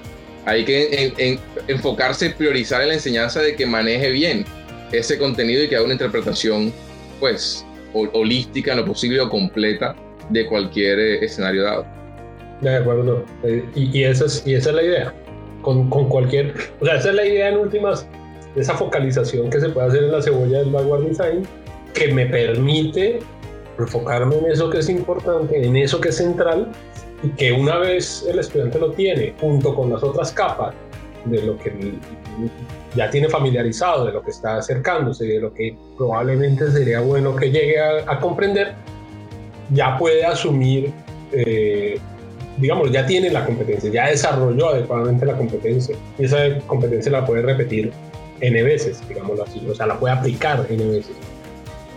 Hay 0.44 0.64
que 0.64 1.30
enfocarse, 1.66 2.30
priorizar 2.30 2.80
en 2.82 2.88
la 2.88 2.94
enseñanza 2.94 3.42
de 3.42 3.54
que 3.54 3.66
maneje 3.66 4.10
bien 4.10 4.46
ese 4.92 5.18
contenido 5.18 5.62
y 5.62 5.68
que 5.68 5.76
haga 5.76 5.84
una 5.84 5.94
interpretación, 5.94 6.72
pues, 7.20 7.66
holística 7.92 8.72
en 8.72 8.78
lo 8.78 8.84
posible 8.84 9.20
o 9.20 9.28
completa 9.28 9.94
de 10.30 10.46
cualquier 10.46 10.98
eh, 10.98 11.24
escenario 11.24 11.64
dado. 11.64 11.86
De 12.60 12.76
acuerdo. 12.76 13.24
Eh, 13.44 13.64
y, 13.74 14.02
esa 14.02 14.26
es, 14.26 14.66
la 14.66 14.82
idea. 14.82 15.14
Con, 15.62 15.88
cualquier. 15.88 16.54
O 16.80 16.84
sea, 16.84 16.96
esa 16.96 17.10
es 17.10 17.14
la 17.14 17.26
idea 17.26 17.48
en 17.48 17.58
últimas 17.58 18.06
esa 18.56 18.74
focalización 18.74 19.50
que 19.50 19.60
se 19.60 19.68
puede 19.68 19.88
hacer 19.88 20.04
en 20.04 20.12
la 20.12 20.22
cebolla 20.22 20.58
del 20.58 20.70
backward 20.70 21.04
design 21.04 21.46
que 21.94 22.12
me 22.12 22.26
permite 22.26 23.20
enfocarme 23.78 24.36
en 24.38 24.46
eso 24.46 24.68
que 24.70 24.78
es 24.78 24.88
importante, 24.88 25.64
en 25.64 25.76
eso 25.76 26.00
que 26.00 26.08
es 26.08 26.16
central 26.16 26.68
y 27.22 27.28
que 27.30 27.52
una 27.52 27.78
vez 27.78 28.26
el 28.28 28.38
estudiante 28.38 28.78
lo 28.78 28.92
tiene 28.92 29.34
junto 29.40 29.74
con 29.74 29.90
las 29.90 30.02
otras 30.02 30.32
capas 30.32 30.74
de 31.24 31.42
lo 31.42 31.56
que 31.58 31.72
ya 32.94 33.10
tiene 33.10 33.28
familiarizado, 33.28 34.06
de 34.06 34.12
lo 34.12 34.22
que 34.22 34.30
está 34.30 34.56
acercándose, 34.56 35.24
de 35.26 35.40
lo 35.40 35.52
que 35.52 35.76
probablemente 35.96 36.70
sería 36.70 37.00
bueno 37.00 37.36
que 37.36 37.50
llegue 37.50 37.80
a, 37.80 38.18
comprender, 38.20 38.74
ya 39.70 39.96
puede 39.98 40.24
asumir, 40.24 40.92
eh, 41.32 41.98
digamos, 42.56 42.90
ya 42.90 43.06
tiene 43.06 43.30
la 43.30 43.44
competencia, 43.44 43.90
ya 43.90 44.08
desarrolló 44.08 44.70
adecuadamente 44.70 45.26
la 45.26 45.36
competencia. 45.36 45.96
Y 46.18 46.24
esa 46.24 46.58
competencia 46.66 47.12
la 47.12 47.26
puede 47.26 47.42
repetir 47.42 47.92
N 48.40 48.62
veces, 48.62 49.00
digámoslo 49.08 49.44
así, 49.44 49.66
o 49.68 49.74
sea, 49.74 49.86
la 49.86 49.98
puede 49.98 50.14
aplicar 50.14 50.66
N 50.68 50.84
veces 50.86 51.16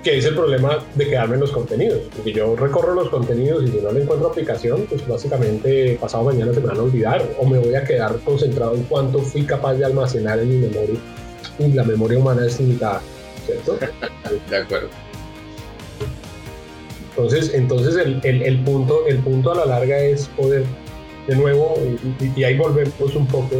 que 0.03 0.17
es 0.17 0.25
el 0.25 0.35
problema 0.35 0.79
de 0.95 1.07
quedarme 1.07 1.35
en 1.35 1.41
los 1.41 1.51
contenidos, 1.51 1.99
porque 2.15 2.33
yo 2.33 2.55
recorro 2.55 2.95
los 2.95 3.09
contenidos 3.09 3.63
y 3.63 3.67
si 3.67 3.77
no 3.77 3.91
le 3.91 4.01
encuentro 4.01 4.29
aplicación, 4.29 4.85
pues 4.89 5.07
básicamente 5.07 5.97
pasado 6.01 6.23
mañana 6.23 6.53
se 6.53 6.59
me 6.59 6.67
van 6.67 6.77
a 6.77 6.83
olvidar 6.83 7.29
o 7.39 7.47
me 7.47 7.59
voy 7.59 7.75
a 7.75 7.83
quedar 7.83 8.17
concentrado 8.19 8.73
en 8.75 8.83
cuánto 8.83 9.19
fui 9.19 9.43
capaz 9.43 9.75
de 9.75 9.85
almacenar 9.85 10.39
en 10.39 10.49
mi 10.49 10.67
memoria 10.67 10.99
y 11.59 11.67
la 11.73 11.83
memoria 11.83 12.17
humana 12.17 12.45
es 12.47 12.59
limitada, 12.59 13.01
¿cierto? 13.45 13.77
de 14.49 14.57
acuerdo. 14.57 14.87
Entonces, 17.11 17.53
entonces 17.53 17.95
el, 17.97 18.19
el, 18.23 18.41
el, 18.41 18.63
punto, 18.63 19.05
el 19.05 19.17
punto 19.19 19.51
a 19.51 19.55
la 19.55 19.65
larga 19.65 19.99
es 19.99 20.27
poder, 20.29 20.63
de 21.27 21.35
nuevo, 21.35 21.75
y, 22.35 22.43
ahí 22.43 22.57
volvemos 22.57 23.15
un 23.15 23.27
poco, 23.27 23.55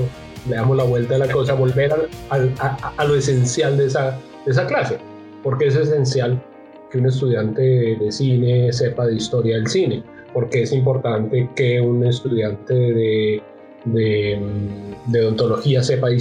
le 0.50 0.56
damos 0.56 0.76
la 0.76 0.86
vuelta 0.86 1.16
a 1.16 1.18
la 1.20 1.32
cosa, 1.32 1.54
volver 1.54 1.94
a, 1.94 2.36
a, 2.60 2.94
a 2.98 3.06
lo 3.06 3.16
esencial 3.16 3.78
de 3.78 3.86
esa, 3.86 4.18
de 4.46 4.52
esa 4.52 4.66
clase 4.66 5.11
porque 5.44 5.68
es 5.68 5.76
esencial 5.76 6.42
que 6.92 6.98
un 6.98 7.08
estudiante 7.08 7.62
de 7.62 8.12
cine 8.12 8.72
sepa 8.74 9.08
de 9.08 9.16
historia 9.16 9.56
del 9.56 9.68
cine, 9.68 10.04
porque 10.34 10.64
es 10.64 10.74
importante 10.74 11.50
que 11.56 11.80
un 11.80 12.06
estudiante 12.06 12.74
de, 12.74 13.42
de, 13.86 15.22
odontología 15.22 15.82
sepa 15.82 16.10
de 16.10 16.18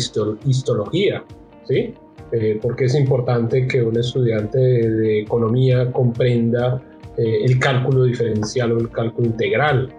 histología, 0.46 1.24
¿sí? 1.68 1.94
Eh, 2.32 2.60
porque 2.62 2.84
es 2.84 2.94
importante 2.94 3.66
que 3.66 3.82
un 3.82 3.98
estudiante 3.98 4.58
de, 4.58 5.20
economía 5.20 5.90
comprenda 5.90 6.80
eh, 7.16 7.44
el 7.44 7.58
cálculo 7.58 8.04
diferencial 8.04 8.72
o 8.72 8.78
el 8.78 8.90
cálculo 8.90 9.26
integral, 9.26 9.92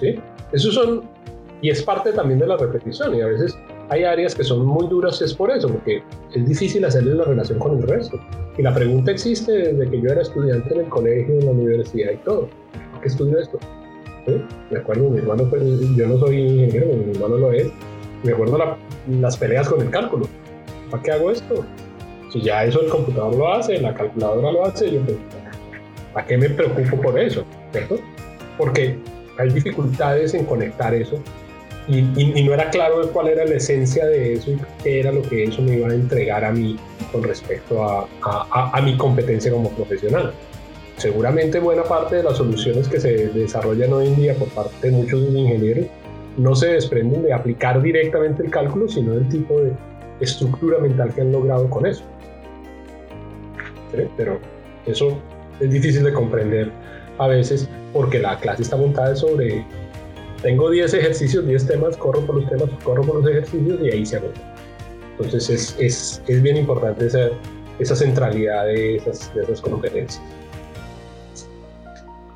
¿sí? 0.00 0.14
Esos 0.52 0.74
son, 0.74 1.02
y 1.60 1.68
es 1.68 1.82
parte 1.82 2.12
también 2.12 2.38
de 2.38 2.46
la 2.46 2.56
repetición, 2.56 3.14
y 3.14 3.20
a 3.20 3.26
veces 3.26 3.54
hay 3.90 4.04
áreas 4.04 4.34
que 4.34 4.44
son 4.44 4.66
muy 4.66 4.86
duras 4.86 5.20
es 5.22 5.32
por 5.34 5.50
eso, 5.50 5.68
porque 5.68 6.02
es 6.34 6.46
difícil 6.46 6.84
hacerle 6.84 7.14
la 7.14 7.24
relación 7.24 7.58
con 7.58 7.78
el 7.78 7.82
resto. 7.88 8.20
Y 8.56 8.62
la 8.62 8.74
pregunta 8.74 9.10
existe 9.10 9.52
desde 9.52 9.90
que 9.90 10.00
yo 10.00 10.10
era 10.10 10.22
estudiante 10.22 10.74
en 10.74 10.80
el 10.80 10.88
colegio, 10.88 11.38
en 11.38 11.46
la 11.46 11.52
universidad 11.52 12.12
y 12.12 12.16
todo. 12.18 12.48
¿Por 12.92 13.00
qué 13.00 13.08
estudio 13.08 13.38
esto? 13.38 13.58
Me 14.70 14.78
acuerdo, 14.78 15.08
mi 15.08 15.18
hermano, 15.18 15.50
yo 15.96 16.06
no 16.06 16.18
soy 16.18 16.40
ingeniero, 16.40 16.88
mi 16.88 17.12
hermano 17.12 17.38
lo 17.38 17.52
es. 17.52 17.68
Me 18.24 18.32
acuerdo 18.32 18.58
las 19.20 19.36
peleas 19.38 19.68
con 19.68 19.80
el 19.80 19.90
cálculo. 19.90 20.26
¿Para 20.90 21.02
qué 21.02 21.12
hago 21.12 21.30
esto? 21.30 21.64
Si 22.30 22.42
ya 22.42 22.64
eso 22.64 22.82
el 22.82 22.90
computador 22.90 23.34
lo 23.36 23.52
hace, 23.54 23.80
la 23.80 23.94
calculadora 23.94 24.52
lo 24.52 24.66
hace, 24.66 24.90
yo 24.90 25.00
pues, 25.00 25.16
¿para 26.12 26.26
qué 26.26 26.36
me 26.36 26.50
preocupo 26.50 27.00
por 27.00 27.18
eso? 27.18 27.42
¿Cierto? 27.72 27.98
Porque 28.58 28.98
hay 29.38 29.48
dificultades 29.48 30.34
en 30.34 30.44
conectar 30.44 30.92
eso 30.92 31.18
y, 31.88 32.42
no 32.42 32.52
era 32.52 32.68
claro 32.70 33.00
cuál 33.12 33.28
era 33.28 33.44
la 33.44 33.54
esencia 33.54 34.06
de 34.06 34.34
eso 34.34 34.50
y 34.50 34.58
qué 34.82 35.00
era 35.00 35.10
lo 35.10 35.22
que 35.22 35.44
eso 35.44 35.62
me 35.62 35.76
iba 35.76 35.88
a 35.88 35.94
entregar 35.94 36.44
a 36.44 36.52
mí 36.52 36.76
con 37.10 37.22
respecto 37.22 37.82
a, 37.82 38.06
a, 38.22 38.80
mi 38.82 38.96
competencia 38.96 39.50
como 39.50 39.70
profesional. 39.70 40.32
Seguramente 40.96 41.60
buena 41.60 41.84
parte 41.84 42.16
de 42.16 42.24
las 42.24 42.36
soluciones 42.36 42.88
que 42.88 43.00
se 43.00 43.28
desarrollan 43.28 43.92
hoy 43.92 44.08
en 44.08 44.16
día 44.16 44.34
por 44.34 44.48
parte 44.48 44.90
de 44.90 44.96
muchos 44.96 45.20
ingenieros 45.22 45.86
no 46.36 46.54
se 46.54 46.68
desprenden 46.68 47.22
de 47.22 47.32
aplicar 47.32 47.80
directamente 47.82 48.44
el 48.44 48.50
cálculo, 48.50 48.88
sino 48.88 49.14
del 49.14 49.28
tipo 49.28 49.60
de 49.60 49.72
estructura 50.20 50.78
mental 50.78 51.12
que 51.14 51.22
han 51.22 51.32
logrado 51.32 51.68
con 51.70 51.86
eso. 51.86 52.04
Pero 54.16 54.38
eso 54.86 55.18
es 55.60 55.70
difícil 55.70 56.04
de 56.04 56.12
comprender 56.12 56.70
a 57.18 57.26
veces 57.26 57.68
porque 57.92 58.18
la 58.18 58.38
clase 58.38 58.62
está 58.62 58.76
montada 58.76 59.16
sobre 59.16 59.64
tengo 60.42 60.70
10 60.70 60.94
ejercicios, 60.94 61.46
10 61.46 61.66
temas, 61.66 61.96
corro 61.96 62.24
por 62.24 62.36
los 62.36 62.48
temas, 62.48 62.70
corro 62.82 63.02
por 63.02 63.16
los 63.16 63.30
ejercicios 63.30 63.80
y 63.82 63.90
ahí 63.90 64.06
se 64.06 64.16
agota. 64.16 64.54
Entonces 65.12 65.50
es, 65.50 65.76
es, 65.78 66.22
es, 66.28 66.42
bien 66.42 66.56
importante 66.56 67.06
esa, 67.06 67.30
esa 67.78 67.96
centralidad 67.96 68.66
de 68.66 68.96
esas, 68.96 69.34
de 69.34 69.42
esas 69.42 69.60
competencias. 69.60 70.22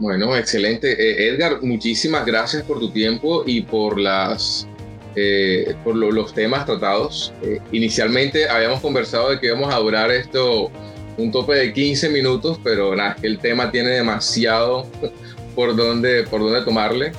Bueno, 0.01 0.37
excelente. 0.37 0.93
Eh, 0.93 1.29
Edgar, 1.29 1.63
muchísimas 1.63 2.27
gracias 2.27 2.65
por 2.65 2.81
tu 2.81 2.91
tiempo 2.91 3.45
y 3.47 3.63
por, 3.63 4.01
las, 4.01 4.67
eh, 5.15 5.77
por 5.85 5.95
los 5.95 6.35
temas 6.35 6.67
tratados. 6.67 7.33
Eh, 7.43 7.61
inicialmente 7.71 8.49
habíamos 8.49 8.81
conversado 8.81 9.31
de 9.31 9.39
que 9.39 9.47
íbamos 9.47 9.73
a 9.73 9.79
durar 9.79 10.11
esto 10.11 10.73
un 11.19 11.31
tope 11.31 11.55
de 11.55 11.73
15 11.73 12.09
minutos, 12.09 12.59
pero 12.65 12.97
nada, 12.97 13.17
el 13.23 13.39
tema 13.39 13.71
tiene 13.71 13.91
demasiado 13.91 14.87
por 15.55 15.77
dónde, 15.77 16.25
por 16.25 16.41
dónde 16.41 16.63
tomarle. 16.63 17.13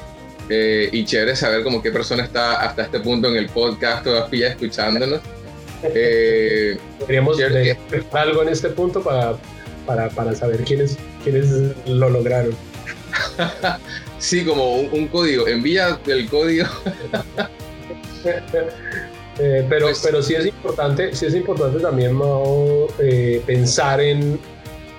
Eh, 0.50 0.90
y 0.92 1.06
chévere 1.06 1.36
saber 1.36 1.64
como 1.64 1.82
qué 1.82 1.92
persona 1.92 2.24
está 2.24 2.62
hasta 2.62 2.84
este 2.84 3.00
punto 3.00 3.30
en 3.30 3.38
el 3.38 3.48
podcast 3.50 4.04
todavía 4.04 4.50
escuchándonos. 4.50 5.22
Eh, 5.84 6.78
Queríamos 7.06 7.38
ver 7.38 7.78
algo 8.12 8.44
en 8.44 8.50
este 8.50 8.70
punto 8.70 9.02
para, 9.02 9.36
para, 9.86 10.10
para 10.10 10.36
saber 10.36 10.64
quiénes, 10.64 10.98
quiénes 11.24 11.50
lo 11.86 12.10
lograron. 12.10 12.56
Sí, 14.24 14.46
como 14.46 14.76
un, 14.76 15.08
código. 15.10 15.50
Envía 15.50 16.00
el 16.08 16.30
código. 16.30 16.66
Eh, 19.40 19.66
pero, 19.68 19.88
pues 19.88 20.02
pero 20.06 20.22
sí 20.22 20.36
es 20.36 20.46
importante, 20.46 21.14
sí 21.16 21.26
es 21.26 21.34
importante 21.34 21.80
también 21.80 22.18
eh, 23.00 23.42
pensar 23.48 24.00
en 24.00 24.40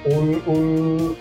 un, 0.07 1.16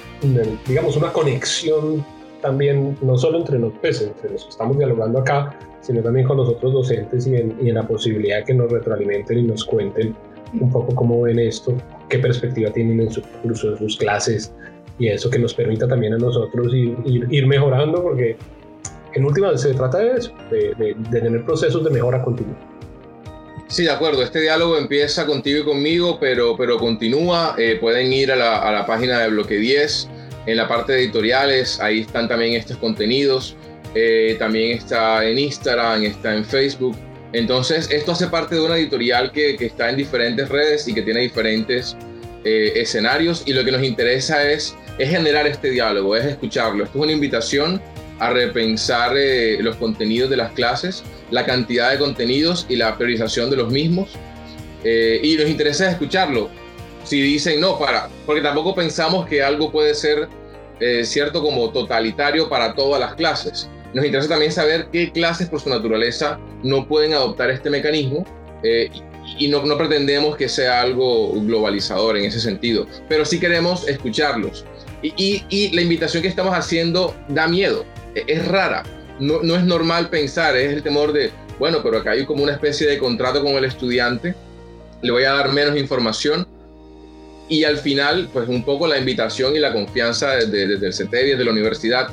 digamos, 0.66 0.98
una 0.98 1.14
conexión 1.14 2.04
también, 2.44 2.96
no 3.02 3.18
solo 3.18 3.40
entre 3.40 3.58
los, 3.58 3.74
pues, 3.82 4.02
entre 4.02 4.30
los 4.30 4.44
que 4.44 4.50
estamos 4.50 4.78
dialogando 4.78 5.20
acá, 5.20 5.58
sino 5.82 6.02
también 6.02 6.28
con 6.28 6.38
los 6.38 6.50
otros 6.50 6.74
docentes 6.74 7.26
y 7.26 7.36
en, 7.36 7.58
y 7.62 7.70
en 7.70 7.76
la 7.76 7.88
posibilidad 7.88 8.38
de 8.40 8.44
que 8.44 8.54
nos 8.54 8.72
retroalimenten 8.72 9.40
y 9.40 9.44
nos 9.44 9.66
cuenten 9.66 10.16
un 10.60 10.72
poco 10.72 10.94
cómo 10.94 11.22
ven 11.22 11.40
esto, 11.40 11.76
qué 12.10 12.20
perspectiva 12.20 12.72
tienen 12.72 13.02
en 13.02 13.12
su 13.12 13.22
curso, 13.42 13.72
en 13.72 13.78
sus 13.78 13.98
clases, 13.98 14.54
y 15.00 15.08
eso 15.08 15.30
que 15.30 15.40
nos 15.40 15.54
permita 15.54 15.88
también 15.88 16.14
a 16.14 16.18
nosotros 16.18 16.72
ir, 16.74 16.96
ir, 17.06 17.48
mejorando, 17.48 18.04
porque 18.04 18.38
en 19.14 19.26
última 19.26 19.58
se 19.58 19.74
trata 19.74 19.98
de 19.98 20.18
eso, 20.18 20.32
de, 20.52 20.76
de, 20.76 20.96
tener 21.10 21.44
procesos 21.46 21.84
de 21.84 21.90
mejora 21.90 22.22
continua. 22.22 22.56
Sí, 23.68 23.86
de 23.86 23.92
acuerdo. 23.92 24.22
Este 24.22 24.40
diálogo 24.40 24.78
empieza 24.78 25.26
contigo 25.26 25.62
y 25.62 25.64
conmigo, 25.64 26.20
pero, 26.20 26.56
pero 26.56 26.78
continúa. 26.78 27.56
Eh, 27.58 27.78
pueden 27.82 28.14
ir 28.14 28.32
a 28.32 28.36
la, 28.36 28.60
a 28.60 28.72
la, 28.72 28.86
página 28.86 29.20
de 29.20 29.30
Bloque 29.30 29.56
10, 29.56 30.10
en 30.46 30.58
la 30.58 30.68
parte 30.68 30.94
de 30.94 31.04
editoriales, 31.04 31.80
ahí 31.80 32.02
están 32.02 32.28
también 32.28 32.54
estos 32.54 32.78
contenidos. 32.78 33.56
Eh, 33.96 34.36
también 34.40 34.78
está 34.78 35.26
en 35.26 35.38
Instagram, 35.38 36.04
está 36.04 36.36
en 36.36 36.46
Facebook. 36.46 36.98
Entonces, 37.32 37.90
esto 37.92 38.12
hace 38.12 38.28
parte 38.28 38.56
de 38.56 38.62
una 38.62 38.78
editorial 38.78 39.32
que, 39.32 39.56
está 39.60 39.90
en 39.90 39.98
diferentes 39.98 40.50
redes 40.50 40.88
y 40.88 40.94
que 40.94 41.02
tiene 41.02 41.22
diferentes 41.22 41.96
eh, 42.44 42.74
escenarios. 42.76 43.44
Y 43.46 43.54
lo 43.54 43.64
que 43.64 43.72
nos 43.72 43.84
interesa 43.84 44.50
es 44.50 44.76
generar 44.98 45.48
este 45.48 45.70
diálogo, 45.70 46.16
es 46.16 46.26
escucharlo. 46.26 46.84
Esto 46.84 47.00
es 47.00 47.04
una 47.04 47.14
invitación 47.14 47.82
a 48.20 48.30
repensar 48.30 49.16
eh, 49.18 49.58
los 49.62 49.76
contenidos 49.78 50.30
de 50.30 50.38
las 50.38 50.52
clases, 50.52 51.04
la 51.32 51.46
cantidad 51.46 51.92
de 51.92 51.98
contenidos 51.98 52.66
y 52.70 52.76
la 52.76 52.98
priorización 52.98 53.50
de 53.50 53.58
los 53.58 53.72
mismos. 53.72 54.10
Y 54.84 55.38
nos 55.38 55.48
interesa 55.48 55.90
escucharlo. 55.90 56.50
Si 57.04 57.22
dicen 57.22 57.60
no, 57.60 57.78
para, 57.78 58.10
porque 58.26 58.42
tampoco 58.42 58.74
pensamos 58.76 59.28
que 59.28 59.44
algo 59.44 59.72
puede 59.72 59.94
ser 59.94 60.28
eh, 60.80 61.04
cierto 61.06 61.42
como 61.42 61.70
totalitario 61.72 62.50
para 62.50 62.76
todas 62.76 63.00
las 63.00 63.16
clases. 63.16 63.70
Nos 63.94 64.06
interesa 64.06 64.30
también 64.30 64.52
saber 64.52 64.88
qué 64.92 65.12
clases 65.12 65.50
por 65.50 65.62
su 65.62 65.70
naturaleza 65.70 66.40
no 66.64 66.88
pueden 66.88 67.14
adoptar 67.14 67.52
este 67.52 67.70
mecanismo 67.70 68.26
y 69.38 69.48
no, 69.48 69.66
no, 69.66 69.78
pretendemos 69.78 70.36
que 70.36 70.48
sea 70.50 70.82
algo 70.82 71.34
globalizador 71.42 72.18
en 72.18 72.26
ese 72.26 72.40
sentido, 72.40 72.88
pero 73.10 73.26
sí 73.26 73.40
queremos 73.40 73.88
escucharlos. 73.88 74.66
Y, 75.02 75.70
la 75.74 75.82
invitación 75.82 76.24
que 76.24 76.30
estamos 76.30 76.56
haciendo 76.56 77.14
da 77.28 77.48
miedo, 77.48 77.86
e, 78.16 78.24
es 78.28 78.48
rara, 78.48 78.84
no, 79.20 79.44
no, 79.44 79.56
es 79.56 79.64
normal 79.64 80.10
pensar, 80.10 80.56
es 80.56 80.74
el 80.74 80.82
temor 80.84 81.12
de, 81.12 81.30
bueno, 81.60 81.80
pero 81.84 81.98
acá 81.98 82.12
hay 82.12 82.26
como 82.26 82.44
una 82.44 82.54
especie 82.54 82.88
de 82.88 82.98
contrato 82.98 83.44
con 83.44 83.54
el 83.54 83.66
estudiante, 83.66 84.34
le 85.02 85.12
voy 85.12 85.24
a 85.24 85.34
dar 85.34 85.52
menos 85.52 85.78
información 85.78 86.48
y 87.50 87.64
al 87.64 87.78
final, 87.78 88.30
pues 88.32 88.48
un 88.48 88.64
poco 88.64 88.88
la 88.88 88.98
invitación 88.98 89.56
y 89.56 89.60
la 89.60 89.74
confianza 89.74 90.36
desde, 90.36 90.68
desde 90.68 90.88
el 90.88 90.94
CETED 90.94 91.26
y 91.26 91.30
desde 91.32 91.46
la 91.46 91.52
universidad 91.52 92.10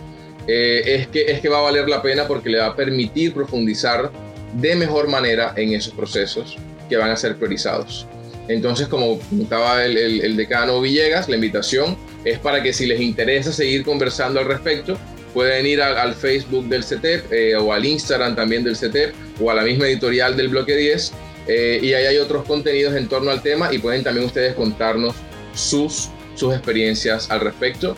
eh, 0.47 0.83
es, 0.87 1.09
que, 1.09 1.31
es 1.31 1.41
que 1.41 1.49
va 1.49 1.59
a 1.59 1.63
valer 1.63 1.89
la 1.89 2.03
pena 2.03 2.27
porque 2.27 2.51
le 2.51 2.59
va 2.59 2.67
a 2.67 2.77
permitir 2.77 3.33
profundizar 3.33 4.11
de 4.55 4.75
mejor 4.75 5.09
manera 5.09 5.53
en 5.57 5.75
esos 5.75 5.95
procesos 5.95 6.57
que 6.89 6.97
van 6.97 7.11
a 7.11 7.17
ser 7.17 7.37
priorizados. 7.37 8.07
Entonces, 8.49 8.89
como 8.89 9.21
comentaba 9.21 9.85
el, 9.85 9.97
el, 9.97 10.37
decano 10.37 10.81
Villegas, 10.81 11.29
la 11.29 11.37
invitación 11.37 11.97
es 12.25 12.39
para 12.41 12.63
que 12.63 12.73
si 12.73 12.87
les 12.87 13.01
interesa 13.01 13.53
seguir 13.53 13.85
conversando 13.85 14.41
al 14.41 14.47
respecto, 14.47 14.99
pueden 15.33 15.67
ir 15.67 15.81
al, 15.81 16.15
Facebook 16.15 16.69
del 16.69 16.83
CETEP 16.83 17.33
eh, 17.33 17.57
o 17.57 17.73
al 17.73 17.85
Instagram 17.85 18.35
también 18.35 18.65
del 18.65 18.77
CETEP 18.77 19.15
o 19.41 19.51
a 19.51 19.55
la 19.55 19.63
misma 19.63 19.87
editorial 19.87 20.37
del 20.37 20.49
bloque 20.49 20.75
10 20.75 21.13
eh, 21.47 21.81
y 21.83 21.93
ahí 21.95 22.07
hay 22.07 22.19
otros 22.19 22.45
contenidos 22.45 22.95
en 22.95 23.09
torno 23.09 23.31
al 23.31 23.43
tema 23.43 23.73
y 23.73 23.79
pueden 23.79 24.03
también 24.05 24.27
ustedes 24.27 24.55
contarnos 24.55 25.15
sus, 25.55 26.09
sus 26.35 26.55
experiencias 26.55 27.31
al 27.31 27.41
respecto. 27.41 27.97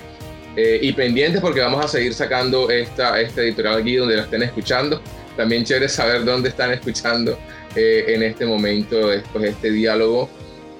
Eh, 0.54 0.78
y 0.82 0.92
pendientes 0.92 1.40
porque 1.40 1.60
vamos 1.60 1.82
a 1.82 1.88
seguir 1.88 2.12
sacando 2.12 2.68
esta, 2.68 3.18
esta 3.18 3.40
editorial 3.40 3.80
aquí 3.80 3.96
donde 3.96 4.16
la 4.16 4.22
estén 4.22 4.42
escuchando. 4.42 5.00
También 5.36 5.64
chévere 5.64 5.88
saber 5.88 6.24
dónde 6.24 6.50
están 6.50 6.72
escuchando 6.72 7.38
en 7.74 8.22
este 8.22 8.44
momento 8.44 9.08
pues, 9.32 9.48
este 9.48 9.70
diálogo 9.70 10.28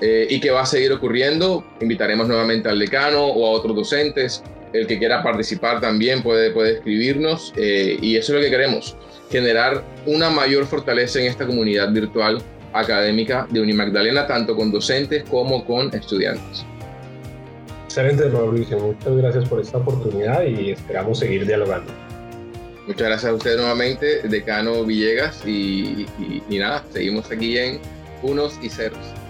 eh, 0.05 0.27
y 0.29 0.41
que 0.41 0.51
va 0.51 0.63
a 0.63 0.67
seguir 0.67 0.93
ocurriendo. 0.93 1.65
Invitaremos 1.81 2.27
nuevamente 2.27 2.69
al 2.69 2.77
decano 2.81 3.25
o 3.25 3.47
a 3.47 3.51
otros 3.51 3.77
docentes. 3.77 4.43
El 4.73 4.89
que 4.89 4.99
quiera 4.99 5.23
participar 5.23 5.81
también 5.81 6.25
puede, 6.25 6.51
puede 6.51 6.73
escribirnos 6.73 7.53
eh, 7.57 7.99
y 8.03 8.17
eso 8.17 8.33
es 8.33 8.39
lo 8.39 8.45
que 8.45 8.51
queremos, 8.51 8.97
generar 9.33 9.83
una 10.07 10.29
mayor 10.31 10.67
fortaleza 10.67 11.19
en 11.19 11.27
esta 11.27 11.47
comunidad 11.47 11.91
virtual 11.91 12.43
académica 12.75 13.47
de 13.51 13.61
Unimagdalena, 13.61 14.27
tanto 14.27 14.55
con 14.55 14.71
docentes 14.71 15.25
como 15.25 15.65
con 15.65 15.93
estudiantes. 15.95 16.65
Excelente, 17.87 18.29
Mauricio. 18.29 18.79
Muchas 18.79 19.17
gracias 19.17 19.49
por 19.49 19.61
esta 19.61 19.79
oportunidad 19.79 20.45
y 20.45 20.71
esperamos 20.71 21.19
seguir 21.19 21.47
dialogando. 21.47 21.93
Muchas 22.87 23.09
gracias 23.09 23.33
a 23.33 23.35
usted 23.35 23.57
nuevamente, 23.57 24.29
decano 24.29 24.85
Villegas, 24.85 25.43
y, 25.47 26.07
y 26.49 26.59
nada, 26.59 26.85
seguimos 26.93 27.31
aquí 27.31 27.57
en 27.57 27.81
unos 28.23 28.59
y 28.63 28.69
ceros. 28.69 29.22